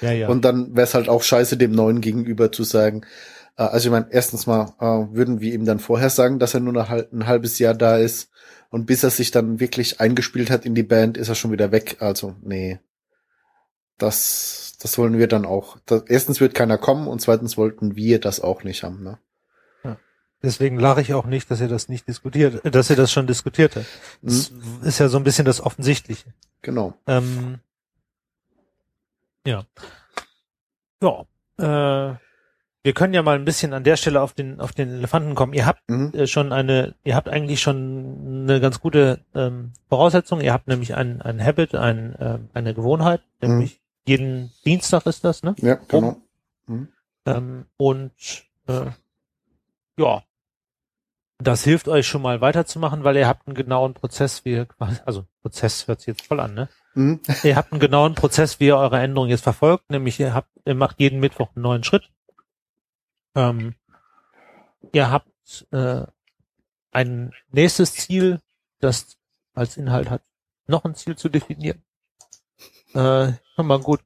Ja, 0.01 0.11
ja. 0.11 0.29
Und 0.29 0.45
dann 0.45 0.75
wäre 0.75 0.85
es 0.85 0.93
halt 0.93 1.09
auch 1.09 1.23
scheiße, 1.23 1.57
dem 1.57 1.71
Neuen 1.71 2.01
gegenüber 2.01 2.51
zu 2.51 2.63
sagen, 2.63 3.05
äh, 3.57 3.63
also 3.63 3.87
ich 3.87 3.91
meine, 3.91 4.07
erstens 4.11 4.47
mal 4.47 4.73
äh, 4.79 5.15
würden 5.15 5.39
wir 5.41 5.53
ihm 5.53 5.65
dann 5.65 5.79
vorher 5.79 6.09
sagen, 6.09 6.39
dass 6.39 6.53
er 6.53 6.59
nur 6.61 6.73
noch 6.73 6.89
ein 6.89 7.27
halbes 7.27 7.59
Jahr 7.59 7.73
da 7.73 7.97
ist 7.97 8.29
und 8.69 8.85
bis 8.85 9.03
er 9.03 9.09
sich 9.09 9.31
dann 9.31 9.59
wirklich 9.59 9.99
eingespielt 9.99 10.49
hat 10.49 10.65
in 10.65 10.75
die 10.75 10.83
Band, 10.83 11.17
ist 11.17 11.29
er 11.29 11.35
schon 11.35 11.51
wieder 11.51 11.71
weg. 11.71 11.97
Also 11.99 12.35
nee, 12.41 12.79
das 13.97 14.77
das 14.79 14.97
wollen 14.99 15.17
wir 15.17 15.27
dann 15.27 15.45
auch. 15.45 15.77
Das, 15.85 16.03
erstens 16.07 16.39
wird 16.39 16.53
keiner 16.53 16.77
kommen 16.77 17.07
und 17.07 17.19
zweitens 17.19 17.57
wollten 17.57 17.95
wir 17.95 18.19
das 18.19 18.39
auch 18.41 18.63
nicht 18.63 18.83
haben. 18.83 19.03
Ne? 19.03 19.17
Deswegen 20.43 20.79
lache 20.79 21.01
ich 21.01 21.15
auch 21.15 21.25
nicht, 21.25 21.49
dass 21.49 21.61
ihr 21.61 21.67
das 21.67 21.89
nicht 21.89 22.07
diskutiert, 22.07 22.61
dass 22.63 22.91
ihr 22.91 22.95
das 22.95 23.11
schon 23.11 23.25
diskutiert 23.25 23.75
habt. 23.75 23.87
Das 24.21 24.51
Mhm. 24.51 24.83
ist 24.83 24.99
ja 24.99 25.09
so 25.09 25.17
ein 25.17 25.23
bisschen 25.23 25.45
das 25.45 25.61
Offensichtliche. 25.61 26.31
Genau. 26.61 26.93
Ähm, 27.07 27.57
ja. 29.47 29.65
Ja. 31.01 31.25
Äh, 31.57 32.17
wir 32.87 32.93
können 32.93 33.13
ja 33.13 33.21
mal 33.21 33.35
ein 33.35 33.43
bisschen 33.43 33.73
an 33.73 33.83
der 33.83 33.97
Stelle 33.97 34.21
auf 34.21 34.31
den 34.31 34.61
auf 34.61 34.71
den 34.71 34.87
Elefanten 34.89 35.35
kommen. 35.35 35.51
Ihr 35.51 35.65
habt 35.65 35.81
Mhm. 35.89 36.13
äh, 36.13 36.25
schon 36.25 36.53
eine, 36.53 36.95
ihr 37.03 37.15
habt 37.17 37.27
eigentlich 37.27 37.59
schon 37.61 38.45
eine 38.47 38.61
ganz 38.61 38.79
gute 38.79 39.19
ähm, 39.35 39.73
Voraussetzung. 39.89 40.39
Ihr 40.39 40.53
habt 40.53 40.69
nämlich 40.69 40.95
ein 40.95 41.21
ein 41.21 41.43
Habit, 41.43 41.75
ein, 41.75 42.15
ähm, 42.17 42.49
eine 42.53 42.73
Gewohnheit, 42.73 43.19
Mhm. 43.41 43.49
nämlich 43.49 43.81
jeden 44.05 44.53
Dienstag 44.63 45.05
ist 45.05 45.25
das, 45.25 45.43
ne? 45.43 45.53
Ja, 45.59 45.75
genau. 45.89 46.15
Mhm. 46.67 46.87
Ähm, 47.25 47.65
und 47.75 48.13
äh, 48.67 48.85
ja, 49.97 50.23
das 51.39 51.65
hilft 51.65 51.89
euch 51.89 52.07
schon 52.07 52.21
mal 52.21 52.39
weiterzumachen, 52.39 53.03
weil 53.03 53.17
ihr 53.17 53.27
habt 53.27 53.47
einen 53.47 53.55
genauen 53.55 53.95
Prozess, 53.95 54.45
wie 54.45 54.51
ihr 54.53 54.65
quasi, 54.65 55.01
also 55.05 55.25
Prozess 55.41 55.89
hört 55.89 55.99
sich 55.99 56.07
jetzt 56.07 56.25
voll 56.25 56.39
an, 56.39 56.53
ne? 56.53 56.69
Mhm. 56.95 57.19
Ihr 57.43 57.57
habt 57.57 57.73
einen 57.73 57.81
genauen 57.81 58.15
Prozess, 58.15 58.61
wie 58.61 58.67
ihr 58.67 58.77
eure 58.77 58.97
Änderungen 59.01 59.29
jetzt 59.29 59.43
verfolgt, 59.43 59.89
nämlich 59.91 60.21
ihr 60.21 60.33
habt, 60.33 60.49
ihr 60.65 60.73
macht 60.73 61.01
jeden 61.01 61.19
Mittwoch 61.19 61.49
einen 61.53 61.63
neuen 61.63 61.83
Schritt. 61.83 62.09
Ähm, 63.37 63.75
ihr 64.93 65.11
habt 65.11 65.67
äh, 65.71 66.07
ein 66.91 67.31
nächstes 67.51 67.93
Ziel, 67.93 68.41
das 68.79 69.17
als 69.53 69.77
Inhalt 69.77 70.09
hat, 70.09 70.23
noch 70.65 70.85
ein 70.85 70.95
Ziel 70.95 71.15
zu 71.15 71.29
definieren. 71.29 71.83
Äh, 72.93 73.33
kann 73.55 73.67
man 73.67 73.83
gut 73.83 74.01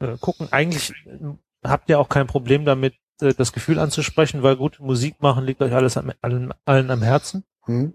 äh, 0.00 0.18
gucken. 0.18 0.52
Eigentlich 0.52 0.90
äh, 1.06 1.18
habt 1.64 1.88
ihr 1.88 1.98
auch 1.98 2.10
kein 2.10 2.26
Problem 2.26 2.66
damit, 2.66 2.96
äh, 3.22 3.32
das 3.32 3.52
Gefühl 3.52 3.78
anzusprechen, 3.78 4.42
weil 4.42 4.56
gut, 4.56 4.78
Musik 4.78 5.22
machen 5.22 5.46
liegt 5.46 5.62
euch 5.62 5.72
alles 5.72 5.96
am, 5.96 6.12
allen, 6.20 6.52
allen 6.66 6.90
am 6.90 7.02
Herzen. 7.02 7.44
Mhm. 7.66 7.94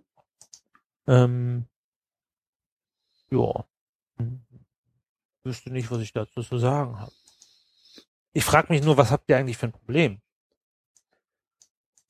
Ähm, 1.06 1.68
ja. 3.30 3.66
Hm. 4.18 4.42
Wüsste 5.44 5.70
nicht, 5.70 5.92
was 5.92 6.00
ich 6.00 6.12
dazu 6.12 6.42
zu 6.42 6.58
sagen 6.58 7.00
habe. 7.00 7.12
Ich 8.34 8.44
frage 8.44 8.74
mich 8.74 8.84
nur, 8.84 8.98
was 8.98 9.12
habt 9.12 9.30
ihr 9.30 9.38
eigentlich 9.38 9.58
für 9.58 9.68
ein 9.68 9.72
Problem? 9.72 10.22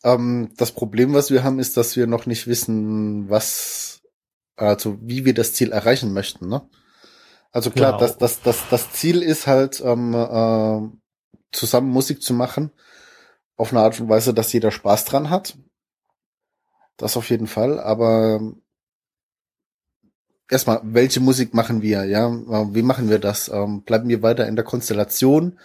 Ähm, 0.05 0.51
das 0.55 0.71
Problem, 0.71 1.13
was 1.13 1.31
wir 1.31 1.43
haben, 1.43 1.59
ist, 1.59 1.75
dass 1.77 1.95
wir 1.97 2.05
noch 2.05 2.27
nicht 2.27 2.45
wissen, 2.45 3.27
was, 3.29 4.03
also 4.55 4.97
wie 5.01 5.25
wir 5.25 5.33
das 5.33 5.53
Ziel 5.53 5.71
erreichen 5.71 6.13
möchten. 6.13 6.47
Ne? 6.47 6.61
Also 7.51 7.71
klar, 7.71 7.93
Ja. 7.93 7.97
das, 7.97 8.17
das, 8.17 8.41
das, 8.41 8.69
das 8.69 8.93
Ziel 8.93 9.23
ist 9.23 9.47
halt, 9.47 9.81
ähm, 9.83 10.13
äh, 10.13 10.89
zusammen 11.51 11.89
Musik 11.89 12.21
zu 12.21 12.33
machen, 12.33 12.71
auf 13.57 13.71
eine 13.71 13.81
Art 13.81 13.99
und 13.99 14.07
Weise, 14.07 14.33
dass 14.33 14.53
jeder 14.53 14.71
Spaß 14.71 15.05
dran 15.05 15.29
hat. 15.29 15.57
Das 16.97 17.17
auf 17.17 17.29
jeden 17.29 17.47
Fall, 17.47 17.79
aber 17.79 18.39
erstmal, 20.49 20.81
welche 20.83 21.19
Musik 21.19 21.53
machen 21.53 21.81
wir, 21.81 22.05
ja? 22.05 22.27
Äh, 22.27 22.75
Wie 22.75 22.83
machen 22.83 23.09
wir 23.09 23.19
das? 23.19 23.49
Ähm, 23.49 23.83
bleiben 23.83 24.07
wir 24.07 24.21
weiter 24.21 24.47
in 24.47 24.55
der 24.55 24.65
Konstellation? 24.65 25.59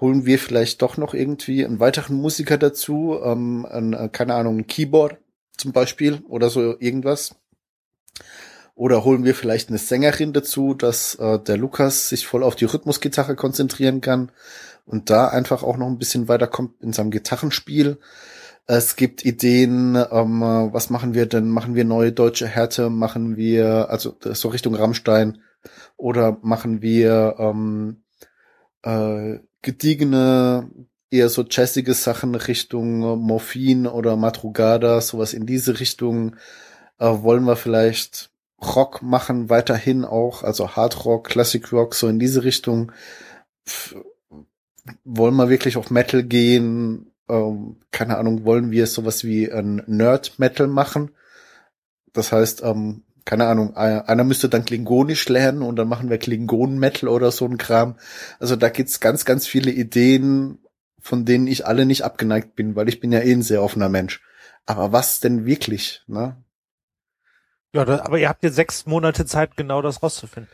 Holen 0.00 0.26
wir 0.26 0.38
vielleicht 0.38 0.82
doch 0.82 0.96
noch 0.96 1.14
irgendwie 1.14 1.64
einen 1.64 1.80
weiteren 1.80 2.16
Musiker 2.16 2.58
dazu? 2.58 3.18
Ähm, 3.22 3.66
ein, 3.66 3.92
äh, 3.94 4.08
keine 4.10 4.34
Ahnung, 4.34 4.58
ein 4.58 4.66
Keyboard 4.66 5.16
zum 5.56 5.72
Beispiel 5.72 6.22
oder 6.28 6.50
so 6.50 6.78
irgendwas? 6.78 7.34
Oder 8.74 9.04
holen 9.04 9.24
wir 9.24 9.34
vielleicht 9.34 9.70
eine 9.70 9.78
Sängerin 9.78 10.34
dazu, 10.34 10.74
dass 10.74 11.14
äh, 11.14 11.38
der 11.38 11.56
Lukas 11.56 12.10
sich 12.10 12.26
voll 12.26 12.42
auf 12.42 12.56
die 12.56 12.66
Rhythmusgitarre 12.66 13.34
konzentrieren 13.34 14.02
kann 14.02 14.32
und 14.84 15.08
da 15.08 15.28
einfach 15.28 15.62
auch 15.62 15.78
noch 15.78 15.86
ein 15.86 15.98
bisschen 15.98 16.28
weiterkommt 16.28 16.82
in 16.82 16.92
seinem 16.92 17.10
Gitarrenspiel. 17.10 17.98
Es 18.66 18.96
gibt 18.96 19.24
Ideen, 19.24 19.94
ähm, 19.94 20.42
äh, 20.42 20.72
was 20.74 20.90
machen 20.90 21.14
wir 21.14 21.24
denn? 21.24 21.48
Machen 21.48 21.74
wir 21.74 21.86
neue 21.86 22.12
deutsche 22.12 22.46
Härte? 22.46 22.90
Machen 22.90 23.36
wir, 23.36 23.88
also 23.88 24.14
so 24.20 24.48
Richtung 24.48 24.74
Rammstein? 24.74 25.40
Oder 25.96 26.36
machen 26.42 26.82
wir 26.82 27.36
ähm, 27.38 28.02
äh, 28.82 29.38
gediegene, 29.66 30.70
eher 31.10 31.28
so 31.28 31.44
jazzige 31.48 31.92
Sachen 31.92 32.34
Richtung 32.34 33.00
Morphin 33.20 33.86
oder 33.86 34.16
Madrugada, 34.16 35.02
sowas 35.02 35.34
in 35.34 35.44
diese 35.44 35.78
Richtung? 35.78 36.36
Äh, 36.98 37.06
wollen 37.22 37.44
wir 37.44 37.56
vielleicht 37.56 38.30
Rock 38.62 39.02
machen, 39.02 39.50
weiterhin 39.50 40.06
auch, 40.06 40.42
also 40.42 40.76
Hard 40.76 41.04
Rock, 41.04 41.28
Classic 41.28 41.70
Rock, 41.72 41.94
so 41.94 42.08
in 42.08 42.18
diese 42.18 42.44
Richtung? 42.44 42.92
Pff, 43.68 43.96
wollen 45.04 45.36
wir 45.36 45.50
wirklich 45.50 45.76
auf 45.76 45.90
Metal 45.90 46.22
gehen? 46.22 47.12
ähm, 47.28 47.76
keine 47.90 48.18
Ahnung, 48.18 48.44
wollen 48.44 48.70
wir 48.70 48.86
sowas 48.86 49.24
wie 49.24 49.50
ein 49.50 49.82
Nerd-Metal 49.86 50.66
machen? 50.66 51.10
Das 52.12 52.32
heißt, 52.32 52.62
ähm, 52.62 53.02
keine 53.26 53.48
Ahnung, 53.48 53.76
einer 53.76 54.22
müsste 54.22 54.48
dann 54.48 54.64
Klingonisch 54.64 55.28
lernen 55.28 55.62
und 55.62 55.76
dann 55.76 55.88
machen 55.88 56.08
wir 56.08 56.16
Klingonen-Metal 56.16 57.08
oder 57.08 57.32
so 57.32 57.44
ein 57.44 57.58
Kram. 57.58 57.96
Also 58.38 58.54
da 58.54 58.68
gibt's 58.68 59.00
ganz, 59.00 59.24
ganz 59.24 59.48
viele 59.48 59.72
Ideen, 59.72 60.58
von 61.00 61.24
denen 61.24 61.48
ich 61.48 61.66
alle 61.66 61.86
nicht 61.86 62.04
abgeneigt 62.04 62.54
bin, 62.54 62.76
weil 62.76 62.88
ich 62.88 63.00
bin 63.00 63.10
ja 63.10 63.18
eh 63.18 63.32
ein 63.32 63.42
sehr 63.42 63.62
offener 63.62 63.88
Mensch. 63.88 64.22
Aber 64.64 64.92
was 64.92 65.18
denn 65.18 65.44
wirklich, 65.44 66.02
ne? 66.06 66.36
Ja, 67.72 67.84
da, 67.84 68.04
aber 68.04 68.18
ihr 68.18 68.28
habt 68.28 68.44
jetzt 68.44 68.54
sechs 68.54 68.86
Monate 68.86 69.26
Zeit, 69.26 69.56
genau 69.56 69.82
das 69.82 70.04
rauszufinden. 70.04 70.50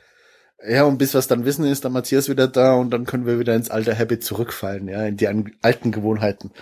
Ja, 0.66 0.84
und 0.84 0.96
bis 0.96 1.12
wir 1.12 1.18
es 1.18 1.28
dann 1.28 1.44
wissen, 1.44 1.66
ist 1.66 1.84
der 1.84 1.90
Matthias 1.90 2.30
wieder 2.30 2.48
da 2.48 2.74
und 2.74 2.90
dann 2.90 3.04
können 3.04 3.26
wir 3.26 3.38
wieder 3.38 3.54
ins 3.54 3.70
alte 3.70 3.98
Habit 3.98 4.24
zurückfallen, 4.24 4.88
ja, 4.88 5.04
in 5.04 5.18
die 5.18 5.28
alten 5.28 5.92
Gewohnheiten. 5.92 6.52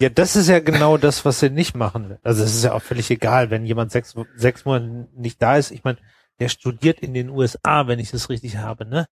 Ja, 0.00 0.08
das 0.08 0.34
ist 0.34 0.48
ja 0.48 0.60
genau 0.60 0.96
das, 0.96 1.26
was 1.26 1.42
ihr 1.42 1.50
nicht 1.50 1.76
machen. 1.76 2.16
Also 2.22 2.42
es 2.42 2.54
ist 2.54 2.64
ja 2.64 2.72
auch 2.72 2.82
völlig 2.82 3.10
egal, 3.10 3.50
wenn 3.50 3.66
jemand 3.66 3.92
sechs, 3.92 4.14
sechs 4.34 4.64
Monate 4.64 5.08
nicht 5.14 5.42
da 5.42 5.58
ist. 5.58 5.70
Ich 5.70 5.84
meine, 5.84 5.98
der 6.38 6.48
studiert 6.48 7.00
in 7.00 7.12
den 7.12 7.28
USA, 7.28 7.86
wenn 7.86 7.98
ich 7.98 8.10
das 8.10 8.30
richtig 8.30 8.56
habe, 8.56 8.86
ne? 8.86 9.06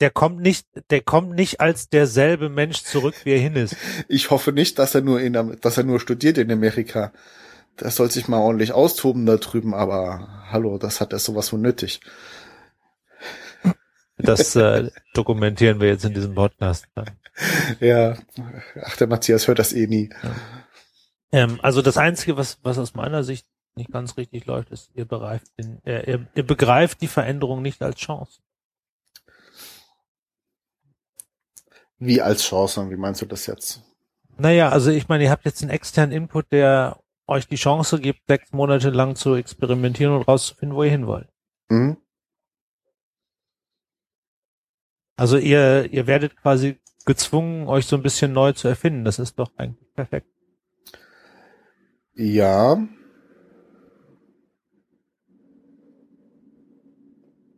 Der 0.00 0.10
kommt 0.10 0.40
nicht, 0.40 0.66
der 0.90 1.00
kommt 1.00 1.34
nicht 1.36 1.60
als 1.60 1.88
derselbe 1.88 2.48
Mensch 2.48 2.82
zurück, 2.82 3.14
wie 3.24 3.32
er 3.32 3.38
hin 3.38 3.54
ist. 3.54 3.76
Ich 4.08 4.30
hoffe 4.30 4.52
nicht, 4.52 4.78
dass 4.78 4.94
er 4.94 5.00
nur 5.02 5.20
in, 5.20 5.32
dass 5.60 5.78
er 5.78 5.84
nur 5.84 6.00
studiert 6.00 6.36
in 6.36 6.50
Amerika. 6.50 7.12
Der 7.80 7.90
soll 7.90 8.10
sich 8.10 8.26
mal 8.26 8.40
ordentlich 8.40 8.72
austoben 8.72 9.24
da 9.24 9.36
drüben, 9.36 9.72
aber 9.72 10.46
hallo, 10.50 10.78
das 10.78 11.00
hat 11.00 11.12
er 11.12 11.18
sowas 11.20 11.50
von 11.50 11.62
nötig. 11.62 12.00
Das 14.16 14.56
äh, 14.56 14.90
dokumentieren 15.14 15.80
wir 15.80 15.88
jetzt 15.88 16.04
in 16.04 16.14
diesem 16.14 16.34
Podcast. 16.34 16.86
Ja, 17.80 18.16
ach, 18.82 18.96
der 18.96 19.06
Matthias 19.06 19.46
hört 19.46 19.58
das 19.58 19.74
eh 19.74 19.86
nie. 19.86 20.08
Ähm, 21.32 21.60
also 21.62 21.82
das 21.82 21.98
Einzige, 21.98 22.36
was, 22.36 22.58
was 22.62 22.78
aus 22.78 22.94
meiner 22.94 23.24
Sicht 23.24 23.46
nicht 23.74 23.92
ganz 23.92 24.16
richtig 24.16 24.46
läuft, 24.46 24.70
ist, 24.70 24.90
ihr 24.94 25.04
begreift, 25.04 25.46
den, 25.58 25.84
äh, 25.84 26.10
ihr, 26.10 26.26
ihr 26.34 26.46
begreift 26.46 27.02
die 27.02 27.08
Veränderung 27.08 27.60
nicht 27.60 27.82
als 27.82 27.96
Chance. 27.96 28.40
Wie 31.98 32.22
als 32.22 32.42
Chance, 32.42 32.90
wie 32.90 32.96
meinst 32.96 33.20
du 33.22 33.26
das 33.26 33.46
jetzt? 33.46 33.82
Naja, 34.38 34.70
also 34.70 34.90
ich 34.90 35.08
meine, 35.08 35.24
ihr 35.24 35.30
habt 35.30 35.44
jetzt 35.44 35.62
einen 35.62 35.70
externen 35.70 36.16
Input, 36.16 36.52
der 36.52 37.00
euch 37.26 37.48
die 37.48 37.56
Chance 37.56 38.00
gibt, 38.00 38.20
sechs 38.28 38.52
Monate 38.52 38.90
lang 38.90 39.16
zu 39.16 39.34
experimentieren 39.34 40.14
und 40.14 40.22
rauszufinden, 40.22 40.76
wo 40.76 40.84
ihr 40.84 40.90
hin 40.90 41.06
wollt. 41.06 41.28
Mhm. 41.68 41.98
Also 45.16 45.38
ihr, 45.38 45.90
ihr 45.92 46.06
werdet 46.06 46.36
quasi 46.36 46.78
gezwungen, 47.06 47.66
euch 47.68 47.86
so 47.86 47.96
ein 47.96 48.02
bisschen 48.02 48.32
neu 48.32 48.52
zu 48.52 48.68
erfinden. 48.68 49.04
Das 49.04 49.18
ist 49.18 49.38
doch 49.38 49.50
eigentlich 49.56 49.92
perfekt. 49.94 50.28
Ja. 52.14 52.86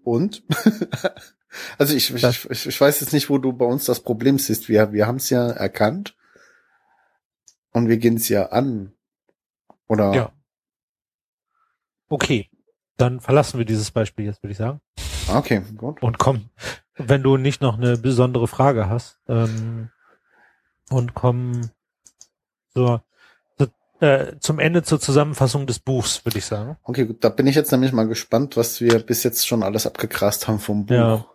Und? 0.04 0.42
also 1.78 1.94
ich, 1.94 2.14
ich, 2.14 2.24
ich, 2.50 2.66
ich 2.66 2.80
weiß 2.80 3.00
jetzt 3.00 3.12
nicht, 3.12 3.28
wo 3.28 3.38
du 3.38 3.52
bei 3.52 3.66
uns 3.66 3.84
das 3.84 4.00
Problem 4.00 4.38
siehst. 4.38 4.68
Wir, 4.68 4.92
wir 4.92 5.06
haben 5.06 5.16
es 5.16 5.30
ja 5.30 5.50
erkannt 5.50 6.16
und 7.72 7.88
wir 7.88 7.98
gehen 7.98 8.16
es 8.16 8.28
ja 8.28 8.46
an. 8.46 8.92
Oder? 9.86 10.14
Ja. 10.14 10.32
Okay, 12.08 12.50
dann 12.96 13.20
verlassen 13.20 13.58
wir 13.58 13.64
dieses 13.64 13.90
Beispiel 13.90 14.26
jetzt, 14.26 14.42
würde 14.42 14.52
ich 14.52 14.58
sagen. 14.58 14.80
Okay, 15.28 15.62
gut. 15.76 16.02
Und 16.02 16.18
komm, 16.18 16.48
wenn 16.98 17.22
du 17.22 17.36
nicht 17.36 17.62
noch 17.62 17.78
eine 17.78 17.96
besondere 17.96 18.48
Frage 18.48 18.88
hast, 18.88 19.18
ähm, 19.28 19.90
und 20.90 21.14
komm 21.14 21.70
zur, 22.72 23.02
zur, 23.56 23.70
äh, 24.00 24.38
zum 24.40 24.58
Ende 24.58 24.82
zur 24.82 25.00
Zusammenfassung 25.00 25.66
des 25.66 25.78
Buchs, 25.78 26.24
würde 26.24 26.38
ich 26.38 26.46
sagen. 26.46 26.76
Okay, 26.82 27.06
gut. 27.06 27.22
Da 27.22 27.28
bin 27.28 27.46
ich 27.46 27.54
jetzt 27.56 27.72
nämlich 27.72 27.92
mal 27.92 28.08
gespannt, 28.08 28.56
was 28.56 28.80
wir 28.80 28.98
bis 29.00 29.22
jetzt 29.22 29.46
schon 29.46 29.62
alles 29.62 29.86
abgegrast 29.86 30.48
haben 30.48 30.58
vom 30.58 30.86
Buch. 30.86 30.94
Ja. 30.94 31.26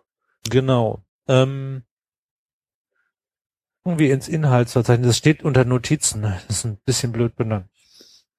Genau. 0.50 1.04
Ähm, 1.28 1.84
irgendwie 3.86 4.12
ins 4.12 4.28
Inhaltsverzeichnis. 4.28 5.08
Das 5.08 5.18
steht 5.18 5.44
unter 5.44 5.66
Notizen. 5.66 6.22
Das 6.22 6.44
ist 6.50 6.66
ein 6.66 6.78
bisschen 6.86 7.12
blöd 7.12 7.36
benannt. 7.36 7.68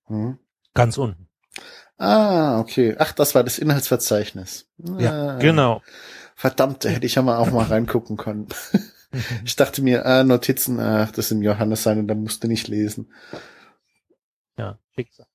Hm. 0.07 0.39
Ganz 0.75 0.99
unten. 0.99 1.29
Ah, 1.97 2.59
okay. 2.59 2.97
Ach, 2.99 3.13
das 3.13 3.35
war 3.35 3.45
das 3.45 3.59
Inhaltsverzeichnis. 3.59 4.69
Ja, 4.99 5.35
Ah, 5.35 5.39
genau. 5.39 5.83
Verdammt, 6.35 6.85
da 6.85 6.89
hätte 6.89 7.07
ich 7.07 7.15
ja 7.15 7.23
mal 7.23 7.39
auch 7.39 7.51
mal 7.51 7.65
reingucken 7.67 8.17
können. 8.17 8.49
Ich 9.45 9.55
dachte 9.55 9.81
mir, 9.81 10.05
ah, 10.07 10.25
Notizen, 10.25 10.81
ach, 10.81 11.13
das 11.13 11.29
sind 11.29 11.41
Johannes 11.43 11.85
sein 11.85 12.01
und 12.01 12.09
da 12.09 12.17
musst 12.17 12.43
du 12.43 12.49
nicht 12.49 12.67
lesen. 12.67 13.13
Ja, 14.59 14.79
Schicksal. 14.95 15.27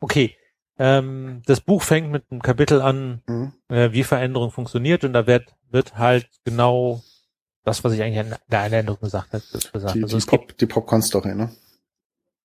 Okay. 0.00 0.34
Ähm, 0.78 1.40
das 1.46 1.60
Buch 1.60 1.82
fängt 1.82 2.10
mit 2.10 2.24
einem 2.30 2.42
Kapitel 2.42 2.80
an, 2.82 3.22
Mhm. 3.28 3.52
äh, 3.68 3.92
wie 3.92 4.02
Veränderung 4.02 4.50
funktioniert 4.50 5.04
und 5.04 5.12
da 5.12 5.28
wird, 5.28 5.54
wird 5.70 5.96
halt 5.96 6.28
genau 6.44 7.02
das, 7.62 7.84
was 7.84 7.92
ich 7.92 8.02
eigentlich 8.02 8.26
in 8.32 8.34
der 8.50 8.60
Einleitung 8.60 8.98
gesagt 9.00 9.32
habe, 9.32 9.44
gesagt. 9.72 9.94
Die, 9.94 10.02
also 10.02 10.18
die, 10.18 10.26
Pop, 10.26 10.58
die 10.58 10.66
Popcorn-Story, 10.66 11.36
ne? 11.36 11.50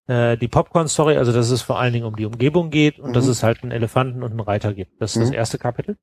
äh, 0.06 0.38
die 0.38 0.48
Popcorn-Story, 0.48 1.18
also 1.18 1.32
dass 1.34 1.50
es 1.50 1.64
vor 1.64 1.80
allen 1.80 1.94
Dingen 1.94 2.06
um 2.06 2.16
die 2.16 2.26
Umgebung 2.28 2.70
geht 2.70 3.00
und 3.00 3.10
Mhm. 3.10 3.14
dass 3.14 3.26
es 3.26 3.42
halt 3.42 3.64
einen 3.64 3.72
Elefanten 3.72 4.22
und 4.22 4.30
einen 4.30 4.40
Reiter 4.40 4.76
gibt. 4.76 5.02
Das 5.02 5.16
ist 5.16 5.22
das 5.24 5.30
Mhm. 5.30 5.36
erste 5.36 5.58
Kapitel. 5.58 5.98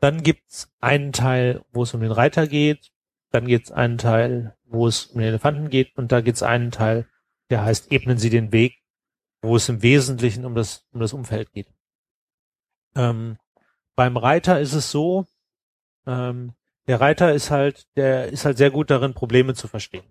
Dann 0.00 0.22
gibt's 0.22 0.72
einen 0.80 1.12
Teil, 1.12 1.62
wo 1.72 1.82
es 1.82 1.94
um 1.94 2.00
den 2.00 2.12
Reiter 2.12 2.46
geht. 2.46 2.90
Dann 3.30 3.46
gibt's 3.46 3.70
einen 3.70 3.98
Teil, 3.98 4.56
wo 4.64 4.86
es 4.86 5.06
um 5.06 5.20
den 5.20 5.28
Elefanten 5.28 5.68
geht. 5.68 5.96
Und 5.96 6.10
da 6.12 6.20
gibt's 6.20 6.42
einen 6.42 6.70
Teil, 6.70 7.06
der 7.50 7.64
heißt 7.64 7.92
Ebnen 7.92 8.18
Sie 8.18 8.30
den 8.30 8.52
Weg, 8.52 8.78
wo 9.42 9.56
es 9.56 9.68
im 9.68 9.82
Wesentlichen 9.82 10.44
um 10.44 10.54
das, 10.54 10.86
um 10.92 11.00
das 11.00 11.12
Umfeld 11.12 11.52
geht. 11.52 11.68
Ähm, 12.96 13.38
beim 13.94 14.16
Reiter 14.16 14.60
ist 14.60 14.72
es 14.72 14.90
so, 14.90 15.26
ähm, 16.06 16.54
der 16.86 17.00
Reiter 17.00 17.32
ist 17.34 17.50
halt, 17.50 17.86
der 17.96 18.28
ist 18.28 18.44
halt 18.44 18.56
sehr 18.56 18.70
gut 18.70 18.90
darin, 18.90 19.14
Probleme 19.14 19.54
zu 19.54 19.68
verstehen 19.68 20.10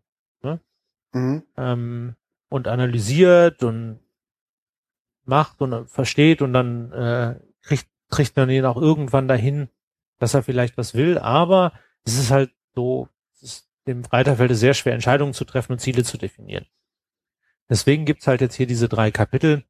Mhm. 1.13 1.43
ähm, 1.57 2.15
und 2.49 2.67
analysiert 2.67 3.63
und 3.63 3.99
macht 5.25 5.61
und 5.61 5.89
versteht 5.89 6.41
und 6.41 6.53
dann 6.53 6.91
äh, 6.91 7.39
kriegt, 7.61 7.87
kriegt 8.09 8.35
man 8.35 8.49
ihn 8.49 8.65
auch 8.65 8.77
irgendwann 8.77 9.27
dahin, 9.27 9.69
dass 10.19 10.33
er 10.33 10.43
vielleicht 10.43 10.77
was 10.77 10.93
will, 10.93 11.17
aber 11.17 11.73
es 12.03 12.17
ist 12.17 12.31
halt 12.31 12.51
so, 12.75 13.09
es 13.33 13.43
ist 13.43 13.69
dem 13.87 14.05
Reiter 14.05 14.35
fällt 14.35 14.51
es 14.51 14.59
sehr 14.59 14.73
schwer, 14.73 14.93
Entscheidungen 14.93 15.33
zu 15.33 15.45
treffen 15.45 15.73
und 15.73 15.79
Ziele 15.79 16.03
zu 16.03 16.17
definieren. 16.17 16.67
Deswegen 17.69 18.05
gibt's 18.05 18.27
halt 18.27 18.41
jetzt 18.41 18.55
hier 18.55 18.67
diese 18.67 18.89
drei 18.89 19.09
Kapitel. 19.11 19.63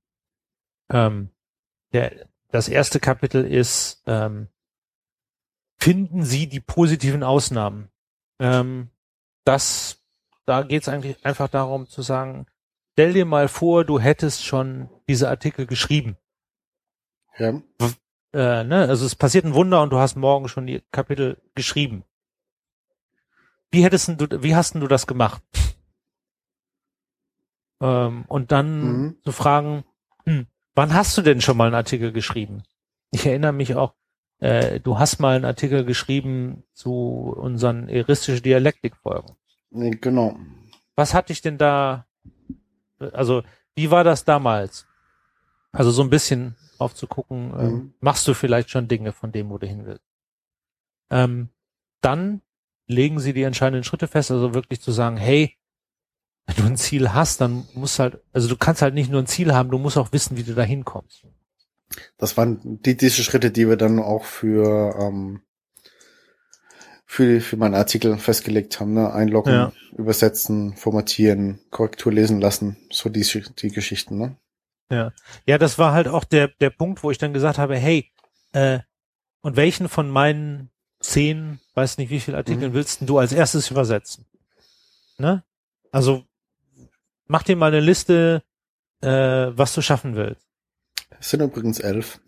Ähm, 0.89 1.29
der, 1.93 2.27
das 2.49 2.67
erste 2.67 2.99
Kapitel 2.99 3.45
ist, 3.45 4.03
ähm, 4.07 4.47
finden 5.77 6.23
Sie 6.23 6.47
die 6.47 6.59
positiven 6.59 7.23
Ausnahmen. 7.23 7.89
Ähm, 8.39 8.89
das 9.45 9.99
da 10.49 10.63
geht 10.63 10.81
es 10.81 10.89
eigentlich 10.89 11.23
einfach 11.23 11.47
darum 11.47 11.87
zu 11.87 12.01
sagen, 12.01 12.47
stell 12.93 13.13
dir 13.13 13.25
mal 13.25 13.47
vor, 13.47 13.85
du 13.85 13.99
hättest 13.99 14.43
schon 14.43 14.89
diese 15.07 15.29
Artikel 15.29 15.67
geschrieben. 15.67 16.17
Ja. 17.37 17.61
Äh, 18.33 18.63
ne? 18.63 18.87
Also 18.87 19.05
es 19.05 19.15
passiert 19.15 19.45
ein 19.45 19.53
Wunder 19.53 19.81
und 19.81 19.91
du 19.91 19.97
hast 19.97 20.15
morgen 20.15 20.47
schon 20.47 20.67
die 20.67 20.81
Kapitel 20.91 21.37
geschrieben. 21.55 22.03
Wie 23.71 23.83
hättest 23.83 24.09
du, 24.19 24.43
wie 24.43 24.55
hast 24.55 24.73
denn 24.73 24.81
du 24.81 24.87
das 24.87 25.07
gemacht? 25.07 25.41
Ähm, 27.81 28.25
und 28.27 28.51
dann 28.51 28.81
Mhm. 28.81 29.15
zu 29.23 29.31
fragen, 29.31 29.85
hm, 30.25 30.47
wann 30.75 30.93
hast 30.93 31.17
du 31.17 31.21
denn 31.21 31.39
schon 31.39 31.55
mal 31.55 31.67
einen 31.67 31.75
Artikel 31.75 32.11
geschrieben? 32.11 32.63
Ich 33.11 33.25
erinnere 33.25 33.53
mich 33.53 33.73
auch, 33.75 33.93
äh, 34.39 34.81
du 34.81 34.99
hast 34.99 35.19
mal 35.19 35.37
einen 35.37 35.45
Artikel 35.45 35.85
geschrieben 35.85 36.63
zu 36.73 36.91
unseren 37.37 37.87
eristische 37.87 38.41
Dialektikfolgen. 38.41 39.31
Nee, 39.69 39.91
genau. 39.91 40.37
Was 40.97 41.13
hat 41.13 41.29
dich 41.29 41.41
denn 41.41 41.57
da, 41.57 42.05
also 43.13 43.43
wie 43.75 43.89
war 43.89 44.03
das 44.03 44.25
damals? 44.25 44.85
Also 45.71 45.91
so 45.91 46.01
ein 46.01 46.09
bisschen 46.09 46.57
aufzugucken, 46.79 47.53
ähm, 47.57 47.71
Mhm. 47.71 47.93
machst 47.99 48.27
du 48.27 48.33
vielleicht 48.33 48.69
schon 48.69 48.87
Dinge 48.87 49.11
von 49.11 49.31
dem, 49.31 49.49
wo 49.49 49.57
du 49.57 49.67
hin 49.67 49.85
willst. 49.85 50.03
Ähm, 51.09 51.49
dann 52.01 52.41
legen 52.87 53.19
sie 53.19 53.33
die 53.33 53.43
entscheidenden 53.43 53.83
Schritte 53.83 54.07
fest, 54.07 54.31
also 54.31 54.53
wirklich 54.53 54.81
zu 54.81 54.91
sagen, 54.91 55.17
hey, 55.17 55.55
wenn 56.47 56.55
du 56.55 56.63
ein 56.63 56.77
Ziel 56.77 57.13
hast, 57.13 57.41
dann 57.41 57.67
musst 57.75 57.99
halt, 57.99 58.19
also 58.33 58.47
du 58.47 58.57
kannst 58.57 58.81
halt 58.81 58.93
nicht 58.95 59.11
nur 59.11 59.21
ein 59.21 59.27
Ziel 59.27 59.53
haben, 59.53 59.69
du 59.69 59.77
musst 59.77 59.97
auch 59.97 60.11
wissen, 60.11 60.37
wie 60.37 60.43
du 60.43 60.55
da 60.55 60.63
hinkommst. 60.63 61.25
Das 62.17 62.37
waren 62.37 62.81
die, 62.81 62.95
diese 62.97 63.23
Schritte, 63.23 63.51
die 63.51 63.67
wir 63.67 63.77
dann 63.77 63.99
auch 63.99 64.23
für, 64.23 64.95
ähm, 64.99 65.41
für, 67.05 67.41
für 67.41 67.57
meinen 67.57 67.73
Artikel 67.75 68.17
festgelegt 68.17 68.79
haben, 68.79 68.93
ne? 68.93 69.11
Einloggen, 69.11 69.51
Ja. 69.51 69.73
übersetzen, 69.97 70.75
formatieren, 70.75 71.59
Korrektur 71.71 72.11
lesen 72.13 72.39
lassen, 72.39 72.77
so 72.91 73.09
die, 73.09 73.25
die 73.61 73.69
Geschichten, 73.69 74.17
ne? 74.17 74.35
Ja. 74.89 75.11
Ja, 75.45 75.57
das 75.57 75.77
war 75.77 75.93
halt 75.93 76.07
auch 76.07 76.23
der, 76.23 76.47
der 76.59 76.69
Punkt, 76.71 77.03
wo 77.03 77.11
ich 77.11 77.17
dann 77.17 77.33
gesagt 77.33 77.57
habe, 77.57 77.75
hey, 77.77 78.11
äh, 78.53 78.79
und 79.41 79.55
welchen 79.55 79.87
von 79.89 80.09
meinen 80.09 80.71
zehn, 80.99 81.59
weiß 81.75 81.97
nicht 81.97 82.09
wie 82.09 82.19
viele 82.19 82.37
Artikeln 82.37 82.71
Mhm. 82.71 82.75
willst 82.75 82.99
du 83.01 83.17
als 83.19 83.31
erstes 83.31 83.69
übersetzen? 83.71 84.25
Ne? 85.17 85.43
Also 85.91 86.23
mach 87.27 87.43
dir 87.43 87.55
mal 87.55 87.67
eine 87.67 87.79
Liste, 87.79 88.43
äh, 89.01 89.07
was 89.07 89.73
du 89.73 89.81
schaffen 89.81 90.15
willst. 90.15 90.41
Es 91.19 91.29
sind 91.29 91.41
übrigens 91.41 91.79
elf. 91.79 92.19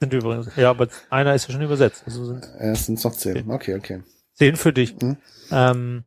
Sind 0.00 0.12
übrigens, 0.12 0.54
ja, 0.56 0.70
aber 0.70 0.88
einer 1.10 1.34
ist 1.34 1.48
ja 1.48 1.52
schon 1.54 1.62
übersetzt. 1.62 2.02
Also 2.06 2.26
sind 2.26 2.44
Äh, 2.58 2.72
Es 2.72 2.86
sind 2.86 3.02
noch 3.02 3.14
zehn. 3.14 3.50
Okay, 3.50 3.74
okay. 3.74 4.02
zehn 4.34 4.56
für 4.56 4.72
dich. 4.72 4.94
Mhm. 5.00 5.16
Ähm, 5.50 6.04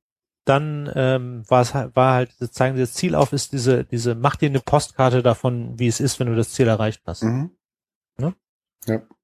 dann 0.50 0.91
ähm, 0.95 1.43
war 1.47 1.62
es 1.62 1.74
halt, 1.74 1.95
war 1.95 2.14
halt, 2.16 2.32
zeigen 2.54 2.76
sie 2.76 2.82
das 2.84 2.93
Ziel 2.93 3.16
auf, 3.16 3.34
ist 3.34 3.54
diese, 3.54 3.86
diese, 3.86 4.16
mach 4.16 4.36
dir 4.36 4.50
eine 4.50 4.60
Postkarte 4.60 5.22
davon, 5.22 5.78
wie 5.78 5.88
es 5.88 6.00
ist, 6.00 6.20
wenn 6.20 6.28
du 6.28 6.36
das 6.36 6.52
Ziel 6.52 6.68
erreicht 6.68 7.02
hast. 7.06 7.24
Mhm. 7.24 7.52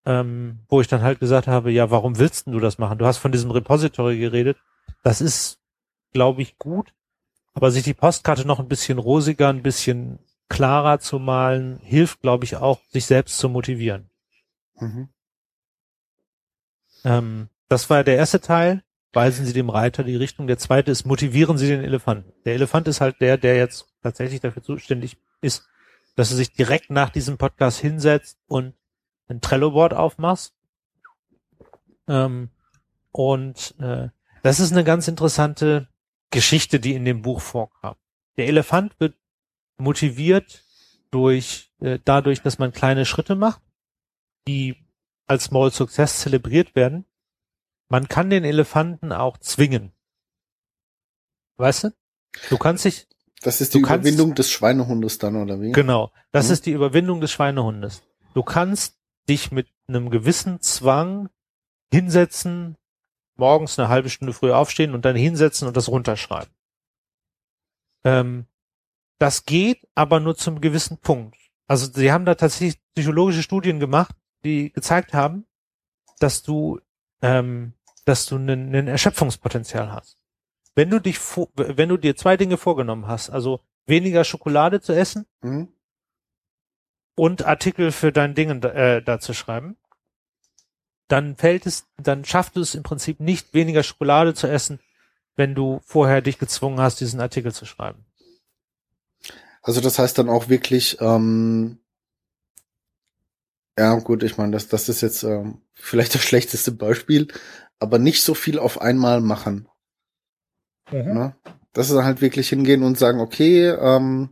ähm, 0.06 0.60
wo 0.70 0.82
ich 0.82 0.88
dann 0.88 1.02
halt 1.02 1.20
gesagt 1.20 1.48
habe, 1.48 1.72
ja, 1.72 1.90
warum 1.92 2.20
willst 2.20 2.46
denn 2.46 2.54
du 2.54 2.60
das 2.60 2.78
machen? 2.78 2.98
Du 2.98 3.06
hast 3.06 3.18
von 3.18 3.32
diesem 3.32 3.52
Repository 3.52 4.20
geredet. 4.20 4.58
Das 5.04 5.20
ist, 5.20 5.60
glaube 6.14 6.42
ich, 6.42 6.58
gut, 6.58 6.94
aber 7.54 7.72
sich 7.72 7.84
die 7.84 7.94
Postkarte 7.94 8.46
noch 8.46 8.60
ein 8.60 8.68
bisschen 8.68 9.00
rosiger, 9.00 9.50
ein 9.50 9.64
bisschen 9.64 10.20
klarer 10.48 11.00
zu 11.00 11.18
malen, 11.18 11.80
hilft, 11.80 12.22
glaube 12.22 12.46
ich, 12.46 12.56
auch, 12.56 12.80
sich 12.92 13.06
selbst 13.06 13.38
zu 13.38 13.50
motivieren. 13.50 14.10
Mhm. 14.80 15.10
Ähm, 17.04 17.50
das 17.68 17.90
war 17.90 18.04
der 18.04 18.18
erste 18.18 18.42
Teil. 18.42 18.84
Weisen 19.16 19.46
Sie 19.46 19.54
dem 19.54 19.70
Reiter 19.70 20.04
die 20.04 20.18
Richtung. 20.18 20.46
Der 20.48 20.58
zweite 20.58 20.92
ist, 20.92 21.06
motivieren 21.06 21.58
Sie 21.58 21.68
den 21.68 21.84
Elefanten. 21.84 22.34
Der 22.44 22.56
Elefant 22.56 22.88
ist 22.88 23.00
halt 23.00 23.22
der, 23.22 23.38
der 23.38 23.56
jetzt 23.56 23.88
tatsächlich 24.04 24.42
dafür 24.42 24.62
zuständig 24.62 25.18
ist, 25.42 25.68
dass 26.16 26.32
er 26.32 26.38
sich 26.38 26.52
direkt 26.52 26.90
nach 26.90 27.10
diesem 27.10 27.38
Podcast 27.38 27.80
hinsetzt 27.80 28.38
und 28.48 28.74
ein 29.30 29.42
Trello-Board 29.42 29.94
aufmachst. 29.94 30.54
Ähm, 32.08 32.50
und 33.12 33.76
äh, 33.80 34.10
das 34.44 34.60
ist 34.60 34.74
eine 34.74 34.84
ganz 34.84 35.08
interessante 35.08 35.88
Geschichte, 36.30 36.80
die 36.80 36.94
in 36.94 37.06
dem 37.06 37.22
Buch 37.22 37.40
vorkam. 37.40 37.96
Der 38.38 38.48
Elefant 38.48 39.00
wird 39.00 39.16
motiviert 39.78 40.64
durch 41.12 41.72
äh, 41.80 42.00
dadurch, 42.04 42.42
dass 42.42 42.60
man 42.60 42.74
kleine 42.74 43.06
Schritte 43.06 43.36
macht, 43.36 43.62
die 44.48 44.76
als 45.26 45.46
Small 45.46 45.72
Success 45.72 46.20
zelebriert 46.20 46.76
werden. 46.76 47.06
Man 47.90 48.08
kann 48.08 48.30
den 48.30 48.44
Elefanten 48.44 49.12
auch 49.12 49.38
zwingen. 49.38 49.94
Weißt 51.58 51.86
du? 51.86 51.90
Du 52.50 52.58
kannst 52.58 52.86
dich, 52.86 53.08
Das 53.42 53.62
ist 53.62 53.74
die 53.74 53.82
kannst- 53.82 54.06
Überwindung 54.08 54.36
des 54.36 54.50
Schweinehundes 54.52 55.18
dann, 55.20 55.36
oder 55.36 55.62
wie? 55.62 55.72
genau, 55.72 56.12
das 56.32 56.48
Mhm. 56.48 56.54
ist 56.54 56.66
die 56.66 56.72
Überwindung 56.72 57.22
des 57.22 57.32
Schweinehundes. 57.32 58.04
Du 58.34 58.44
kannst 58.44 58.98
dich 59.30 59.52
mit 59.52 59.68
einem 59.88 60.10
gewissen 60.10 60.60
Zwang 60.62 61.30
hinsetzen, 61.92 62.76
morgens 63.38 63.78
eine 63.80 63.88
halbe 63.88 64.10
Stunde 64.10 64.34
früh 64.34 64.52
aufstehen 64.52 64.94
und 64.94 65.06
dann 65.06 65.16
hinsetzen 65.16 65.68
und 65.68 65.78
das 65.78 65.88
runterschreiben. 65.88 66.54
Ähm, 68.04 68.48
das 69.20 69.46
geht, 69.46 69.88
aber 69.96 70.20
nur 70.20 70.36
zum 70.36 70.60
gewissen 70.62 70.98
Punkt. 70.98 71.38
Also 71.68 71.92
sie 71.92 72.12
haben 72.12 72.26
da 72.26 72.36
tatsächlich 72.36 72.82
psychologische 72.96 73.44
Studien 73.44 73.80
gemacht, 73.80 74.16
die 74.44 74.72
gezeigt 74.74 75.14
haben, 75.14 75.46
dass 76.20 76.44
du, 76.44 76.80
ähm, 77.26 77.74
dass 78.06 78.28
du 78.28 78.36
ein 78.38 78.88
Erschöpfungspotenzial 78.88 79.92
hast. 79.92 80.18
Wenn 80.76 80.90
du 80.90 81.00
dich, 81.00 81.20
wenn 81.56 81.90
du 81.90 81.98
dir 81.98 82.16
zwei 82.16 82.38
Dinge 82.38 82.58
vorgenommen 82.58 83.08
hast, 83.08 83.30
also 83.30 83.62
weniger 83.88 84.24
Schokolade 84.24 84.82
zu 84.82 84.94
essen 84.94 85.26
Mhm. 85.42 85.70
und 87.16 87.46
Artikel 87.46 87.92
für 87.92 88.12
dein 88.12 88.36
Ding 88.36 88.62
äh, 88.64 89.02
da 89.02 89.20
zu 89.20 89.34
schreiben, 89.34 89.78
dann 91.08 91.36
fällt 91.36 91.66
es, 91.66 91.88
dann 91.98 92.26
schafft 92.26 92.58
es 92.58 92.76
im 92.76 92.84
Prinzip 92.84 93.20
nicht 93.20 93.54
weniger 93.54 93.84
Schokolade 93.84 94.34
zu 94.34 94.48
essen, 94.48 94.80
wenn 95.36 95.56
du 95.56 95.82
vorher 95.86 96.22
dich 96.22 96.38
gezwungen 96.40 96.80
hast, 96.80 97.00
diesen 97.00 97.20
Artikel 97.22 97.54
zu 97.54 97.66
schreiben. 97.66 98.06
Also 99.62 99.82
das 99.82 99.98
heißt 99.98 100.18
dann 100.18 100.30
auch 100.30 100.50
wirklich, 100.50 100.98
ähm, 101.02 101.80
ja 103.78 103.96
gut, 104.00 104.24
ich 104.24 104.38
meine, 104.38 104.52
das, 104.52 104.68
das 104.68 104.90
ist 104.90 105.02
jetzt 105.02 105.24
ähm, 105.24 105.62
vielleicht 105.74 106.16
das 106.16 106.24
schlechteste 106.24 106.72
Beispiel, 106.72 107.28
aber 107.80 108.00
nicht 108.00 108.24
so 108.24 108.34
viel 108.34 108.60
auf 108.60 108.82
einmal 108.82 109.22
machen. 109.22 109.68
Ne? 111.14 111.36
Das 111.74 111.90
ist 111.90 111.98
halt 111.98 112.22
wirklich 112.22 112.50
hingehen 112.50 112.84
und 112.84 112.98
sagen, 112.98 113.20
okay, 113.20 113.68
ähm, 113.70 114.30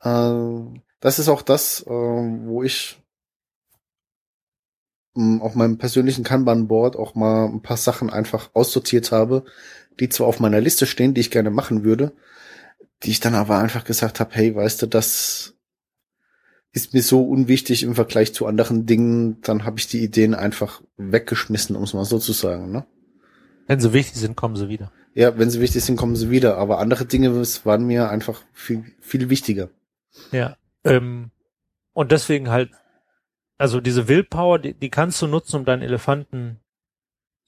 äh, 0.00 0.80
das 1.00 1.18
ist 1.18 1.28
auch 1.28 1.42
das, 1.42 1.82
äh, 1.86 1.90
wo 1.90 2.62
ich 2.62 3.02
ähm, 5.16 5.40
auf 5.40 5.54
meinem 5.54 5.78
persönlichen 5.78 6.24
Kanban-Board 6.24 6.96
auch 6.96 7.14
mal 7.14 7.46
ein 7.46 7.62
paar 7.62 7.76
Sachen 7.76 8.10
einfach 8.10 8.50
aussortiert 8.54 9.12
habe, 9.12 9.44
die 9.98 10.08
zwar 10.08 10.26
auf 10.26 10.40
meiner 10.40 10.60
Liste 10.60 10.86
stehen, 10.86 11.14
die 11.14 11.20
ich 11.20 11.30
gerne 11.30 11.50
machen 11.50 11.84
würde, 11.84 12.12
die 13.02 13.10
ich 13.10 13.20
dann 13.20 13.34
aber 13.34 13.58
einfach 13.58 13.84
gesagt 13.84 14.20
habe, 14.20 14.34
hey, 14.34 14.54
weißt 14.54 14.82
du, 14.82 14.86
das 14.86 15.54
ist 16.72 16.94
mir 16.94 17.02
so 17.02 17.22
unwichtig 17.22 17.82
im 17.82 17.94
Vergleich 17.94 18.32
zu 18.32 18.46
anderen 18.46 18.86
Dingen, 18.86 19.40
dann 19.42 19.64
habe 19.64 19.78
ich 19.78 19.88
die 19.88 20.02
Ideen 20.02 20.34
einfach 20.34 20.82
weggeschmissen, 20.96 21.76
um 21.76 21.82
es 21.82 21.94
mal 21.94 22.04
so 22.04 22.18
zu 22.18 22.32
sagen. 22.32 22.72
Ne? 22.72 22.86
Wenn 23.66 23.80
sie 23.80 23.92
wichtig 23.92 24.16
sind, 24.16 24.36
kommen 24.36 24.56
sie 24.56 24.68
wieder. 24.68 24.90
Ja, 25.14 25.38
wenn 25.38 25.50
sie 25.50 25.60
wichtig 25.60 25.84
sind, 25.84 25.96
kommen 25.96 26.16
sie 26.16 26.30
wieder. 26.30 26.56
Aber 26.56 26.78
andere 26.78 27.04
Dinge 27.04 27.34
waren 27.64 27.84
mir 27.84 28.08
einfach 28.08 28.42
viel, 28.54 28.84
viel 29.00 29.28
wichtiger. 29.28 29.68
Ja. 30.30 30.56
Ähm, 30.84 31.30
und 31.92 32.10
deswegen 32.10 32.48
halt, 32.48 32.70
also 33.58 33.80
diese 33.80 34.08
Willpower, 34.08 34.58
die, 34.58 34.72
die 34.72 34.88
kannst 34.88 35.20
du 35.20 35.26
nutzen, 35.26 35.56
um 35.56 35.64
deinen 35.66 35.82
Elefanten 35.82 36.58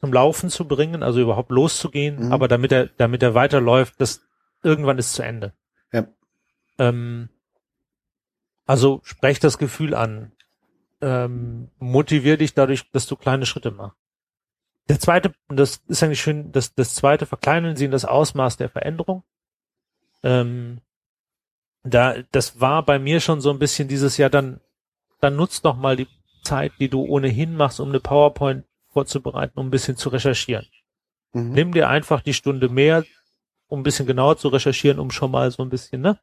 zum 0.01 0.13
Laufen 0.13 0.51
zu 0.51 0.69
bringen, 0.69 1.03
also 1.03 1.21
überhaupt 1.23 1.51
loszugehen, 1.51 2.27
mhm. 2.27 2.33
aber 2.33 2.47
damit 2.47 2.73
er, 2.73 2.89
damit 2.99 3.23
er 3.23 3.35
weiterläuft, 3.35 3.95
das 3.99 4.21
irgendwann 4.63 4.99
ist 4.99 5.15
zu 5.15 5.23
Ende. 5.23 5.55
Ja. 5.93 6.07
Ähm, 6.79 7.31
also 8.67 9.01
sprech 9.05 9.41
das 9.41 9.59
Gefühl 9.59 9.95
an. 9.95 10.33
Ähm, 11.01 11.71
motivier 11.79 12.37
dich 12.37 12.55
dadurch, 12.55 12.91
dass 12.93 13.07
du 13.07 13.17
kleine 13.17 13.47
Schritte 13.47 13.71
machst. 13.71 13.97
Der 14.89 15.01
zweite, 15.01 15.35
das 15.49 15.83
ist 15.89 16.03
eigentlich 16.03 16.21
schön, 16.21 16.53
das, 16.53 16.75
das 16.75 16.95
zweite, 16.95 17.27
verkleinern 17.27 17.77
Sie 17.77 17.89
das 17.89 18.05
Ausmaß 18.05 18.57
der 18.59 18.69
Veränderung. 18.69 19.23
Ähm, 20.23 20.81
da, 21.83 22.17
das 22.33 22.61
war 22.61 22.85
bei 22.85 22.99
mir 22.99 23.21
schon 23.21 23.41
so 23.41 23.51
ein 23.51 23.59
bisschen 23.59 23.89
dieses 23.89 24.17
Jahr, 24.17 24.31
dann, 24.31 24.61
dann 25.21 25.37
nutzt 25.37 25.65
doch 25.65 25.77
mal 25.77 25.97
die 25.97 26.09
Zeit, 26.43 26.73
die 26.79 26.89
du 26.89 27.03
ohnehin 27.03 27.57
machst, 27.57 27.81
um 27.81 27.89
eine 27.89 28.01
PowerPoint 28.01 28.65
vorzubereiten, 28.89 29.59
um 29.59 29.67
ein 29.67 29.71
bisschen 29.71 29.97
zu 29.97 30.11
recherchieren. 30.11 30.67
Mhm. 31.33 31.53
Nimm 31.53 31.73
dir 31.73 31.89
einfach 31.89 32.21
die 32.23 32.35
Stunde 32.35 32.69
mehr, 32.69 33.05
um 33.67 33.81
ein 33.81 33.83
bisschen 33.83 34.07
genauer 34.07 34.37
zu 34.37 34.49
recherchieren, 34.49 34.99
um 34.99 35.11
schon 35.11 35.31
mal 35.31 35.51
so 35.51 35.63
ein 35.63 35.71
bisschen, 35.71 36.01
ne? 36.01 36.19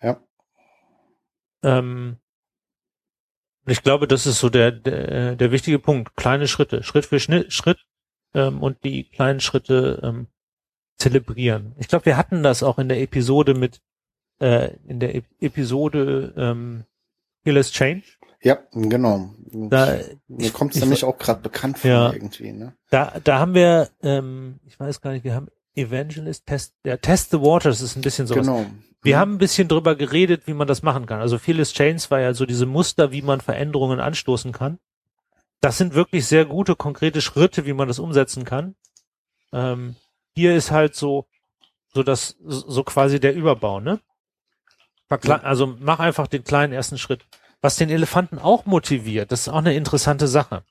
Ja. 0.00 0.20
Ähm, 1.62 2.16
ich 3.66 3.82
glaube, 3.82 4.08
das 4.08 4.26
ist 4.26 4.40
so 4.40 4.48
der, 4.48 4.72
der, 4.72 5.36
der 5.36 5.52
wichtige 5.52 5.78
Punkt. 5.78 6.16
Kleine 6.16 6.48
Schritte, 6.48 6.82
Schritt 6.82 7.06
für 7.06 7.20
Schnitt, 7.20 7.52
Schritt 7.52 7.78
ähm, 8.34 8.62
und 8.62 8.82
die 8.84 9.04
kleinen 9.04 9.40
Schritte 9.40 10.00
ähm, 10.02 10.26
zelebrieren. 10.96 11.74
Ich 11.78 11.88
glaube, 11.88 12.06
wir 12.06 12.16
hatten 12.16 12.42
das 12.42 12.62
auch 12.62 12.78
in 12.78 12.88
der 12.88 13.00
Episode 13.00 13.54
mit, 13.54 13.80
äh, 14.40 14.74
in 14.86 15.00
der 15.00 15.14
e 15.14 15.22
Episode 15.40 16.34
ähm, 16.36 16.84
Fearless 17.44 17.72
Change. 17.72 18.04
Ja, 18.40 18.58
genau. 18.72 19.30
Da, 19.52 20.00
Mir 20.26 20.50
kommt 20.50 20.74
es 20.74 20.80
nämlich 20.80 21.04
auch 21.04 21.16
gerade 21.16 21.40
bekannt 21.40 21.78
vor 21.78 21.90
ja, 21.90 22.12
irgendwie. 22.12 22.52
Ne? 22.52 22.74
Da, 22.90 23.20
da 23.22 23.38
haben 23.38 23.54
wir, 23.54 23.90
ähm, 24.02 24.58
ich 24.66 24.78
weiß 24.80 25.00
gar 25.00 25.12
nicht, 25.12 25.24
wir 25.24 25.34
haben 25.34 25.48
Evangelist 25.74 26.46
Test, 26.46 26.74
der 26.84 27.00
Test 27.00 27.30
the 27.30 27.40
Waters 27.40 27.80
ist 27.80 27.96
ein 27.96 28.02
bisschen 28.02 28.26
so. 28.26 28.34
Genau. 28.34 28.66
Wir 29.02 29.16
mhm. 29.16 29.20
haben 29.20 29.34
ein 29.34 29.38
bisschen 29.38 29.68
drüber 29.68 29.96
geredet, 29.96 30.46
wie 30.46 30.54
man 30.54 30.68
das 30.68 30.82
machen 30.82 31.06
kann. 31.06 31.20
Also 31.20 31.38
Phyllis 31.38 31.72
Chains 31.72 32.10
war 32.10 32.20
ja 32.20 32.34
so 32.34 32.46
diese 32.46 32.66
Muster, 32.66 33.10
wie 33.10 33.22
man 33.22 33.40
Veränderungen 33.40 34.00
anstoßen 34.00 34.52
kann. 34.52 34.78
Das 35.60 35.78
sind 35.78 35.94
wirklich 35.94 36.26
sehr 36.26 36.44
gute, 36.44 36.76
konkrete 36.76 37.20
Schritte, 37.20 37.66
wie 37.66 37.72
man 37.72 37.88
das 37.88 37.98
umsetzen 37.98 38.44
kann. 38.44 38.74
Ähm, 39.52 39.96
hier 40.34 40.54
ist 40.54 40.70
halt 40.70 40.94
so, 40.94 41.26
so 41.92 42.02
das, 42.02 42.36
so 42.40 42.82
quasi 42.84 43.20
der 43.20 43.34
Überbau, 43.34 43.80
ne? 43.80 44.00
Also 45.08 45.76
mach 45.78 45.98
einfach 45.98 46.26
den 46.26 46.42
kleinen 46.42 46.72
ersten 46.72 46.96
Schritt. 46.96 47.26
Was 47.60 47.76
den 47.76 47.90
Elefanten 47.90 48.38
auch 48.38 48.64
motiviert, 48.64 49.30
das 49.30 49.42
ist 49.42 49.48
auch 49.48 49.58
eine 49.58 49.74
interessante 49.74 50.26
Sache. 50.26 50.64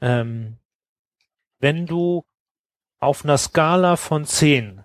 Ähm, 0.00 0.58
wenn 1.58 1.86
du 1.86 2.24
auf 2.98 3.24
einer 3.24 3.38
Skala 3.38 3.96
von 3.96 4.24
zehn 4.24 4.84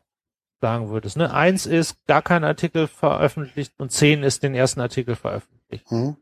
sagen 0.61 0.89
würdest. 0.89 1.17
Ne? 1.17 1.33
Eins 1.33 1.65
ist 1.65 2.05
gar 2.05 2.21
kein 2.21 2.43
Artikel 2.43 2.87
veröffentlicht 2.87 3.73
und 3.77 3.91
zehn 3.91 4.23
ist 4.23 4.43
den 4.43 4.55
ersten 4.55 4.79
Artikel 4.79 5.15
veröffentlicht. 5.15 5.91
Mhm. 5.91 6.17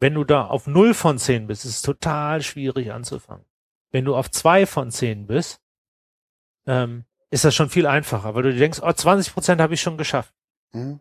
Wenn 0.00 0.14
du 0.14 0.24
da 0.24 0.46
auf 0.46 0.66
null 0.66 0.94
von 0.94 1.18
zehn 1.18 1.46
bist, 1.46 1.64
ist 1.64 1.76
es 1.76 1.82
total 1.82 2.42
schwierig 2.42 2.92
anzufangen. 2.92 3.44
Wenn 3.90 4.04
du 4.04 4.16
auf 4.16 4.30
zwei 4.30 4.66
von 4.66 4.90
zehn 4.90 5.26
bist, 5.26 5.60
ähm, 6.66 7.04
ist 7.30 7.44
das 7.44 7.54
schon 7.54 7.70
viel 7.70 7.86
einfacher, 7.86 8.34
weil 8.34 8.44
du 8.44 8.52
dir 8.52 8.58
denkst, 8.58 8.80
oh, 8.82 8.92
20 8.92 9.32
Prozent 9.32 9.60
habe 9.60 9.74
ich 9.74 9.80
schon 9.80 9.98
geschafft. 9.98 10.32
Mhm. 10.72 11.00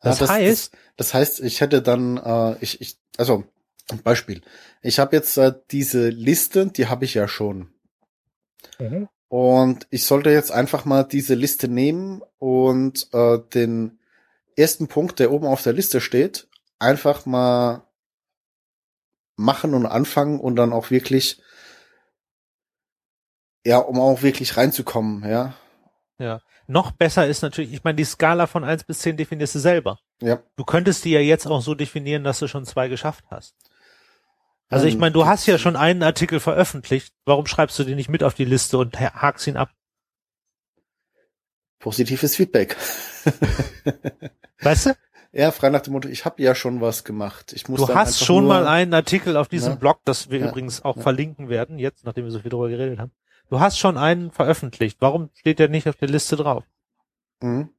Das, 0.00 0.18
das, 0.18 0.30
heißt, 0.30 0.72
das, 0.74 0.80
das, 0.96 1.14
heißt, 1.14 1.40
ich 1.40 1.60
hätte 1.60 1.80
dann, 1.80 2.16
äh, 2.16 2.56
ich, 2.60 2.80
ich, 2.80 2.98
also 3.16 3.44
ein 3.90 4.02
Beispiel. 4.02 4.42
Ich 4.82 4.98
habe 4.98 5.14
jetzt 5.16 5.36
äh, 5.36 5.52
diese 5.70 6.08
Liste, 6.08 6.66
die 6.66 6.88
habe 6.88 7.04
ich 7.04 7.14
ja 7.14 7.28
schon. 7.28 7.71
Mhm. 8.78 9.08
Und 9.28 9.86
ich 9.90 10.04
sollte 10.04 10.30
jetzt 10.30 10.52
einfach 10.52 10.84
mal 10.84 11.04
diese 11.04 11.34
Liste 11.34 11.68
nehmen 11.68 12.22
und 12.38 13.08
äh, 13.12 13.38
den 13.54 13.98
ersten 14.56 14.88
Punkt, 14.88 15.18
der 15.18 15.32
oben 15.32 15.46
auf 15.46 15.62
der 15.62 15.72
Liste 15.72 16.00
steht, 16.00 16.48
einfach 16.78 17.24
mal 17.24 17.86
machen 19.36 19.74
und 19.74 19.86
anfangen 19.86 20.38
und 20.38 20.56
dann 20.56 20.72
auch 20.72 20.90
wirklich, 20.90 21.40
ja, 23.64 23.78
um 23.78 23.98
auch 23.98 24.22
wirklich 24.22 24.56
reinzukommen, 24.56 25.28
ja. 25.28 25.54
Ja. 26.18 26.40
Noch 26.66 26.92
besser 26.92 27.26
ist 27.26 27.42
natürlich, 27.42 27.72
ich 27.72 27.84
meine, 27.84 27.96
die 27.96 28.04
Skala 28.04 28.46
von 28.46 28.64
eins 28.64 28.84
bis 28.84 29.00
zehn 29.00 29.16
definierst 29.16 29.54
du 29.56 29.58
selber. 29.58 29.98
Ja. 30.20 30.42
Du 30.56 30.64
könntest 30.64 31.04
die 31.04 31.10
ja 31.10 31.20
jetzt 31.20 31.46
auch 31.46 31.60
so 31.60 31.74
definieren, 31.74 32.22
dass 32.22 32.38
du 32.38 32.46
schon 32.48 32.64
zwei 32.64 32.88
geschafft 32.88 33.24
hast. 33.30 33.56
Also 34.72 34.86
ich 34.86 34.96
meine, 34.96 35.12
du 35.12 35.26
hast 35.26 35.46
ja 35.46 35.58
schon 35.58 35.76
einen 35.76 36.02
Artikel 36.02 36.40
veröffentlicht. 36.40 37.12
Warum 37.26 37.46
schreibst 37.46 37.78
du 37.78 37.84
den 37.84 37.96
nicht 37.96 38.08
mit 38.08 38.22
auf 38.22 38.34
die 38.34 38.46
Liste 38.46 38.78
und 38.78 38.98
hakst 38.98 39.46
ihn 39.46 39.56
ab? 39.58 39.70
Positives 41.78 42.36
Feedback. 42.36 42.76
Weißt 44.60 44.86
du? 44.86 44.90
Ja, 45.34 45.50
frei 45.50 45.70
nach 45.70 45.80
dem 45.80 45.94
Motto, 45.94 46.10
ich 46.10 46.26
habe 46.26 46.42
ja 46.42 46.54
schon 46.54 46.82
was 46.82 47.04
gemacht. 47.04 47.54
Ich 47.54 47.66
muss 47.66 47.80
du 47.80 47.94
hast 47.94 48.22
schon 48.22 48.46
mal 48.46 48.66
einen 48.66 48.92
Artikel 48.92 49.38
auf 49.38 49.48
diesem 49.48 49.72
ja, 49.72 49.76
Blog, 49.76 50.00
das 50.04 50.28
wir 50.28 50.40
ja, 50.40 50.50
übrigens 50.50 50.84
auch 50.84 50.96
ja. 50.96 51.02
verlinken 51.02 51.48
werden, 51.48 51.78
jetzt, 51.78 52.04
nachdem 52.04 52.26
wir 52.26 52.30
so 52.30 52.40
viel 52.40 52.50
darüber 52.50 52.68
geredet 52.68 52.98
haben. 52.98 53.12
Du 53.48 53.58
hast 53.58 53.78
schon 53.78 53.96
einen 53.96 54.30
veröffentlicht. 54.30 54.98
Warum 55.00 55.30
steht 55.32 55.58
der 55.58 55.70
nicht 55.70 55.88
auf 55.88 55.96
der 55.96 56.08
Liste 56.08 56.36
drauf? 56.36 56.64
Mhm. 57.40 57.70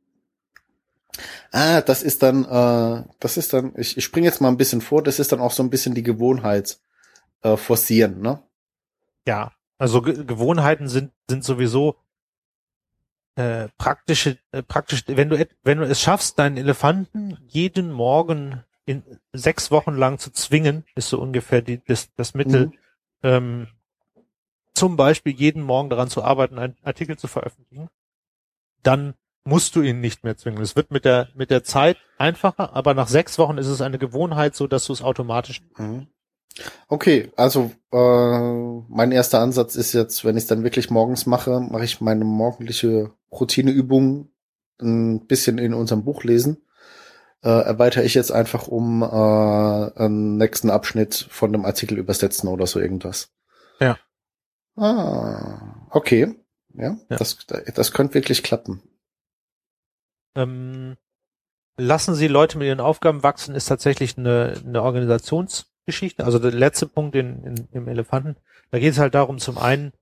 Ah, 1.51 1.81
das 1.81 2.01
ist 2.01 2.23
dann, 2.23 2.43
äh, 2.45 3.03
das 3.19 3.37
ist 3.37 3.53
dann, 3.53 3.73
ich, 3.77 3.97
ich 3.97 4.03
springe 4.03 4.25
jetzt 4.25 4.41
mal 4.41 4.47
ein 4.47 4.57
bisschen 4.57 4.81
vor, 4.81 5.03
das 5.03 5.19
ist 5.19 5.31
dann 5.31 5.39
auch 5.39 5.51
so 5.51 5.61
ein 5.61 5.69
bisschen 5.69 5.93
die 5.93 6.01
Gewohnheit 6.01 6.79
äh, 7.43 7.57
forcieren, 7.57 8.21
ne? 8.21 8.41
Ja, 9.27 9.53
also 9.77 10.01
Ge 10.01 10.25
Gewohnheiten 10.25 10.87
sind, 10.87 11.11
sind 11.29 11.43
sowieso 11.43 11.97
äh, 13.35 13.69
praktische, 13.77 14.37
äh, 14.51 14.63
praktisch, 14.63 15.03
wenn 15.07 15.29
du, 15.29 15.47
wenn 15.63 15.77
du 15.79 15.85
es 15.85 16.01
schaffst, 16.01 16.39
deinen 16.39 16.57
Elefanten 16.57 17.37
jeden 17.47 17.91
Morgen 17.91 18.63
in 18.85 19.03
sechs 19.31 19.71
Wochen 19.71 19.95
lang 19.95 20.19
zu 20.19 20.31
zwingen, 20.31 20.85
ist 20.95 21.09
so 21.09 21.19
ungefähr 21.19 21.61
die, 21.61 21.81
das, 21.85 22.13
das 22.15 22.33
Mittel, 22.33 22.67
mhm. 22.67 22.73
ähm, 23.23 23.67
zum 24.73 24.97
Beispiel 24.97 25.33
jeden 25.33 25.61
Morgen 25.61 25.89
daran 25.89 26.09
zu 26.09 26.23
arbeiten, 26.23 26.59
einen 26.59 26.77
Artikel 26.83 27.17
zu 27.17 27.27
veröffentlichen, 27.27 27.89
dann 28.81 29.13
musst 29.45 29.75
du 29.75 29.81
ihn 29.81 30.01
nicht 30.01 30.23
mehr 30.23 30.37
zwingen. 30.37 30.61
Es 30.61 30.75
wird 30.75 30.91
mit 30.91 31.05
der, 31.05 31.29
mit 31.35 31.49
der 31.49 31.63
Zeit 31.63 31.97
einfacher, 32.17 32.75
aber 32.75 32.93
nach 32.93 33.07
sechs 33.07 33.37
Wochen 33.37 33.57
ist 33.57 33.67
es 33.67 33.81
eine 33.81 33.97
Gewohnheit, 33.97 34.55
so 34.55 34.67
dass 34.67 34.85
du 34.85 34.93
es 34.93 35.01
automatisch. 35.01 35.61
Mhm. 35.77 36.07
Okay, 36.87 37.31
also 37.35 37.71
äh, 37.91 38.83
mein 38.87 39.11
erster 39.11 39.39
Ansatz 39.39 39.75
ist 39.75 39.93
jetzt, 39.93 40.23
wenn 40.23 40.37
ich 40.37 40.43
es 40.43 40.47
dann 40.47 40.63
wirklich 40.63 40.89
morgens 40.89 41.25
mache, 41.25 41.59
mache 41.59 41.83
ich 41.83 42.01
meine 42.01 42.25
morgendliche 42.25 43.11
Routineübung 43.31 44.29
ein 44.81 45.25
bisschen 45.25 45.57
in 45.57 45.73
unserem 45.73 46.03
Buch 46.03 46.23
lesen. 46.23 46.65
Äh, 47.41 47.49
erweitere 47.49 48.03
ich 48.03 48.13
jetzt 48.13 48.31
einfach 48.31 48.67
um 48.67 49.01
äh, 49.01 49.05
einen 49.05 50.37
nächsten 50.37 50.69
Abschnitt 50.69 51.27
von 51.29 51.51
dem 51.51 51.65
Artikel 51.65 51.97
übersetzen 51.97 52.47
oder 52.47 52.67
so 52.67 52.79
irgendwas. 52.79 53.33
Ja. 53.79 53.97
Ah, 54.75 55.87
okay. 55.89 56.35
Ja, 56.75 56.97
ja. 57.09 57.17
Das, 57.17 57.45
das 57.45 57.91
könnte 57.91 58.13
wirklich 58.15 58.43
klappen. 58.43 58.81
Ähm, 60.35 60.97
lassen 61.77 62.15
Sie 62.15 62.27
Leute 62.27 62.57
mit 62.57 62.67
ihren 62.67 62.79
Aufgaben 62.79 63.23
wachsen, 63.23 63.55
ist 63.55 63.65
tatsächlich 63.65 64.17
eine, 64.17 64.61
eine 64.65 64.81
Organisationsgeschichte. 65.84 66.23
Also 66.25 66.39
der 66.39 66.51
letzte 66.51 66.88
Punkt 66.88 67.15
in, 67.15 67.43
in, 67.43 67.67
im 67.71 67.88
Elefanten. 67.88 68.36
Da 68.71 68.79
geht 68.79 68.93
es 68.93 68.99
halt 68.99 69.15
darum, 69.15 69.39
zum 69.39 69.57
einen 69.57 69.93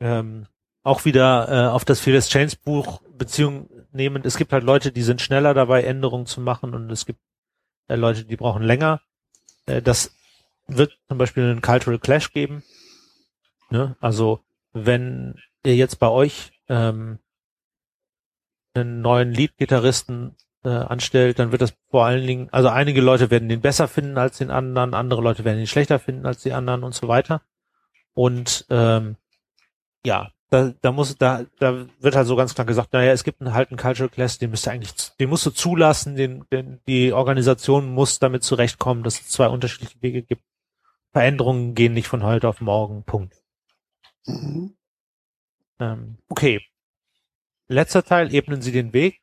ähm, 0.00 0.46
auch 0.82 1.04
wieder 1.04 1.48
äh, 1.48 1.68
auf 1.68 1.84
das 1.84 2.00
Fearless 2.00 2.28
Chains 2.28 2.56
Buch 2.56 3.02
Beziehung 3.16 3.68
nehmend. 3.92 4.26
Es 4.26 4.36
gibt 4.36 4.52
halt 4.52 4.64
Leute, 4.64 4.90
die 4.90 5.02
sind 5.02 5.20
schneller 5.20 5.54
dabei, 5.54 5.84
Änderungen 5.84 6.26
zu 6.26 6.40
machen 6.40 6.74
und 6.74 6.90
es 6.90 7.06
gibt 7.06 7.20
äh, 7.88 7.96
Leute, 7.96 8.24
die 8.24 8.36
brauchen 8.36 8.62
länger. 8.62 9.00
Äh, 9.66 9.82
das 9.82 10.14
wird 10.66 10.98
zum 11.08 11.18
Beispiel 11.18 11.44
einen 11.44 11.62
Cultural 11.62 11.98
Clash 11.98 12.32
geben. 12.32 12.62
Ne? 13.70 13.96
Also 14.00 14.40
wenn 14.72 15.36
ihr 15.64 15.76
jetzt 15.76 15.96
bei 15.96 16.08
euch 16.08 16.52
ähm, 16.68 17.18
einen 18.74 19.02
neuen 19.02 19.32
Lead-Gitarristen 19.32 20.34
äh, 20.64 20.68
anstellt, 20.68 21.38
dann 21.38 21.52
wird 21.52 21.62
das 21.62 21.74
vor 21.90 22.04
allen 22.04 22.26
Dingen, 22.26 22.48
also 22.52 22.68
einige 22.68 23.00
Leute 23.00 23.30
werden 23.30 23.48
den 23.48 23.60
besser 23.60 23.88
finden 23.88 24.18
als 24.18 24.38
den 24.38 24.50
anderen, 24.50 24.94
andere 24.94 25.20
Leute 25.20 25.44
werden 25.44 25.58
ihn 25.58 25.66
schlechter 25.66 25.98
finden 25.98 26.26
als 26.26 26.42
die 26.42 26.52
anderen 26.52 26.84
und 26.84 26.94
so 26.94 27.08
weiter. 27.08 27.42
Und 28.14 28.66
ähm, 28.70 29.16
ja, 30.04 30.30
da, 30.50 30.74
da 30.82 30.92
muss, 30.92 31.16
da, 31.16 31.46
da 31.58 31.86
wird 32.00 32.14
halt 32.14 32.26
so 32.26 32.36
ganz 32.36 32.54
klar 32.54 32.66
gesagt, 32.66 32.92
naja, 32.92 33.12
es 33.12 33.24
gibt 33.24 33.40
einen, 33.40 33.54
halt 33.54 33.70
einen 33.70 33.78
Cultural 33.78 34.10
Class, 34.10 34.38
den 34.38 34.50
müsst 34.50 34.66
ihr 34.66 34.72
eigentlich, 34.72 34.92
den 35.18 35.30
musst 35.30 35.46
du 35.46 35.50
zulassen, 35.50 36.14
den, 36.14 36.44
den, 36.52 36.80
die 36.86 37.12
Organisation 37.12 37.90
muss 37.90 38.18
damit 38.18 38.44
zurechtkommen, 38.44 39.02
dass 39.02 39.20
es 39.20 39.28
zwei 39.28 39.48
unterschiedliche 39.48 40.02
Wege 40.02 40.22
gibt. 40.22 40.42
Veränderungen 41.12 41.74
gehen 41.74 41.94
nicht 41.94 42.08
von 42.08 42.22
heute 42.22 42.48
auf 42.48 42.60
morgen. 42.60 43.02
Punkt. 43.04 43.42
Mhm. 44.26 44.76
Ähm, 45.80 46.18
okay. 46.28 46.60
Letzter 47.68 48.02
Teil, 48.02 48.34
ebnen 48.34 48.60
Sie 48.60 48.72
den 48.72 48.92
Weg. 48.92 49.21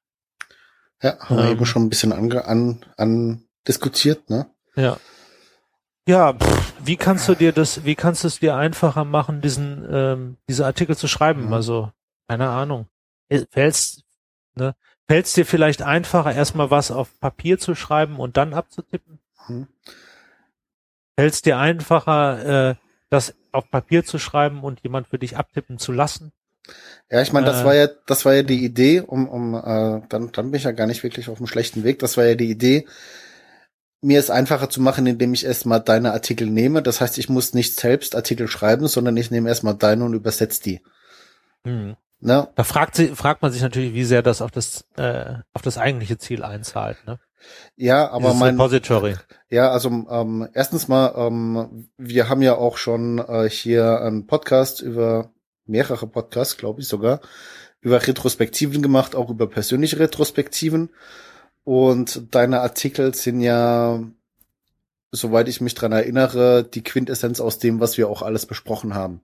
Ja, 1.02 1.20
haben 1.20 1.38
ähm, 1.38 1.44
wir 1.44 1.52
eben 1.52 1.66
schon 1.66 1.84
ein 1.84 1.90
bisschen 1.90 2.12
an, 2.12 2.32
an, 2.32 2.86
an 2.98 3.44
diskutiert, 3.68 4.30
ne? 4.30 4.50
Ja. 4.76 4.98
Ja, 6.08 6.34
pff, 6.34 6.74
wie 6.84 6.98
kannst 6.98 7.28
du 7.30 7.36
dir 7.36 7.52
das, 7.52 7.86
wie 7.86 7.96
kannst 7.96 8.24
du 8.24 8.28
es 8.28 8.40
dir 8.40 8.56
einfacher 8.56 9.06
machen, 9.06 9.42
diesen, 9.42 9.88
ähm, 9.92 10.38
diese 10.48 10.66
Artikel 10.66 10.98
zu 10.98 11.08
schreiben? 11.08 11.48
Mhm. 11.48 11.54
Also, 11.54 11.92
keine 12.28 12.50
Ahnung. 12.50 12.88
Äh, 13.30 13.46
fällt's, 13.52 14.04
ne? 14.56 14.76
Fällt's 15.08 15.34
dir 15.34 15.46
vielleicht 15.46 15.82
einfacher, 15.82 16.34
erstmal 16.34 16.72
was 16.72 16.92
auf 16.92 17.20
Papier 17.20 17.60
zu 17.60 17.76
schreiben 17.76 18.20
und 18.20 18.38
dann 18.38 18.54
abzutippen? 18.54 19.20
Mhm. 19.48 19.68
Fällt's 21.18 21.42
dir 21.42 21.58
einfacher, 21.58 22.70
äh, 22.72 22.76
das 23.10 23.36
auf 23.52 23.70
Papier 23.70 24.06
zu 24.06 24.20
schreiben 24.20 24.64
und 24.64 24.82
jemand 24.82 25.08
für 25.08 25.20
dich 25.20 25.38
abtippen 25.38 25.80
zu 25.80 25.92
lassen? 25.92 26.32
Ja, 27.10 27.22
ich 27.22 27.34
meine, 27.34 27.48
das 27.48 27.62
äh, 27.62 27.66
war 27.66 27.76
ja, 27.76 27.88
das 28.06 28.26
war 28.26 28.34
ja 28.36 28.44
die 28.44 28.64
Idee, 28.64 29.02
um, 29.02 29.28
um 29.28 29.56
äh, 29.56 30.02
dann, 30.10 30.32
dann 30.32 30.52
bin 30.52 30.56
ich 30.56 30.64
ja 30.64 30.72
gar 30.72 30.88
nicht 30.88 31.04
wirklich 31.04 31.30
auf 31.30 31.40
einem 31.40 31.48
schlechten 31.48 31.84
Weg. 31.84 32.00
Das 32.00 32.18
war 32.18 32.26
ja 32.26 32.36
die 32.36 32.50
Idee, 32.50 32.86
mir 34.02 34.20
es 34.20 34.30
einfacher 34.30 34.70
zu 34.70 34.82
machen, 34.82 35.08
indem 35.08 35.34
ich 35.34 35.46
erstmal 35.46 35.82
deine 35.82 36.14
Artikel 36.14 36.48
nehme. 36.48 36.82
Das 36.82 37.02
heißt, 37.02 37.18
ich 37.18 37.30
muss 37.30 37.54
nicht 37.54 37.76
selbst 37.76 38.16
Artikel 38.16 38.48
schreiben, 38.48 38.88
sondern 38.88 39.18
ich 39.18 39.32
nehme 39.32 39.50
erstmal 39.50 39.76
deine 39.76 40.06
und 40.06 40.14
übersetze 40.14 40.62
die. 40.62 40.82
Hm. 41.64 41.96
Ne? 42.22 42.50
Da 42.56 42.64
fragt, 42.64 42.96
sie, 42.96 43.16
fragt 43.16 43.42
man 43.42 43.52
sich 43.52 43.62
natürlich, 43.62 43.94
wie 43.94 44.04
sehr 44.04 44.22
das 44.22 44.42
auf 44.42 44.52
das, 44.52 44.86
äh, 44.98 45.36
auf 45.54 45.62
das 45.62 45.78
eigentliche 45.78 46.18
Ziel 46.18 46.44
einzahlt. 46.44 46.98
Ne? 47.08 47.20
Ja, 47.76 48.10
aber 48.10 48.30
Dieses 48.30 48.40
mein 48.40 48.54
Repository. 48.56 49.16
Ja, 49.50 49.72
also 49.72 49.90
ähm, 49.90 50.48
erstens 50.54 50.88
mal, 50.88 51.14
ähm, 51.16 51.90
wir 51.98 52.30
haben 52.30 52.42
ja 52.42 52.56
auch 52.56 52.78
schon 52.78 53.20
äh, 53.20 53.50
hier 53.50 54.02
einen 54.02 54.28
Podcast 54.28 54.82
über 54.82 55.32
mehrere 55.70 56.08
Podcasts, 56.08 56.58
glaube 56.58 56.82
ich 56.82 56.88
sogar, 56.88 57.22
über 57.82 58.06
Retrospektiven 58.06 58.82
gemacht, 58.82 59.16
auch 59.16 59.30
über 59.30 59.48
persönliche 59.48 60.00
Retrospektiven. 60.00 60.90
Und 61.64 62.34
deine 62.36 62.62
Artikel 62.62 63.14
sind 63.14 63.42
ja, 63.42 64.02
soweit 65.12 65.48
ich 65.48 65.62
mich 65.62 65.76
dran 65.76 65.92
erinnere, 65.92 66.64
die 66.64 66.84
Quintessenz 66.84 67.40
aus 67.40 67.60
dem, 67.60 67.80
was 67.80 67.98
wir 67.98 68.10
auch 68.10 68.22
alles 68.22 68.46
besprochen 68.46 68.96
haben. 68.96 69.22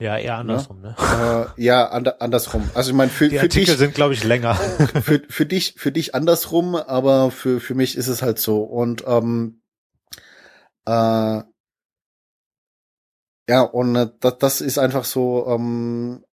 Ja, 0.00 0.16
eher 0.16 0.38
andersrum, 0.38 0.80
ne? 0.80 0.96
Äh, 0.98 1.62
ja, 1.62 1.90
and 1.90 2.22
andersrum. 2.22 2.70
Also 2.72 2.90
ich 2.90 2.96
meine, 2.96 3.10
für, 3.10 3.28
die 3.28 3.36
für 3.36 3.42
Artikel 3.42 3.66
dich 3.66 3.76
sind, 3.76 3.94
glaube 3.94 4.14
ich, 4.14 4.24
länger. 4.24 4.54
für, 5.02 5.20
für 5.28 5.44
dich, 5.44 5.74
für 5.76 5.92
dich 5.92 6.14
andersrum, 6.14 6.74
aber 6.74 7.30
für 7.30 7.60
für 7.60 7.74
mich 7.74 7.98
ist 7.98 8.06
es 8.06 8.22
halt 8.22 8.38
so. 8.38 8.62
Und 8.62 9.04
ähm, 9.06 9.60
äh, 10.86 11.42
ja, 13.50 13.62
und 13.62 13.96
äh, 13.96 14.06
das, 14.20 14.38
das 14.38 14.60
ist 14.60 14.78
einfach 14.78 15.04
so. 15.04 15.44
Ähm, 15.48 16.24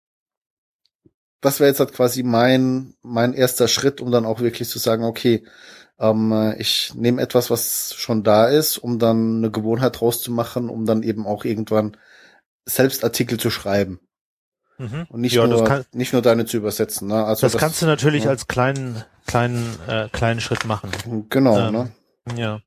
das 1.40 1.60
wäre 1.60 1.70
jetzt 1.70 1.80
halt 1.80 1.94
quasi 1.94 2.22
mein, 2.22 2.94
mein 3.00 3.32
erster 3.32 3.68
Schritt, 3.68 4.02
um 4.02 4.10
dann 4.10 4.26
auch 4.26 4.40
wirklich 4.40 4.68
zu 4.68 4.78
sagen, 4.78 5.02
okay, 5.02 5.46
ähm, 5.98 6.54
ich 6.58 6.92
nehme 6.94 7.22
etwas, 7.22 7.50
was 7.50 7.94
schon 7.94 8.22
da 8.22 8.48
ist, 8.48 8.76
um 8.76 8.98
dann 8.98 9.38
eine 9.38 9.50
Gewohnheit 9.50 10.02
rauszumachen, 10.02 10.68
um 10.68 10.84
dann 10.84 11.02
eben 11.02 11.26
auch 11.26 11.46
irgendwann 11.46 11.96
selbst 12.66 13.02
Artikel 13.02 13.40
zu 13.40 13.48
schreiben. 13.48 14.00
Mhm. 14.76 15.06
Und 15.08 15.22
nicht, 15.22 15.36
ja, 15.36 15.46
nur, 15.46 15.64
kann, 15.64 15.86
nicht 15.92 16.12
nur 16.12 16.20
deine 16.20 16.44
zu 16.44 16.58
übersetzen. 16.58 17.08
Ne? 17.08 17.24
Also 17.24 17.46
das, 17.46 17.52
das 17.52 17.60
kannst 17.60 17.80
du 17.80 17.86
natürlich 17.86 18.24
ja. 18.24 18.30
als 18.30 18.46
kleinen, 18.46 19.04
kleinen, 19.26 19.74
äh, 19.86 20.10
kleinen 20.10 20.40
Schritt 20.40 20.66
machen. 20.66 20.90
Genau, 21.30 21.58
ähm, 21.58 21.72
ne? 21.72 21.92
Ja. 22.36 22.60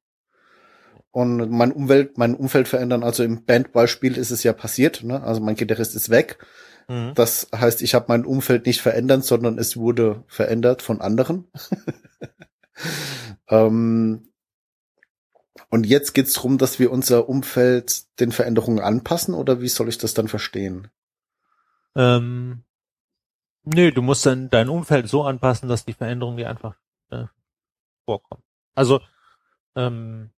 Und 1.11 1.49
mein 1.49 1.71
Umwelt, 1.71 2.17
mein 2.17 2.35
Umfeld 2.35 2.67
verändern, 2.67 3.03
also 3.03 3.23
im 3.23 3.45
Bandbeispiel 3.45 4.15
ist 4.15 4.29
es 4.29 4.43
ja 4.43 4.53
passiert, 4.53 5.03
ne? 5.03 5.23
Also 5.23 5.41
mein 5.41 5.55
Gitarrist 5.55 5.95
ist 5.95 6.09
weg. 6.09 6.37
Mhm. 6.87 7.13
Das 7.15 7.49
heißt, 7.55 7.81
ich 7.81 7.95
habe 7.95 8.05
mein 8.09 8.25
Umfeld 8.25 8.65
nicht 8.65 8.81
verändert, 8.81 9.23
sondern 9.23 9.57
es 9.57 9.75
wurde 9.77 10.23
verändert 10.27 10.81
von 10.81 11.01
anderen. 11.01 11.45
ähm, 13.47 14.29
und 15.69 15.85
jetzt 15.85 16.13
geht's 16.13 16.33
drum, 16.33 16.57
dass 16.57 16.79
wir 16.79 16.91
unser 16.91 17.29
Umfeld 17.29 18.19
den 18.19 18.31
Veränderungen 18.31 18.79
anpassen, 18.79 19.33
oder 19.33 19.61
wie 19.61 19.67
soll 19.67 19.89
ich 19.89 19.99
das 19.99 20.13
dann 20.13 20.27
verstehen? 20.27 20.89
Ähm, 21.95 22.63
nö, 23.63 23.91
du 23.91 24.01
musst 24.01 24.25
dann 24.25 24.49
dein 24.49 24.69
Umfeld 24.69 25.07
so 25.07 25.23
anpassen, 25.23 25.69
dass 25.69 25.85
die 25.85 25.93
Veränderungen 25.93 26.37
dir 26.37 26.49
einfach 26.49 26.75
äh, 27.11 27.25
vorkommen. 28.05 28.43
Also, 28.73 28.99
ähm, 29.75 30.31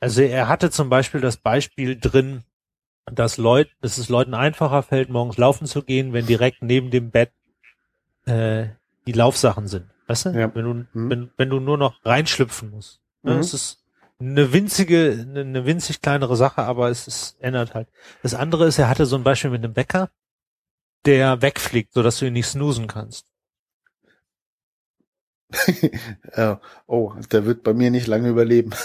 also 0.00 0.22
er 0.22 0.48
hatte 0.48 0.70
zum 0.70 0.88
Beispiel 0.88 1.20
das 1.20 1.36
Beispiel 1.36 1.98
drin, 1.98 2.44
dass 3.06 3.36
Leute, 3.38 3.70
dass 3.80 3.98
es 3.98 4.08
Leuten 4.08 4.34
einfacher 4.34 4.82
fällt, 4.82 5.08
morgens 5.08 5.36
laufen 5.36 5.66
zu 5.66 5.82
gehen, 5.82 6.12
wenn 6.12 6.26
direkt 6.26 6.62
neben 6.62 6.90
dem 6.90 7.10
Bett 7.10 7.32
äh, 8.26 8.66
die 9.06 9.12
Laufsachen 9.12 9.68
sind. 9.68 9.86
Weißt 10.06 10.26
du? 10.26 10.30
Ja. 10.30 10.54
Wenn 10.54 10.64
du, 10.64 10.74
mhm. 10.74 11.10
wenn, 11.10 11.30
wenn 11.36 11.50
du 11.50 11.60
nur 11.60 11.78
noch 11.78 12.04
reinschlüpfen 12.04 12.70
musst. 12.70 13.00
Ne? 13.22 13.34
Mhm. 13.34 13.40
Es 13.40 13.54
ist 13.54 13.84
eine 14.18 14.52
winzige, 14.52 15.26
eine, 15.28 15.66
winzig 15.66 16.00
kleinere 16.00 16.36
Sache, 16.36 16.62
aber 16.62 16.88
es 16.88 17.06
ist, 17.06 17.36
ändert 17.40 17.74
halt. 17.74 17.88
Das 18.22 18.34
andere 18.34 18.66
ist, 18.66 18.78
er 18.78 18.88
hatte 18.88 19.06
so 19.06 19.16
ein 19.16 19.24
Beispiel 19.24 19.50
mit 19.50 19.62
einem 19.62 19.74
Bäcker, 19.74 20.10
der 21.04 21.42
wegfliegt, 21.42 21.92
so 21.92 22.02
dass 22.02 22.18
du 22.18 22.26
ihn 22.26 22.32
nicht 22.32 22.46
snoosen 22.46 22.86
kannst. 22.86 23.26
ja, 26.36 26.60
oh, 26.86 27.12
der 27.30 27.46
wird 27.46 27.62
bei 27.62 27.72
mir 27.72 27.90
nicht 27.90 28.06
lange 28.06 28.28
überleben. 28.28 28.70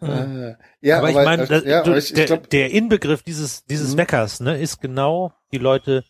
Äh, 0.00 0.54
ja, 0.80 0.98
aber, 0.98 1.10
ich 1.10 1.14
meine, 1.14 1.42
äh, 1.44 1.68
ja, 1.68 1.82
der, 1.82 2.26
glaub, 2.26 2.50
der 2.50 2.70
Inbegriff 2.70 3.22
dieses 3.22 3.64
dieses 3.64 3.92
mhm. 3.94 3.98
Weckers, 3.98 4.40
ne, 4.40 4.58
ist 4.58 4.80
genau 4.80 5.32
die 5.52 5.58
Leute, 5.58 6.04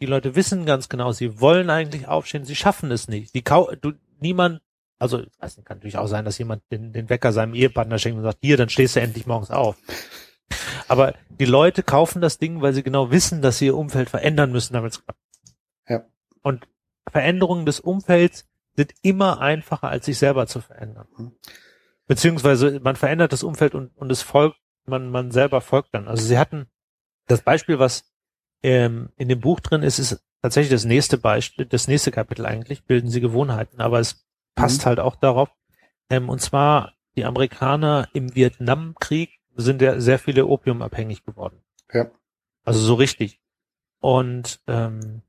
die 0.00 0.06
Leute 0.06 0.34
wissen 0.34 0.66
ganz 0.66 0.88
genau, 0.88 1.12
sie 1.12 1.40
wollen 1.40 1.70
eigentlich 1.70 2.06
aufstehen, 2.08 2.44
sie 2.44 2.56
schaffen 2.56 2.90
es 2.90 3.08
nicht. 3.08 3.34
Die 3.34 3.42
Kau 3.42 3.70
du 3.80 3.92
niemand, 4.20 4.60
also 4.98 5.22
es 5.40 5.56
kann 5.64 5.78
natürlich 5.78 5.98
auch 5.98 6.06
sein, 6.06 6.24
dass 6.24 6.38
jemand 6.38 6.62
den, 6.70 6.92
den 6.92 7.08
Wecker 7.08 7.32
seinem 7.32 7.54
Ehepartner 7.54 7.98
schenkt 7.98 8.18
und 8.18 8.24
sagt, 8.24 8.38
hier, 8.42 8.56
dann 8.56 8.68
stehst 8.68 8.96
du 8.96 9.00
endlich 9.00 9.26
morgens 9.26 9.50
auf. 9.50 9.76
Aber 10.88 11.14
die 11.28 11.44
Leute 11.44 11.82
kaufen 11.82 12.20
das 12.20 12.38
Ding, 12.38 12.62
weil 12.62 12.72
sie 12.72 12.82
genau 12.82 13.10
wissen, 13.10 13.42
dass 13.42 13.58
sie 13.58 13.66
ihr 13.66 13.76
Umfeld 13.76 14.08
verändern 14.10 14.52
müssen, 14.52 14.74
damit 14.74 14.92
es 14.92 15.04
klappt. 15.04 15.20
Und 16.46 16.68
Veränderungen 17.10 17.66
des 17.66 17.80
Umfelds 17.80 18.48
sind 18.76 18.94
immer 19.02 19.40
einfacher, 19.40 19.88
als 19.88 20.06
sich 20.06 20.16
selber 20.16 20.46
zu 20.46 20.60
verändern. 20.60 21.08
Mhm. 21.16 21.32
Beziehungsweise 22.06 22.78
man 22.78 22.94
verändert 22.94 23.32
das 23.32 23.42
Umfeld 23.42 23.74
und, 23.74 23.96
und 23.96 24.12
es 24.12 24.22
folgt, 24.22 24.56
man, 24.84 25.10
man 25.10 25.32
selber 25.32 25.60
folgt 25.60 25.92
dann. 25.92 26.06
Also 26.06 26.24
sie 26.24 26.38
hatten 26.38 26.68
das 27.26 27.42
Beispiel, 27.42 27.80
was 27.80 28.12
ähm, 28.62 29.08
in 29.16 29.28
dem 29.28 29.40
Buch 29.40 29.58
drin 29.58 29.82
ist, 29.82 29.98
ist 29.98 30.22
tatsächlich 30.40 30.70
das 30.70 30.84
nächste 30.84 31.18
Beispiel, 31.18 31.66
das 31.66 31.88
nächste 31.88 32.12
Kapitel 32.12 32.46
eigentlich, 32.46 32.84
bilden 32.84 33.10
sie 33.10 33.20
Gewohnheiten, 33.20 33.80
aber 33.80 33.98
es 33.98 34.24
passt 34.54 34.82
mhm. 34.82 34.86
halt 34.86 35.00
auch 35.00 35.16
darauf. 35.16 35.48
Ähm, 36.10 36.28
und 36.28 36.40
zwar 36.40 36.94
die 37.16 37.24
Amerikaner 37.24 38.08
im 38.12 38.36
Vietnamkrieg 38.36 39.40
sind 39.56 39.82
ja 39.82 39.98
sehr 39.98 40.20
viele 40.20 40.46
opiumabhängig 40.46 41.24
geworden. 41.24 41.60
Ja. 41.92 42.08
Also 42.64 42.78
so 42.78 42.94
richtig. 42.94 43.40
Und 43.98 44.60
ähm, 44.68 45.22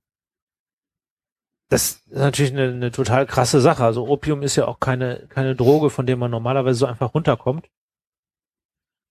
das 1.70 2.03
ist 2.07 2.11
natürlich 2.11 2.53
eine, 2.53 2.70
eine 2.70 2.91
total 2.91 3.26
krasse 3.26 3.59
Sache. 3.59 3.84
Also 3.84 4.07
Opium 4.07 4.41
ist 4.41 4.55
ja 4.55 4.68
auch 4.68 4.80
keine, 4.80 5.28
keine 5.30 5.55
Droge, 5.55 5.89
von 5.89 6.05
der 6.05 6.15
man 6.15 6.32
normalerweise 6.32 6.80
so 6.80 6.86
einfach 6.86 7.13
runterkommt. 7.13 7.70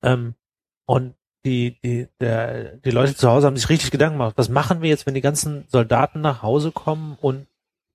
Ähm, 0.02 0.34
und 0.86 1.14
die, 1.44 1.78
die, 1.82 2.08
der, 2.18 2.76
die 2.78 2.90
Leute 2.90 3.14
zu 3.14 3.28
Hause 3.30 3.46
haben 3.46 3.56
sich 3.56 3.68
richtig 3.68 3.90
Gedanken 3.90 4.18
gemacht, 4.18 4.38
was 4.38 4.48
machen 4.48 4.82
wir 4.82 4.88
jetzt, 4.88 5.06
wenn 5.06 5.14
die 5.14 5.20
ganzen 5.20 5.66
Soldaten 5.68 6.20
nach 6.20 6.42
Hause 6.42 6.72
kommen 6.72 7.16
und 7.20 7.46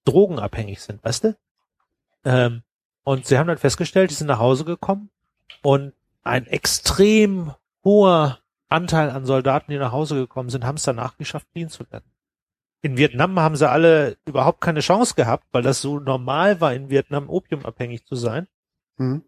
drogenabhängig 0.05 0.82
sind, 0.82 1.03
weißt 1.03 1.26
du? 1.26 1.38
Ähm, 2.24 2.62
und 3.03 3.26
sie 3.26 3.38
haben 3.38 3.47
dann 3.47 3.57
festgestellt, 3.57 4.12
die 4.12 4.16
sind 4.16 4.28
nach 4.28 4.39
Hause 4.39 4.64
gekommen 4.64 5.09
und 5.64 5.93
ein 6.24 6.45
extrem 6.45 7.53
hoher 7.84 8.39
Anteil 8.70 9.09
an 9.09 9.26
Soldaten, 9.26 9.72
die 9.72 9.78
nach 9.78 9.91
Hause 9.91 10.16
gekommen 10.16 10.49
sind, 10.49 10.66
haben 10.66 10.76
es 10.76 10.84
danach 10.84 11.18
geschafft, 11.18 11.47
clean 11.51 11.70
zu 11.70 11.89
werden 11.91 12.11
in 12.82 12.97
Vietnam 12.97 13.39
haben 13.39 13.55
sie 13.55 13.69
alle 13.69 14.17
überhaupt 14.25 14.61
keine 14.61 14.79
Chance 14.79 15.15
gehabt, 15.15 15.45
weil 15.51 15.61
das 15.61 15.82
so 15.82 15.99
normal 15.99 16.61
war, 16.61 16.73
in 16.73 16.89
Vietnam 16.89 17.29
opiumabhängig 17.29 18.05
zu 18.05 18.15
sein. 18.15 18.47
Mhm. 18.97 19.23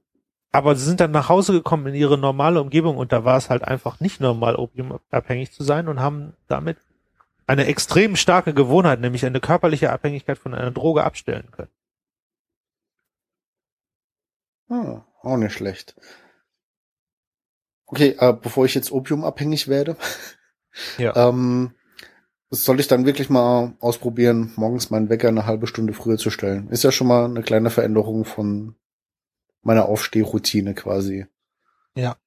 Aber 0.51 0.76
sie 0.76 0.86
sind 0.86 0.99
dann 0.99 1.12
nach 1.12 1.30
Hause 1.30 1.54
gekommen 1.54 1.88
in 1.88 1.95
ihre 1.95 2.18
normale 2.18 2.62
Umgebung 2.62 2.97
und 2.97 3.12
da 3.12 3.26
war 3.26 3.38
es 3.38 3.49
halt 3.49 3.64
einfach 3.64 3.99
nicht 3.99 4.20
normal, 4.20 4.56
opiumabhängig 4.56 5.51
zu 5.51 5.64
sein 5.64 5.88
und 5.88 5.99
haben 5.99 6.34
damit 6.47 6.78
eine 7.47 7.66
extrem 7.66 8.16
starke 8.16 8.54
Gewohnheit, 8.54 8.99
nämlich 8.99 9.26
eine 9.26 9.39
körperliche 9.39 9.91
Abhängigkeit 9.91 10.38
von 10.38 10.54
einer 10.54 10.72
Droge 10.72 11.04
abstellen 11.04 11.49
können. 11.51 11.72
Ah, 14.70 15.04
auch 15.22 15.38
nicht 15.38 15.54
schlecht. 15.54 15.95
Okay, 17.86 18.16
äh, 18.18 18.34
bevor 18.34 18.66
ich 18.66 18.74
jetzt 18.74 18.91
opiumabhängig 18.91 19.68
werde, 19.68 19.97
Ja. 20.97 21.16
ähm, 21.30 21.76
soll 22.54 22.80
ich 22.80 22.88
dann 22.88 23.06
wirklich 23.06 23.30
mal 23.30 23.74
ausprobieren, 23.80 24.54
morgens 24.56 24.91
meinen 24.91 25.10
Wecker 25.10 25.28
eine 25.28 25.45
halbe 25.45 25.66
Stunde 25.66 25.93
früher 25.93 26.18
zu 26.18 26.30
stellen. 26.30 26.70
Ist 26.70 26.84
ja 26.84 26.91
schon 26.91 27.08
mal 27.08 27.26
eine 27.26 27.41
kleine 27.41 27.70
Veränderung 27.70 28.26
von 28.26 28.76
meiner 29.64 29.86
Aufstehroutine 29.86 30.76
quasi. 30.76 31.26
Ja. 31.95 32.18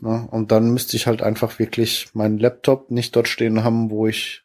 Ne? 0.00 0.28
Und 0.30 0.52
dann 0.52 0.72
müsste 0.72 0.96
ich 0.96 1.06
halt 1.06 1.22
einfach 1.22 1.58
wirklich 1.58 2.10
meinen 2.12 2.38
Laptop 2.38 2.90
nicht 2.90 3.16
dort 3.16 3.28
stehen 3.28 3.64
haben, 3.64 3.90
wo 3.90 4.06
ich 4.06 4.44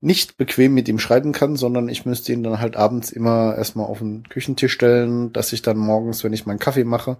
nicht 0.00 0.36
bequem 0.36 0.74
mit 0.74 0.88
ihm 0.88 0.98
schreiben 0.98 1.32
kann, 1.32 1.56
sondern 1.56 1.88
ich 1.88 2.04
müsste 2.04 2.32
ihn 2.32 2.42
dann 2.42 2.60
halt 2.60 2.76
abends 2.76 3.10
immer 3.10 3.56
erstmal 3.56 3.86
auf 3.86 3.98
den 3.98 4.28
Küchentisch 4.28 4.72
stellen, 4.72 5.32
dass 5.32 5.52
ich 5.52 5.62
dann 5.62 5.78
morgens, 5.78 6.24
wenn 6.24 6.32
ich 6.32 6.46
meinen 6.46 6.58
Kaffee 6.58 6.84
mache 6.84 7.18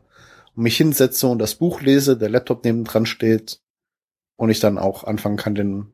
und 0.54 0.62
mich 0.64 0.76
hinsetze 0.76 1.28
und 1.28 1.38
das 1.38 1.54
Buch 1.54 1.80
lese, 1.80 2.16
der 2.16 2.28
Laptop 2.28 2.64
nebendran 2.64 3.06
steht 3.06 3.60
und 4.36 4.50
ich 4.50 4.60
dann 4.60 4.78
auch 4.78 5.04
anfangen 5.04 5.36
kann, 5.36 5.54
den 5.54 5.92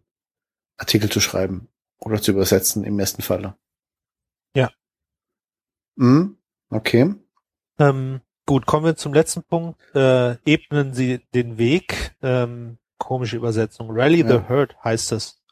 Artikel 0.76 1.10
zu 1.10 1.20
schreiben 1.20 1.68
oder 1.98 2.20
zu 2.20 2.32
übersetzen 2.32 2.84
im 2.84 2.98
ersten 2.98 3.22
Falle. 3.22 3.56
Ja. 4.54 4.70
Mhm. 5.96 6.36
Okay. 6.70 7.14
Ähm, 7.78 8.20
gut, 8.46 8.66
kommen 8.66 8.86
wir 8.86 8.96
zum 8.96 9.14
letzten 9.14 9.42
Punkt. 9.42 9.80
Äh, 9.94 10.36
ebnen 10.44 10.94
Sie 10.94 11.20
den 11.34 11.58
Weg. 11.58 12.14
Ähm, 12.22 12.78
komische 12.98 13.36
Übersetzung. 13.36 13.90
Rally 13.90 14.22
the 14.22 14.34
Ja. 14.34 14.48
Herd 14.48 14.76
heißt 14.82 15.12
es. 15.12 15.42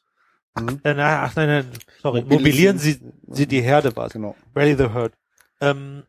Mhm. 0.59 0.81
Äh, 0.83 0.95
ach 0.99 1.37
nein, 1.37 1.49
nein, 1.49 1.71
sorry. 2.01 2.23
Mobilieren 2.23 2.79
Sie, 2.79 3.01
Sie 3.29 3.47
die 3.47 3.61
Herde 3.61 3.95
was. 3.97 4.13
Genau. 4.13 4.35
Rally 4.55 4.77
the 4.77 4.89
Herd. 4.89 5.13
Ähm, 5.61 6.05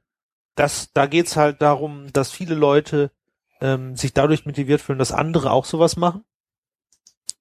das, 0.55 0.91
da 0.93 1.05
geht's 1.05 1.35
halt 1.35 1.61
darum, 1.61 2.11
dass 2.13 2.31
viele 2.31 2.55
Leute 2.55 3.11
ähm, 3.61 3.95
sich 3.95 4.13
dadurch 4.13 4.45
motiviert 4.45 4.81
fühlen, 4.81 4.99
dass 4.99 5.11
andere 5.11 5.51
auch 5.51 5.65
sowas 5.65 5.97
machen. 5.97 6.23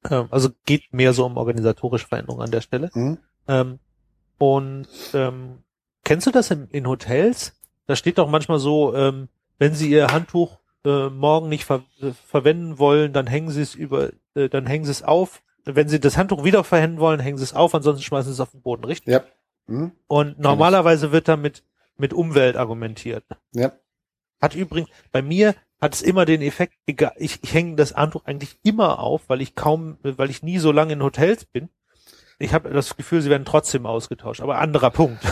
Ähm, 0.09 0.29
also 0.31 0.51
geht 0.65 0.93
mehr 0.93 1.13
so 1.13 1.27
um 1.27 1.37
organisatorische 1.37 2.07
Veränderungen 2.07 2.43
an 2.45 2.51
der 2.51 2.61
Stelle. 2.61 2.91
Mhm. 2.95 3.19
Ähm, 3.49 3.79
und 4.39 4.89
ähm, 5.13 5.59
kennst 6.05 6.27
du 6.27 6.31
das 6.31 6.51
in, 6.51 6.69
in 6.69 6.87
Hotels? 6.87 7.61
Da 7.87 7.97
steht 7.97 8.19
doch 8.19 8.29
manchmal 8.29 8.59
so, 8.59 8.95
ähm, 8.95 9.29
wenn 9.59 9.75
Sie 9.75 9.91
Ihr 9.91 10.09
Handtuch 10.09 10.59
äh, 10.85 11.09
morgen 11.09 11.49
nicht 11.49 11.65
ver 11.65 11.83
äh, 12.01 12.13
verwenden 12.13 12.79
wollen, 12.79 13.13
dann 13.13 13.27
hängen 13.27 13.51
Sie 13.51 13.61
es 13.61 13.75
über, 13.75 14.11
äh, 14.35 14.49
dann 14.49 14.67
hängen 14.67 14.85
Sie 14.85 14.91
es 14.91 15.03
auf. 15.03 15.43
Wenn 15.65 15.89
Sie 15.89 16.01
das 16.01 16.17
Handtuch 16.17 16.45
wieder 16.45 16.65
verwenden 16.65 17.01
wollen, 17.01 17.21
hängen 17.21 17.37
Sie 17.37 17.45
es 17.45 17.53
auf, 17.53 17.75
ansonsten 17.75 18.03
schmeißen 18.03 18.33
Sie 18.33 18.35
es 18.35 18.41
auf 18.41 18.53
den 18.53 18.63
Boden, 18.63 18.85
richtig? 18.85 19.13
Ja. 19.13 19.25
Mhm. 19.67 19.93
Und 20.07 20.39
normalerweise 20.39 21.13
wird 21.13 21.29
damit 21.29 21.63
mit 21.99 22.15
Umwelt 22.15 22.57
argumentiert. 22.57 23.25
Ja. 23.53 23.73
Hat 24.41 24.55
übrigens, 24.55 24.89
bei 25.13 25.21
mir 25.21 25.55
hat 25.81 25.95
es 25.95 26.03
immer 26.03 26.25
den 26.25 26.43
Effekt, 26.43 26.75
egal, 26.87 27.13
ich, 27.17 27.43
ich 27.43 27.55
hänge 27.55 27.77
das 27.77 27.95
Handtuch 27.95 28.27
eigentlich 28.27 28.59
immer 28.63 28.99
auf, 28.99 29.29
weil 29.29 29.41
ich 29.41 29.55
kaum, 29.55 29.99
weil 30.03 30.31
ich 30.31 30.43
nie 30.43 30.59
so 30.59 30.73
lange 30.73 30.93
in 30.93 31.03
Hotels 31.03 31.47
bin. 31.47 31.71
Ich 32.39 32.55
habe 32.55 32.71
das 32.71 32.97
Gefühl, 32.97 33.23
sie 33.23 33.31
werden 33.31 33.45
trotzdem 33.45 33.87
ausgetauscht, 33.87 34.41
aber 34.41 34.59
anderer 34.59 34.91
Punkt. 34.91 35.23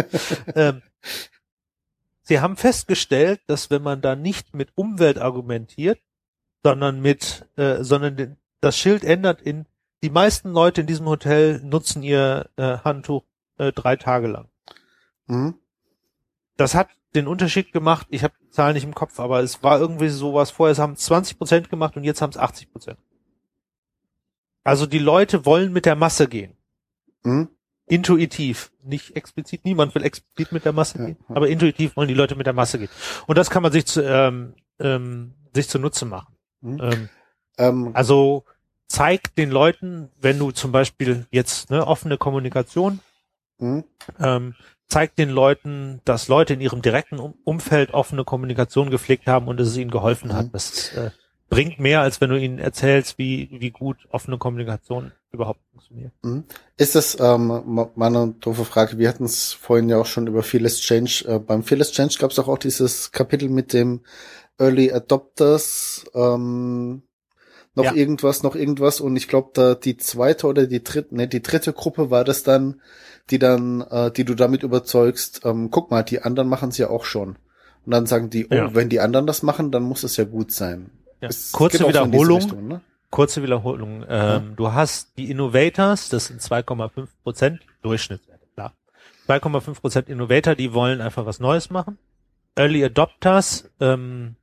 ähm, 0.54 0.82
sie 2.22 2.40
haben 2.40 2.56
festgestellt, 2.56 3.40
dass 3.46 3.70
wenn 3.70 3.82
man 3.82 4.00
da 4.00 4.16
nicht 4.16 4.54
mit 4.54 4.70
Umwelt 4.74 5.18
argumentiert, 5.18 6.00
sondern 6.62 7.00
mit, 7.00 7.46
äh, 7.56 7.82
sondern 7.82 8.16
den, 8.16 8.36
das 8.60 8.76
Schild 8.76 9.04
ändert 9.04 9.40
in, 9.42 9.66
die 10.02 10.10
meisten 10.10 10.50
Leute 10.50 10.80
in 10.82 10.86
diesem 10.86 11.06
Hotel 11.06 11.60
nutzen 11.64 12.02
ihr 12.02 12.50
äh, 12.56 12.78
Handtuch 12.78 13.24
äh, 13.58 13.72
drei 13.72 13.96
Tage 13.96 14.28
lang. 14.28 14.48
Mhm. 15.26 15.54
Das 16.56 16.74
hat 16.74 16.88
den 17.14 17.26
Unterschied 17.26 17.72
gemacht. 17.72 18.06
Ich 18.10 18.22
habe 18.22 18.34
die 18.42 18.50
Zahlen 18.50 18.74
nicht 18.74 18.84
im 18.84 18.94
Kopf, 18.94 19.18
aber 19.20 19.40
es 19.40 19.62
war 19.62 19.80
irgendwie 19.80 20.08
sowas. 20.08 20.50
Vorher 20.50 20.76
haben 20.76 20.92
es 20.94 21.00
20 21.00 21.38
Prozent 21.38 21.70
gemacht 21.70 21.96
und 21.96 22.04
jetzt 22.04 22.22
haben 22.22 22.30
es 22.30 22.36
80 22.36 22.70
Prozent. 22.70 22.98
Also 24.64 24.86
die 24.86 24.98
Leute 24.98 25.46
wollen 25.46 25.72
mit 25.72 25.86
der 25.86 25.96
Masse 25.96 26.28
gehen. 26.28 26.56
Mhm. 27.22 27.48
Intuitiv. 27.86 28.70
Nicht 28.82 29.16
explizit. 29.16 29.64
Niemand 29.64 29.94
will 29.94 30.02
explizit 30.04 30.52
mit 30.52 30.64
der 30.66 30.72
Masse 30.74 30.98
Ja, 30.98 31.06
gehen. 31.06 31.16
Aber 31.28 31.48
intuitiv 31.48 31.96
wollen 31.96 32.08
die 32.08 32.14
Leute 32.14 32.36
mit 32.36 32.46
der 32.46 32.52
Masse 32.52 32.78
gehen. 32.78 32.90
Und 33.26 33.38
das 33.38 33.48
kann 33.48 33.62
man 33.62 33.72
sich 33.72 33.86
zu, 33.86 34.02
ähm, 34.02 34.54
ähm, 34.78 35.32
sich 35.54 35.68
zunutze 35.68 36.04
machen. 36.04 36.34
Mhm. 36.60 36.80
Ähm, 36.82 37.08
Ähm, 37.58 37.90
also 37.94 38.44
zeig 38.86 39.34
den 39.34 39.50
Leuten, 39.50 40.10
wenn 40.20 40.38
du 40.38 40.50
zum 40.52 40.70
Beispiel 40.72 41.26
jetzt 41.30 41.70
ne, 41.70 41.86
offene 41.86 42.18
Kommunikation 42.18 43.00
mhm. 43.58 43.84
ähm, 44.20 44.54
zeigt 44.88 45.18
den 45.18 45.30
Leuten, 45.30 46.00
dass 46.04 46.28
Leute 46.28 46.54
in 46.54 46.60
ihrem 46.60 46.82
direkten 46.82 47.18
um 47.18 47.34
Umfeld 47.44 47.92
offene 47.92 48.24
Kommunikation 48.24 48.90
gepflegt 48.90 49.26
haben 49.26 49.46
und 49.48 49.58
dass 49.60 49.68
es 49.68 49.76
ihnen 49.76 49.90
geholfen 49.90 50.32
hat. 50.32 50.46
Mhm. 50.46 50.52
Das 50.52 50.92
äh, 50.94 51.10
bringt 51.50 51.78
mehr, 51.78 52.00
als 52.00 52.20
wenn 52.20 52.30
du 52.30 52.38
ihnen 52.38 52.58
erzählst, 52.58 53.18
wie, 53.18 53.48
wie 53.52 53.70
gut 53.70 53.96
offene 54.10 54.38
Kommunikation 54.38 55.12
überhaupt 55.30 55.60
funktioniert. 55.70 56.12
Ist 56.76 56.94
das 56.94 57.18
ähm, 57.20 57.88
meine 57.94 58.34
doofe 58.40 58.64
Frage? 58.64 58.98
Wir 58.98 59.08
hatten 59.08 59.24
es 59.24 59.52
vorhin 59.52 59.88
ja 59.88 59.98
auch 59.98 60.06
schon 60.06 60.26
über 60.26 60.42
Fearless 60.42 60.80
Change. 60.80 61.24
Äh, 61.28 61.38
beim 61.38 61.62
Fearless 61.62 61.92
Change 61.92 62.16
gab 62.18 62.30
es 62.30 62.36
doch 62.36 62.48
auch 62.48 62.58
dieses 62.58 63.12
Kapitel 63.12 63.48
mit 63.50 63.72
dem 63.72 64.00
Early 64.58 64.90
Adopters, 64.92 66.06
ähm, 66.14 67.02
noch 67.74 67.84
Ja. 67.84 67.94
irgendwas, 67.94 68.42
noch 68.42 68.56
irgendwas. 68.56 69.00
Und 69.00 69.16
ich 69.16 69.28
glaube, 69.28 69.50
da 69.54 69.74
die 69.74 69.96
zweite 69.96 70.46
oder 70.46 70.66
die 70.66 70.82
dritte, 70.82 71.14
ne, 71.14 71.28
die 71.28 71.42
dritte 71.42 71.72
Gruppe 71.72 72.10
war 72.10 72.24
das 72.24 72.42
dann, 72.42 72.80
die 73.30 73.38
dann, 73.38 73.80
äh, 73.82 74.10
die 74.10 74.24
du 74.24 74.34
damit 74.34 74.62
überzeugst, 74.62 75.42
ähm, 75.44 75.70
guck 75.70 75.90
mal, 75.90 76.02
die 76.02 76.22
anderen 76.22 76.48
machen 76.48 76.70
es 76.70 76.78
ja 76.78 76.88
auch 76.90 77.04
schon. 77.04 77.36
Und 77.84 77.92
dann 77.92 78.06
sagen 78.06 78.30
die, 78.30 78.46
oh, 78.50 78.54
Ja. 78.54 78.74
wenn 78.74 78.88
die 78.88 79.00
anderen 79.00 79.26
das 79.26 79.42
machen, 79.42 79.70
dann 79.70 79.82
muss 79.82 80.02
es 80.02 80.16
ja 80.16 80.24
gut 80.24 80.52
sein. 80.52 80.90
Ja. 81.20 81.28
Es 81.28 81.52
Kurze 81.52 81.86
Wiederholung. 81.86 82.38
Richtung, 82.40 82.68
ne? 82.68 82.80
Kurze 83.10 83.42
Wiederholung. 83.42 84.04
Ähm, 84.08 84.52
Du 84.56 84.72
hast 84.72 85.16
die 85.16 85.30
Innovators, 85.30 86.08
das 86.10 86.26
sind 86.26 86.40
2,5 86.42 87.08
Prozent 87.22 87.60
Durchschnittswerte, 87.82 88.46
klar. 88.54 88.74
2,5 89.26 89.80
Prozent 89.80 90.08
Innovator, 90.08 90.54
die 90.54 90.74
wollen 90.74 91.00
einfach 91.00 91.24
was 91.24 91.40
Neues 91.40 91.70
machen. 91.70 91.98
Early 92.56 92.84
Adopters 92.84 93.70
ähm, 93.80 94.36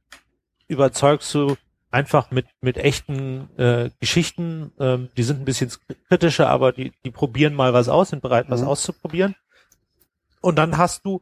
überzeugst 0.68 1.34
du 1.34 1.56
einfach 1.96 2.30
mit 2.32 2.46
mit 2.62 2.78
echten 2.78 3.50
äh, 3.58 3.90
Geschichten. 4.00 4.72
Ähm, 4.80 5.10
die 5.18 5.24
sind 5.24 5.40
ein 5.42 5.46
bisschen 5.46 5.72
kritischer, 6.10 6.50
aber 6.50 6.72
die 6.74 6.92
die 7.06 7.12
probieren 7.12 7.54
mal 7.56 7.74
was 7.74 7.88
aus, 7.90 8.10
sind 8.10 8.22
bereit, 8.22 8.46
was 8.50 8.62
Mhm. 8.62 8.68
auszuprobieren. 8.68 9.36
Und 10.42 10.58
dann 10.58 10.78
hast 10.78 11.06
du 11.06 11.22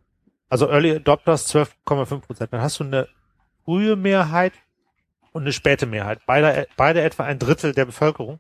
also 0.50 0.68
Early 0.70 0.92
Adopters 0.98 1.48
12,5 1.54 2.20
Prozent. 2.22 2.54
Dann 2.54 2.62
hast 2.62 2.80
du 2.80 2.84
eine 2.84 3.08
frühe 3.66 3.96
Mehrheit 3.96 4.54
und 5.32 5.44
eine 5.44 5.54
späte 5.54 5.86
Mehrheit. 5.86 6.20
Beide, 6.26 6.68
beide 6.76 7.02
etwa 7.02 7.24
ein 7.24 7.40
Drittel 7.40 7.74
der 7.74 7.86
Bevölkerung. 7.86 8.40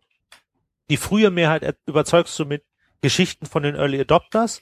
Die 0.90 0.98
frühe 0.98 1.32
Mehrheit 1.32 1.64
er- 1.64 1.76
überzeugst 1.86 2.38
du 2.38 2.46
mit 2.46 2.64
Geschichten 3.02 3.46
von 3.46 3.64
den 3.64 3.76
Early 3.76 4.00
Adopters 4.02 4.62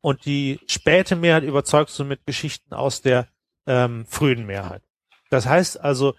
und 0.00 0.24
die 0.24 0.60
späte 0.66 1.16
Mehrheit 1.16 1.42
überzeugst 1.42 1.98
du 1.98 2.04
mit 2.04 2.24
Geschichten 2.26 2.72
aus 2.74 3.02
der 3.02 3.28
ähm, 3.66 4.06
frühen 4.06 4.46
Mehrheit. 4.46 4.82
Das 5.30 5.46
heißt 5.46 5.80
also, 5.80 6.14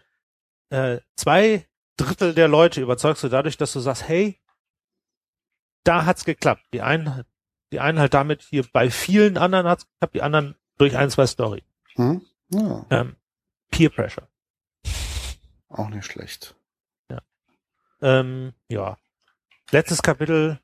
äh, 0.70 1.00
zwei 1.16 1.68
Drittel 1.98 2.34
der 2.34 2.48
Leute 2.48 2.82
überzeugst 2.82 3.24
du 3.24 3.30
dadurch, 3.30 3.58
dass 3.58 3.74
du 3.74 3.80
sagst, 3.80 4.08
hey, 4.08 4.40
da 5.84 6.06
hat's 6.06 6.26
geklappt. 6.26 6.64
Die 6.74 6.82
einen, 6.82 7.24
die 7.72 7.80
einen 7.80 8.00
halt 8.00 8.14
damit 8.14 8.42
hier 8.44 8.66
bei 8.72 8.90
vielen 8.90 9.38
anderen 9.38 9.68
hat's 9.68 9.86
geklappt, 9.88 10.16
die 10.16 10.22
anderen 10.22 10.56
durch 10.78 10.96
ein, 10.98 11.10
zwei 11.10 11.28
Story. 11.28 11.64
Hm? 11.96 12.22
Ja, 12.52 12.86
Ähm, 12.90 13.16
Peer 13.72 13.90
Pressure. 13.90 14.28
auch 15.70 15.90
nicht 15.90 16.06
schlecht. 16.06 16.56
Ähm, 18.02 18.54
ja. 18.70 18.98
Letztes 19.72 20.02
Kapitel, 20.02 20.60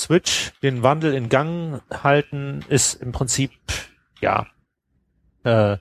Switch, 0.00 0.52
den 0.62 0.82
Wandel 0.82 1.12
in 1.12 1.28
Gang 1.28 1.82
halten, 1.90 2.64
ist 2.70 2.94
im 2.94 3.12
Prinzip, 3.12 3.52
ja, 4.20 4.46
äh, 5.44 5.76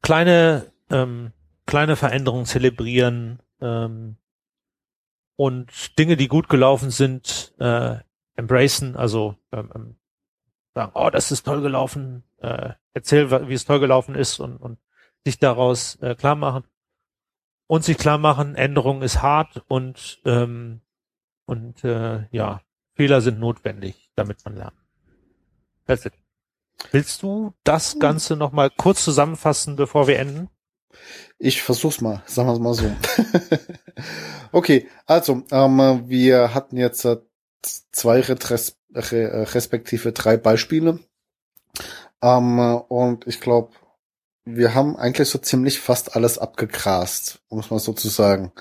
kleine, 0.00 0.72
ähm, 0.90 1.32
kleine 1.66 1.96
Veränderungen 1.96 2.46
zelebrieren 2.46 3.40
ähm, 3.60 4.16
und 5.36 5.98
Dinge, 5.98 6.16
die 6.16 6.28
gut 6.28 6.48
gelaufen 6.48 6.90
sind, 6.90 7.54
äh, 7.58 7.96
embracen, 8.36 8.96
also 8.96 9.36
ähm, 9.52 9.70
ähm, 9.74 9.96
sagen, 10.74 10.92
oh, 10.94 11.10
das 11.10 11.30
ist 11.30 11.44
toll 11.44 11.62
gelaufen, 11.62 12.24
äh, 12.38 12.70
erzähl, 12.92 13.30
wie 13.48 13.54
es 13.54 13.64
toll 13.64 13.80
gelaufen 13.80 14.14
ist 14.14 14.40
und, 14.40 14.56
und 14.56 14.78
sich 15.24 15.38
daraus 15.38 15.96
äh, 15.96 16.14
klar 16.14 16.34
machen 16.34 16.64
und 17.66 17.84
sich 17.84 17.96
klar 17.96 18.18
machen, 18.18 18.54
Änderung 18.54 19.02
ist 19.02 19.22
hart 19.22 19.64
und 19.68 20.20
ähm, 20.24 20.80
und 21.46 21.84
äh, 21.84 22.26
ja, 22.30 22.62
Fehler 22.94 23.20
sind 23.20 23.38
notwendig, 23.38 24.10
damit 24.14 24.44
man 24.44 24.56
lernt. 24.56 24.76
That's 25.86 26.06
it. 26.06 26.14
Willst 26.90 27.22
du 27.22 27.54
das 27.64 27.98
Ganze 27.98 28.36
noch 28.36 28.52
mal 28.52 28.70
kurz 28.70 29.04
zusammenfassen, 29.04 29.76
bevor 29.76 30.06
wir 30.06 30.18
enden? 30.18 30.48
Ich 31.38 31.62
versuch's 31.62 32.00
mal, 32.00 32.22
sagen 32.26 32.48
wir 32.48 32.58
mal 32.58 32.74
so. 32.74 32.90
okay, 34.52 34.88
also 35.06 35.42
ähm, 35.50 36.04
wir 36.06 36.54
hatten 36.54 36.76
jetzt 36.76 37.04
äh, 37.04 37.18
zwei 37.92 38.20
Retres 38.20 38.76
respektive 38.94 40.12
drei 40.12 40.36
Beispiele. 40.36 41.00
Ähm, 42.22 42.58
und 42.88 43.26
ich 43.26 43.40
glaube, 43.40 43.72
wir 44.44 44.74
haben 44.74 44.96
eigentlich 44.96 45.28
so 45.28 45.38
ziemlich 45.38 45.80
fast 45.80 46.16
alles 46.16 46.38
abgegrast, 46.38 47.40
um 47.48 47.58
es 47.58 47.70
mal 47.70 47.78
so 47.78 47.92
zu 47.92 48.08
sagen. 48.08 48.52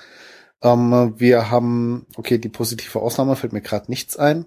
Ähm, 0.61 1.13
wir 1.17 1.51
haben, 1.51 2.07
okay, 2.15 2.37
die 2.37 2.49
positive 2.49 3.01
Ausnahme 3.01 3.35
fällt 3.35 3.53
mir 3.53 3.61
gerade 3.61 3.91
nichts 3.91 4.17
ein. 4.17 4.45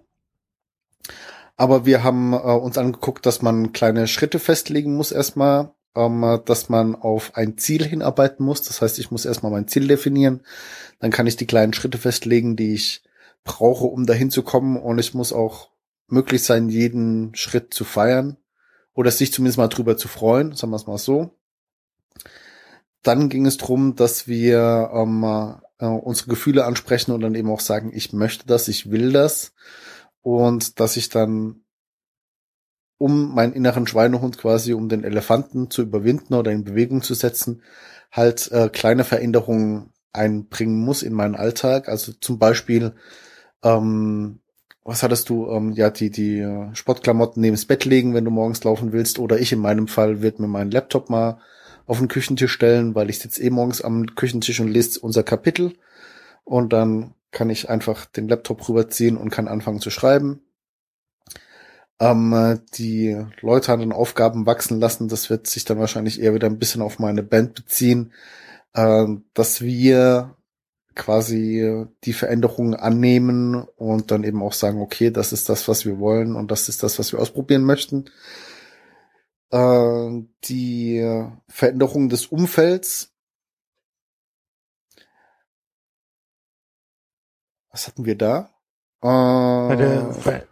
Aber 1.56 1.86
wir 1.86 2.02
haben 2.02 2.32
äh, 2.32 2.36
uns 2.36 2.78
angeguckt, 2.78 3.24
dass 3.26 3.42
man 3.42 3.72
kleine 3.72 4.08
Schritte 4.08 4.38
festlegen 4.38 4.96
muss 4.96 5.12
erstmal, 5.12 5.74
ähm, 5.96 6.40
dass 6.44 6.68
man 6.68 6.94
auf 6.94 7.32
ein 7.34 7.58
Ziel 7.58 7.84
hinarbeiten 7.84 8.44
muss. 8.44 8.62
Das 8.62 8.82
heißt, 8.82 8.98
ich 8.98 9.10
muss 9.10 9.24
erstmal 9.24 9.52
mein 9.52 9.68
Ziel 9.68 9.88
definieren. 9.88 10.42
Dann 11.00 11.10
kann 11.10 11.26
ich 11.26 11.36
die 11.36 11.46
kleinen 11.46 11.72
Schritte 11.72 11.98
festlegen, 11.98 12.56
die 12.56 12.74
ich 12.74 13.02
brauche, 13.44 13.86
um 13.86 14.06
dahin 14.06 14.30
zu 14.30 14.42
kommen. 14.42 14.76
Und 14.76 14.98
es 14.98 15.14
muss 15.14 15.32
auch 15.32 15.70
möglich 16.08 16.42
sein, 16.42 16.68
jeden 16.68 17.34
Schritt 17.34 17.74
zu 17.74 17.84
feiern 17.84 18.36
oder 18.94 19.10
sich 19.10 19.32
zumindest 19.32 19.58
mal 19.58 19.68
drüber 19.68 19.96
zu 19.96 20.08
freuen, 20.08 20.54
sagen 20.54 20.72
wir 20.72 20.76
es 20.76 20.86
mal 20.86 20.98
so. 20.98 21.30
Dann 23.02 23.28
ging 23.28 23.46
es 23.46 23.56
drum, 23.56 23.94
dass 23.94 24.26
wir 24.26 24.90
ähm, 24.92 25.24
äh, 25.78 25.86
unsere 25.86 26.30
Gefühle 26.30 26.64
ansprechen 26.64 27.12
und 27.12 27.20
dann 27.20 27.34
eben 27.34 27.50
auch 27.50 27.60
sagen, 27.60 27.92
ich 27.94 28.12
möchte 28.12 28.46
das, 28.46 28.68
ich 28.68 28.90
will 28.90 29.12
das 29.12 29.52
und 30.22 30.80
dass 30.80 30.96
ich 30.96 31.08
dann 31.08 31.60
um 32.98 33.34
meinen 33.34 33.52
inneren 33.52 33.86
Schweinehund 33.86 34.38
quasi, 34.38 34.72
um 34.72 34.88
den 34.88 35.04
Elefanten 35.04 35.70
zu 35.70 35.82
überwinden 35.82 36.34
oder 36.34 36.52
in 36.52 36.64
Bewegung 36.64 37.02
zu 37.02 37.14
setzen, 37.14 37.62
halt 38.10 38.50
äh, 38.52 38.68
kleine 38.68 39.04
Veränderungen 39.04 39.92
einbringen 40.12 40.80
muss 40.80 41.02
in 41.02 41.12
meinen 41.12 41.34
Alltag. 41.34 41.88
Also 41.88 42.12
zum 42.12 42.38
Beispiel, 42.38 42.94
ähm, 43.62 44.40
was 44.82 45.02
hattest 45.02 45.28
du, 45.28 45.50
ähm, 45.50 45.72
ja, 45.72 45.90
die, 45.90 46.10
die 46.10 46.46
Sportklamotten 46.72 47.40
neben 47.40 47.56
das 47.56 47.66
Bett 47.66 47.84
legen, 47.84 48.14
wenn 48.14 48.24
du 48.24 48.30
morgens 48.30 48.64
laufen 48.64 48.92
willst. 48.92 49.18
Oder 49.18 49.38
ich 49.38 49.52
in 49.52 49.58
meinem 49.58 49.88
Fall 49.88 50.22
wird 50.22 50.38
mir 50.38 50.48
meinen 50.48 50.70
Laptop 50.70 51.10
mal 51.10 51.38
auf 51.86 51.98
den 51.98 52.08
Küchentisch 52.08 52.52
stellen, 52.52 52.94
weil 52.94 53.10
ich 53.10 53.18
sitze 53.18 53.42
eh 53.42 53.50
morgens 53.50 53.82
am 53.82 54.06
Küchentisch 54.14 54.60
und 54.60 54.68
lese 54.68 55.00
unser 55.00 55.22
Kapitel. 55.22 55.74
Und 56.44 56.72
dann 56.72 57.14
kann 57.30 57.50
ich 57.50 57.68
einfach 57.68 58.06
den 58.06 58.28
Laptop 58.28 58.68
rüberziehen 58.68 59.16
und 59.16 59.30
kann 59.30 59.48
anfangen 59.48 59.80
zu 59.80 59.90
schreiben. 59.90 60.40
Ähm, 61.98 62.60
die 62.74 63.24
Leute 63.40 63.72
an 63.72 63.80
den 63.80 63.92
Aufgaben 63.92 64.46
wachsen 64.46 64.80
lassen, 64.80 65.08
das 65.08 65.30
wird 65.30 65.46
sich 65.46 65.64
dann 65.64 65.78
wahrscheinlich 65.78 66.20
eher 66.20 66.34
wieder 66.34 66.46
ein 66.46 66.58
bisschen 66.58 66.82
auf 66.82 66.98
meine 66.98 67.22
Band 67.22 67.54
beziehen, 67.54 68.12
äh, 68.74 69.06
dass 69.34 69.62
wir 69.62 70.36
quasi 70.94 71.86
die 72.04 72.12
Veränderungen 72.14 72.74
annehmen 72.74 73.66
und 73.76 74.10
dann 74.10 74.24
eben 74.24 74.42
auch 74.42 74.54
sagen, 74.54 74.80
okay, 74.80 75.10
das 75.10 75.32
ist 75.32 75.48
das, 75.48 75.68
was 75.68 75.84
wir 75.84 75.98
wollen 75.98 76.34
und 76.36 76.50
das 76.50 76.68
ist 76.68 76.82
das, 76.82 76.98
was 76.98 77.12
wir 77.12 77.20
ausprobieren 77.20 77.64
möchten. 77.64 78.06
Äh, 79.50 80.22
die 80.44 81.26
Veränderung 81.48 82.08
des 82.08 82.26
Umfelds 82.26 83.16
Was 87.76 87.88
hatten 87.88 88.06
wir 88.06 88.16
da? 88.16 88.48
Äh, 89.02 90.46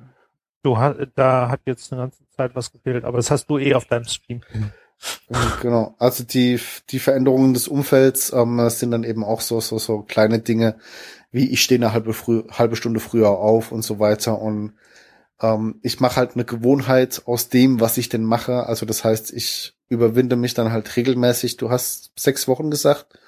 du 0.65 0.79
hast, 0.79 0.97
da 1.15 1.49
hat 1.49 1.61
jetzt 1.67 1.93
eine 1.93 2.03
ganze 2.03 2.29
Zeit 2.31 2.55
was 2.55 2.73
gefehlt, 2.73 3.05
aber 3.05 3.19
das 3.19 3.31
hast 3.31 3.47
du 3.47 3.59
eh 3.59 3.75
auf 3.75 3.87
deinem 3.87 4.05
Stream. 4.05 4.41
Genau, 5.61 5.95
also 5.99 6.25
die, 6.25 6.59
die 6.91 6.99
Veränderungen 6.99 7.53
des 7.53 7.69
Umfelds 7.69 8.33
ähm, 8.33 8.69
sind 8.71 8.91
dann 8.91 9.05
eben 9.05 9.25
auch 9.25 9.41
so, 9.41 9.61
so, 9.61 9.79
so 9.79 10.03
kleine 10.03 10.39
Dinge, 10.39 10.77
wie 11.31 11.51
ich 11.51 11.63
stehe 11.63 11.79
eine 11.79 11.93
halbe, 11.93 12.15
früh, 12.15 12.45
halbe 12.51 12.77
Stunde 12.77 13.01
früher 13.01 13.29
auf 13.29 13.73
und 13.73 13.83
so 13.83 13.99
weiter. 13.99 14.41
Und 14.41 14.75
ähm, 15.43 15.81
ich 15.83 16.01
mache 16.01 16.17
halt 16.17 16.35
eine 16.35 16.45
Gewohnheit 16.45 17.23
aus 17.27 17.49
dem, 17.49 17.81
was 17.81 17.99
ich 17.99 18.09
denn 18.09 18.25
mache. 18.25 18.67
Also 18.67 18.87
das 18.87 19.05
heißt, 19.05 19.33
ich 19.33 19.77
überwinde 19.89 20.37
mich 20.37 20.55
dann 20.55 20.73
halt 20.73 20.97
regelmäßig. 20.97 21.57
Du 21.57 21.71
hast 21.71 22.13
sechs 22.19 22.49
Wochen 22.49 22.71
gesagt. 22.71 23.19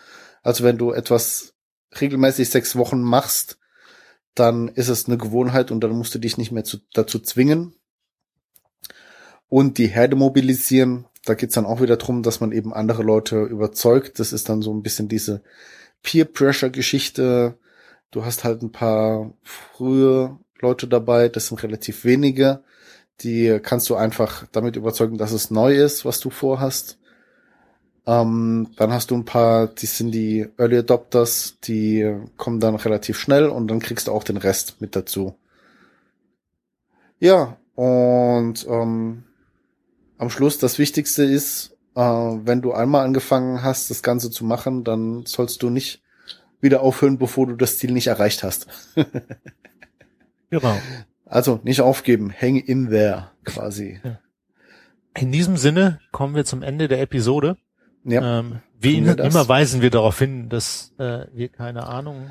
Also 0.43 0.65
wenn 0.65 0.79
du 0.79 0.93
etwas 0.93 1.55
regelmäßig 2.01 2.49
sechs 2.49 2.77
Wochen 2.77 3.03
machst, 3.03 3.59
dann 4.37 4.69
ist 4.69 4.89
es 4.89 5.09
eine 5.09 5.19
Gewohnheit 5.19 5.71
und 5.71 5.81
dann 5.81 5.93
musst 5.93 6.15
du 6.15 6.19
dich 6.19 6.39
nicht 6.39 6.53
mehr 6.53 6.65
zu, 6.65 6.79
dazu 6.93 7.19
zwingen. 7.19 7.75
Und 9.49 9.79
die 9.79 9.87
Herde 9.87 10.17
mobilisieren, 10.17 11.07
da 11.25 11.35
geht's 11.35 11.55
dann 11.55 11.67
auch 11.67 11.81
wieder 11.81 11.97
drum, 11.97 12.23
dass 12.23 12.41
man 12.41 12.53
eben 12.53 12.73
andere 12.73 13.03
Leute 13.03 13.43
überzeugt. 13.43 14.19
Das 14.21 14.33
ist 14.33 14.49
dann 14.49 14.63
so 14.63 14.73
ein 14.73 14.83
bisschen 14.83 15.09
diese 15.09 15.43
Peer-Pressure-Geschichte. 16.03 17.59
Du 18.11 18.25
hast 18.25 18.45
halt 18.45 18.63
ein 18.63 18.73
paar 18.73 19.33
frühe 19.43 20.39
Leute 20.61 20.87
dabei, 20.87 21.29
das 21.29 21.49
sind 21.49 21.63
relativ 21.63 22.05
wenige. 22.05 22.63
Die 23.21 23.59
kannst 23.63 23.89
du 23.89 23.97
einfach 23.97 24.47
damit 24.53 24.77
überzeugen, 24.77 25.17
dass 25.17 25.33
es 25.33 25.51
neu 25.51 25.75
ist, 25.75 26.05
was 26.05 26.21
du 26.21 26.31
vorhast. 26.31 26.99
Ähm, 28.07 28.69
dann 28.77 28.93
hast 28.93 29.11
du 29.11 29.17
ein 29.17 29.25
paar, 29.25 29.67
die 29.67 29.87
sind 29.87 30.13
die 30.13 30.47
Early 30.59 30.79
Adopters, 30.79 31.59
die 31.65 32.17
kommen 32.37 32.61
dann 32.61 32.77
relativ 32.77 33.19
schnell 33.19 33.49
und 33.49 33.69
dann 33.69 33.81
kriegst 33.81 34.07
du 34.07 34.13
auch 34.13 34.23
den 34.23 34.37
Rest 34.37 34.81
mit 34.81 34.95
dazu. 34.95 35.35
Ja, 37.19 37.57
und 37.75 38.67
ähm, 38.69 39.25
am 40.19 40.31
Schluss 40.31 40.59
das 40.59 40.79
Wichtigste 40.79 41.25
ist, 41.25 41.77
äh, 41.97 42.01
wenn 42.01 42.63
du 42.63 42.73
einmal 42.73 43.05
angefangen 43.05 43.63
hast, 43.63 43.91
das 43.91 44.03
Ganze 44.03 44.31
zu 44.31 44.45
machen, 44.45 44.85
dann 44.85 45.25
sollst 45.27 45.63
du 45.63 45.71
nicht 45.71 46.03
wieder 46.61 46.83
aufhören, 46.83 47.19
bevor 47.19 47.47
du 47.47 47.57
das 47.57 47.79
Ziel 47.79 47.93
nicht 47.93 48.07
erreicht 48.07 48.43
hast. 48.43 48.67
genau. 50.51 50.79
Also 51.25 51.61
nicht 51.65 51.81
aufgeben, 51.81 52.33
hang 52.33 52.57
in 52.57 52.89
there 52.91 53.31
quasi. 53.45 54.01
In 55.17 55.33
diesem 55.33 55.57
Sinne 55.57 56.01
kommen 56.13 56.35
wir 56.35 56.45
zum 56.45 56.63
Ende 56.63 56.89
der 56.89 57.01
Episode. 57.01 57.57
Ja. 58.07 58.41
Ähm, 58.41 58.61
wie 58.81 58.99
immer 58.99 59.49
weisen 59.49 59.83
wir 59.83 59.91
darauf 59.91 60.19
hin, 60.19 60.49
dass 60.49 60.93
äh, 60.99 61.27
wir 61.33 61.49
keine 61.49 61.87
Ahnung, 61.87 62.31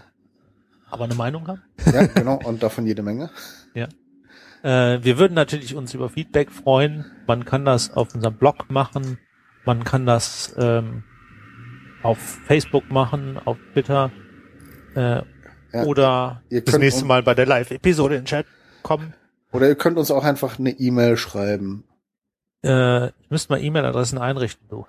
aber 0.89 1.03
eine 1.03 1.15
Meinung 1.15 1.47
haben. 1.47 1.61
Ja, 1.91 2.05
genau, 2.07 2.39
und 2.43 2.63
davon 2.63 2.85
jede 2.85 3.03
Menge. 3.03 3.29
Ja. 3.73 3.87
Äh, 4.63 5.03
wir 5.03 5.17
würden 5.17 5.33
natürlich 5.33 5.75
uns 5.75 5.93
über 5.93 6.09
Feedback 6.09 6.51
freuen. 6.51 7.05
Man 7.27 7.43
kann 7.43 7.65
das 7.65 7.91
auf 7.91 8.15
unserem 8.15 8.37
Blog 8.37 8.69
machen, 8.69 9.17
man 9.65 9.83
kann 9.83 10.05
das 10.05 10.55
ähm, 10.57 11.03
auf 12.03 12.19
Facebook 12.19 12.89
machen, 12.89 13.37
auf 13.43 13.57
Twitter 13.73 14.11
äh, 14.95 15.21
ja. 15.73 15.83
oder 15.85 16.41
das 16.49 16.77
nächste 16.77 17.03
Mal 17.03 17.21
bei 17.21 17.33
der 17.33 17.47
Live-Episode 17.47 18.15
in 18.15 18.25
Chat 18.25 18.45
kommen. 18.81 19.13
Oder 19.51 19.67
ihr 19.67 19.75
könnt 19.75 19.97
uns 19.97 20.09
auch 20.09 20.23
einfach 20.23 20.57
eine 20.57 20.71
E-Mail 20.71 21.17
schreiben 21.17 21.83
äh, 22.65 23.07
ich 23.07 23.29
müsste 23.29 23.53
mal 23.53 23.63
E-Mail-Adressen 23.63 24.17
einrichten, 24.17 24.67
du. 24.67 24.85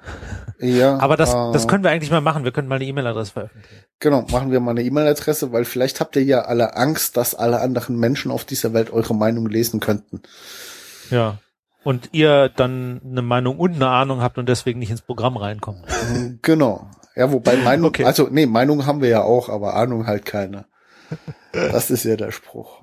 Ja. 0.58 0.98
Aber 0.98 1.16
das, 1.16 1.34
äh, 1.34 1.52
das 1.52 1.68
können 1.68 1.84
wir 1.84 1.90
eigentlich 1.90 2.10
mal 2.10 2.20
machen. 2.20 2.44
Wir 2.44 2.52
können 2.52 2.68
mal 2.68 2.76
eine 2.76 2.86
E-Mail-Adresse 2.86 3.32
veröffentlichen. 3.32 3.84
Genau, 4.00 4.22
machen 4.30 4.50
wir 4.50 4.60
mal 4.60 4.72
eine 4.72 4.82
E-Mail-Adresse, 4.82 5.52
weil 5.52 5.64
vielleicht 5.64 6.00
habt 6.00 6.16
ihr 6.16 6.24
ja 6.24 6.42
alle 6.42 6.76
Angst, 6.76 7.16
dass 7.16 7.34
alle 7.34 7.60
anderen 7.60 7.98
Menschen 7.98 8.30
auf 8.30 8.44
dieser 8.44 8.72
Welt 8.72 8.90
eure 8.90 9.14
Meinung 9.14 9.46
lesen 9.46 9.80
könnten. 9.80 10.22
Ja. 11.10 11.38
Und 11.84 12.08
ihr 12.12 12.48
dann 12.48 13.00
eine 13.04 13.22
Meinung 13.22 13.58
und 13.58 13.74
eine 13.74 13.88
Ahnung 13.88 14.20
habt 14.20 14.38
und 14.38 14.48
deswegen 14.48 14.80
nicht 14.80 14.90
ins 14.90 15.02
Programm 15.02 15.36
reinkommt. 15.36 15.84
Genau. 16.42 16.90
Ja, 17.14 17.30
wobei 17.30 17.56
Meinung, 17.64 17.88
okay. 17.88 18.04
also 18.04 18.28
nee, 18.30 18.46
Meinung 18.46 18.86
haben 18.86 19.02
wir 19.02 19.08
ja 19.08 19.22
auch, 19.22 19.48
aber 19.48 19.74
Ahnung 19.74 20.06
halt 20.06 20.24
keine. 20.24 20.66
Das 21.52 21.90
ist 21.90 22.04
ja 22.04 22.16
der 22.16 22.32
Spruch. 22.32 22.82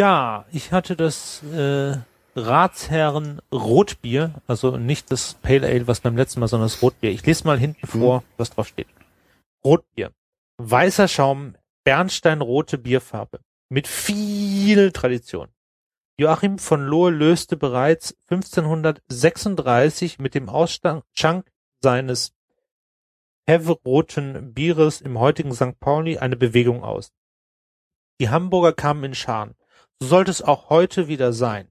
Ja, 0.01 0.47
ich 0.51 0.73
hatte 0.73 0.97
das 0.97 1.43
äh, 1.43 1.95
Ratsherren 2.35 3.43
Rotbier, 3.53 4.41
also 4.47 4.79
nicht 4.79 5.11
das 5.11 5.35
Pale 5.35 5.67
Ale, 5.67 5.87
was 5.87 6.01
beim 6.01 6.17
letzten 6.17 6.41
Mal, 6.41 6.49
sondern 6.49 6.71
das 6.71 6.81
Rotbier. 6.81 7.11
Ich 7.11 7.27
lese 7.27 7.45
mal 7.45 7.59
hinten 7.59 7.87
mhm. 7.87 8.01
vor, 8.01 8.25
was 8.39 8.49
drauf 8.49 8.67
steht. 8.67 8.87
Rotbier. 9.63 10.11
Weißer 10.57 11.07
Schaum, 11.07 11.55
bernsteinrote 11.85 12.79
Bierfarbe. 12.79 13.41
Mit 13.69 13.87
viel 13.87 14.91
Tradition. 14.91 15.49
Joachim 16.17 16.59
von 16.59 16.81
Lohe 16.87 17.11
löste 17.11 17.59
bereits 17.59 18.17
1536 18.31 20.19
mit 20.19 20.35
dem 20.35 20.49
Ausschank 20.49 21.45
seines 21.83 22.33
heveroten 23.47 24.55
Bieres 24.55 25.03
im 25.03 25.19
heutigen 25.19 25.53
St. 25.53 25.79
Pauli 25.79 26.17
eine 26.17 26.37
Bewegung 26.37 26.85
aus. 26.85 27.13
Die 28.19 28.31
Hamburger 28.31 28.73
kamen 28.73 29.05
in 29.05 29.15
Scharen. 29.15 29.57
So 30.01 30.09
sollte 30.09 30.31
es 30.31 30.43
auch 30.43 30.71
heute 30.71 31.09
wieder 31.09 31.33
sein. 31.33 31.69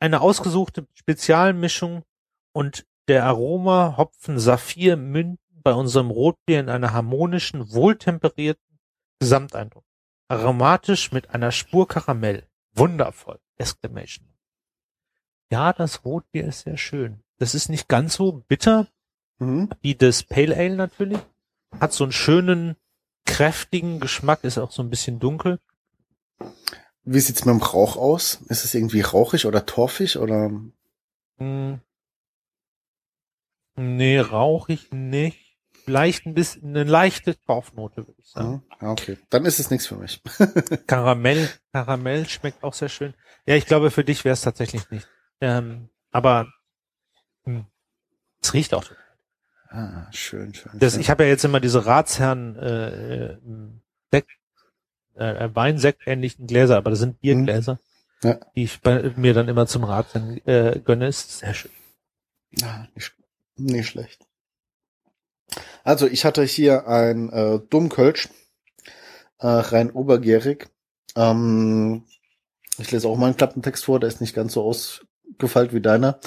Eine 0.00 0.20
ausgesuchte 0.20 0.86
Spezialmischung 0.94 2.02
und 2.52 2.86
der 3.08 3.24
Aroma 3.24 3.96
Hopfen 3.96 4.38
Saphir 4.38 4.96
münden 4.96 5.38
bei 5.62 5.72
unserem 5.74 6.10
Rotbier 6.10 6.60
in 6.60 6.68
einer 6.68 6.92
harmonischen, 6.92 7.72
wohltemperierten 7.72 8.78
Gesamteindruck. 9.20 9.84
Aromatisch 10.28 11.12
mit 11.12 11.30
einer 11.30 11.52
Spur 11.52 11.86
Karamell. 11.88 12.46
Wundervoll. 12.72 13.38
Exclamation. 13.56 14.28
Ja, 15.50 15.72
das 15.72 16.04
Rotbier 16.04 16.46
ist 16.46 16.60
sehr 16.60 16.76
schön. 16.76 17.22
Das 17.38 17.54
ist 17.54 17.68
nicht 17.68 17.88
ganz 17.88 18.14
so 18.14 18.32
bitter 18.48 18.88
Mhm. 19.38 19.68
wie 19.82 19.94
das 19.94 20.22
Pale 20.22 20.56
Ale 20.56 20.76
natürlich. 20.76 21.20
Hat 21.78 21.92
so 21.92 22.04
einen 22.04 22.12
schönen, 22.12 22.76
kräftigen 23.26 24.00
Geschmack, 24.00 24.44
ist 24.44 24.56
auch 24.56 24.70
so 24.70 24.82
ein 24.82 24.88
bisschen 24.88 25.20
dunkel. 25.20 25.60
Wie 27.04 27.20
sieht's 27.20 27.44
mit 27.44 27.54
dem 27.54 27.62
Rauch 27.62 27.96
aus? 27.96 28.40
Ist 28.48 28.64
es 28.64 28.74
irgendwie 28.74 29.00
rauchig 29.00 29.46
oder 29.46 29.64
torfig 29.64 30.18
oder? 30.18 30.50
Hm. 31.38 31.80
Nee, 33.76 34.18
rauchig 34.18 34.90
nicht. 34.92 35.58
Vielleicht 35.84 36.26
ein 36.26 36.34
bisschen, 36.34 36.70
eine 36.70 36.82
leichte 36.82 37.40
Torfnote, 37.44 38.08
würde 38.08 38.20
ich 38.20 38.28
sagen. 38.28 38.54
Mhm. 38.54 38.62
Ja, 38.80 38.90
okay. 38.90 39.18
Dann 39.30 39.44
ist 39.44 39.60
es 39.60 39.70
nichts 39.70 39.86
für 39.86 39.94
mich. 39.94 40.20
Karamell, 40.88 41.48
Karamell 41.72 42.28
schmeckt 42.28 42.64
auch 42.64 42.74
sehr 42.74 42.88
schön. 42.88 43.14
Ja, 43.46 43.54
ich 43.54 43.66
glaube, 43.66 43.92
für 43.92 44.02
dich 44.02 44.24
wäre 44.24 44.32
es 44.32 44.40
tatsächlich 44.40 44.90
nicht. 44.90 45.06
Ähm, 45.40 45.90
aber 46.10 46.48
hm, 47.44 47.66
es 48.42 48.52
riecht 48.52 48.74
auch. 48.74 48.84
Ah, 49.68 50.10
schön, 50.10 50.54
schön. 50.54 50.72
Das, 50.74 50.94
schön. 50.94 51.02
ich 51.02 51.10
habe 51.10 51.22
ja 51.24 51.28
jetzt 51.28 51.44
immer 51.44 51.60
diese 51.60 51.86
Ratsherren 51.86 52.56
äh, 52.56 53.26
äh, 53.26 53.38
Sekt, 54.10 54.30
äh, 55.16 55.54
Weinsekt 55.54 56.02
ähnlichen 56.06 56.46
Gläser, 56.46 56.76
aber 56.76 56.90
das 56.90 56.98
sind 56.98 57.20
Biergläser, 57.20 57.78
Ja. 58.22 58.38
die 58.54 58.64
ich 58.64 58.80
bei, 58.80 59.12
mir 59.16 59.34
dann 59.34 59.48
immer 59.48 59.66
zum 59.66 59.84
Ratsherren 59.84 60.40
äh, 60.46 60.80
gönne. 60.84 61.08
Ist 61.08 61.38
sehr 61.38 61.54
schön. 61.54 61.70
Ah, 62.62 62.86
nicht, 62.94 63.12
nicht 63.56 63.88
schlecht. 63.88 64.26
Also 65.84 66.06
ich 66.06 66.24
hatte 66.24 66.42
hier 66.42 66.88
ein 66.88 67.30
äh, 67.30 67.60
Dummkölsch, 67.70 68.28
äh, 69.38 69.46
rein 69.46 69.90
obergärig. 69.90 70.68
Ähm, 71.14 72.04
ich 72.78 72.90
lese 72.90 73.08
auch 73.08 73.16
mal 73.16 73.26
einen 73.26 73.36
Klappentext 73.36 73.84
vor, 73.84 74.00
der 74.00 74.08
ist 74.08 74.20
nicht 74.20 74.34
ganz 74.34 74.52
so 74.52 74.62
ausgefeilt 74.62 75.72
wie 75.72 75.80
deiner. 75.80 76.18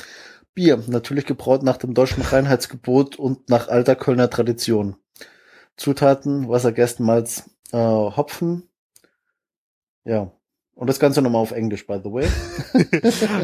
Bier, 0.56 0.82
natürlich 0.88 1.26
gebraut 1.26 1.64
nach 1.64 1.78
dem 1.78 1.94
deutschen 1.94 2.24
Reinheitsgebot 2.24 3.18
und 3.18 3.50
nach 3.50 3.68
alter 3.68 3.96
Kölner 3.96 4.30
Tradition. 4.30 4.96
Zutaten, 5.78 6.50
Wasser, 6.50 6.72
Gerstenmalz, 6.72 7.50
äh, 7.72 7.78
Hopfen. 7.78 8.69
Ja. 10.06 10.32
Und 10.76 10.88
das 10.88 11.00
Ganze 11.00 11.22
nochmal 11.22 11.42
auf 11.42 11.52
Englisch, 11.52 11.86
by 11.86 12.00
the 12.02 12.10
way. 12.10 12.28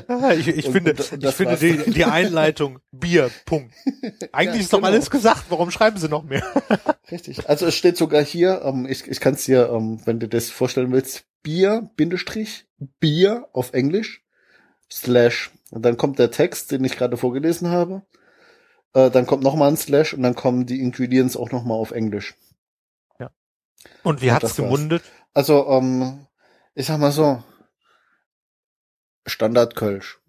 Ah, 0.08 0.32
ich 0.32 0.48
ich 0.48 0.70
finde, 0.70 0.92
und 0.92 1.24
ich 1.24 1.36
finde 1.36 1.58
die, 1.58 1.92
die 1.92 2.06
Einleitung 2.06 2.80
Bier, 2.92 3.30
Punkt. 3.46 3.74
Eigentlich 4.32 4.56
Ja, 4.56 4.62
ist 4.62 4.72
doch 4.74 4.78
genau. 4.78 4.88
alles 4.88 5.10
gesagt. 5.10 5.46
Warum 5.50 5.70
schreiben 5.70 5.98
sie 5.98 6.08
noch 6.08 6.24
mehr? 6.24 6.44
Richtig. 7.12 7.50
Also 7.50 7.66
es 7.66 7.76
steht 7.76 7.98
sogar 7.98 8.24
hier, 8.24 8.62
ähm, 8.64 8.86
ich, 8.86 9.06
ich 9.08 9.20
kann 9.20 9.34
es 9.34 9.44
dir, 9.44 9.70
ähm, 9.70 10.00
wenn 10.06 10.22
du 10.22 10.30
das 10.30 10.50
vorstellen 10.50 10.94
willst, 10.94 11.26
Bier, 11.44 11.90
Bindestrich, 11.98 12.68
Bier 13.02 13.50
auf 13.52 13.74
Englisch, 13.74 14.24
Slash. 14.90 15.52
Und 15.72 15.84
dann 15.84 15.98
kommt 15.98 16.20
der 16.20 16.32
Text, 16.32 16.72
den 16.72 16.86
ich 16.86 16.96
gerade 16.96 17.18
vorgelesen 17.18 17.68
habe. 17.68 18.04
Äh, 18.94 19.12
dann 19.12 19.26
kommt 19.26 19.44
nochmal 19.44 19.72
ein 19.72 19.78
Slash 19.78 20.14
und 20.14 20.24
dann 20.24 20.36
kommen 20.36 20.66
die 20.66 20.80
Ingredients 20.80 21.36
auch 21.36 21.52
nochmal 21.52 21.78
auf 21.78 21.92
Englisch. 21.92 22.36
Und 24.04 24.22
wie 24.22 24.30
Und 24.30 24.36
hat's 24.36 24.56
gemundet? 24.56 25.04
Also, 25.34 25.68
ähm, 25.70 26.28
ich 26.76 26.86
sag 26.86 27.00
mal 27.00 27.12
so, 27.12 27.42
Standard 29.26 29.76
Kölsch. 29.76 30.20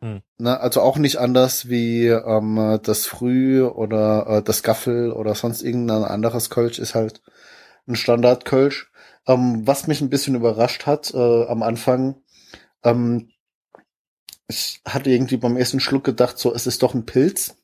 Hm. 0.00 0.22
Ne, 0.38 0.60
also 0.60 0.82
auch 0.82 0.98
nicht 0.98 1.16
anders 1.16 1.68
wie 1.68 2.06
ähm, 2.08 2.78
das 2.82 3.06
Früh 3.06 3.64
oder 3.64 4.26
äh, 4.28 4.42
das 4.42 4.62
Gaffel 4.62 5.10
oder 5.10 5.34
sonst 5.34 5.62
irgendein 5.62 6.04
anderes 6.04 6.50
Kölsch 6.50 6.78
ist 6.78 6.94
halt 6.94 7.22
ein 7.88 7.96
Standard 7.96 8.44
Kölsch. 8.44 8.92
Ähm, 9.26 9.66
was 9.66 9.86
mich 9.86 10.02
ein 10.02 10.10
bisschen 10.10 10.34
überrascht 10.34 10.86
hat 10.86 11.12
äh, 11.14 11.46
am 11.46 11.62
Anfang, 11.62 12.16
ähm, 12.84 13.30
ich 14.48 14.82
hatte 14.86 15.10
irgendwie 15.10 15.38
beim 15.38 15.56
ersten 15.56 15.80
Schluck 15.80 16.04
gedacht, 16.04 16.38
so 16.38 16.54
es 16.54 16.66
ist 16.66 16.82
doch 16.82 16.94
ein 16.94 17.06
Pilz. 17.06 17.56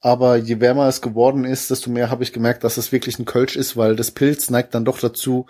Aber 0.00 0.36
je 0.36 0.60
wärmer 0.60 0.88
es 0.88 1.02
geworden 1.02 1.44
ist, 1.44 1.70
desto 1.70 1.90
mehr 1.90 2.10
habe 2.10 2.24
ich 2.24 2.32
gemerkt, 2.32 2.64
dass 2.64 2.78
es 2.78 2.90
wirklich 2.90 3.18
ein 3.18 3.26
Kölsch 3.26 3.56
ist, 3.56 3.76
weil 3.76 3.96
das 3.96 4.10
Pilz 4.10 4.50
neigt 4.50 4.74
dann 4.74 4.84
doch 4.84 4.98
dazu, 4.98 5.46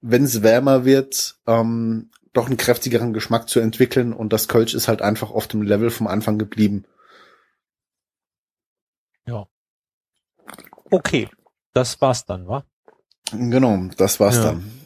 wenn 0.00 0.24
es 0.24 0.42
wärmer 0.42 0.84
wird, 0.84 1.36
ähm, 1.46 2.10
doch 2.32 2.46
einen 2.46 2.56
kräftigeren 2.56 3.12
Geschmack 3.12 3.48
zu 3.48 3.60
entwickeln 3.60 4.12
und 4.12 4.32
das 4.32 4.48
Kölsch 4.48 4.74
ist 4.74 4.88
halt 4.88 5.02
einfach 5.02 5.30
auf 5.30 5.46
dem 5.48 5.62
Level 5.62 5.90
vom 5.90 6.06
Anfang 6.06 6.38
geblieben. 6.38 6.84
Okay, 10.90 11.28
das 11.74 12.00
war's 12.00 12.24
dann, 12.24 12.48
wa? 12.48 12.64
Genau, 13.32 13.88
das 13.96 14.20
war's 14.20 14.36
Ja. 14.36 14.44
dann. 14.44 14.77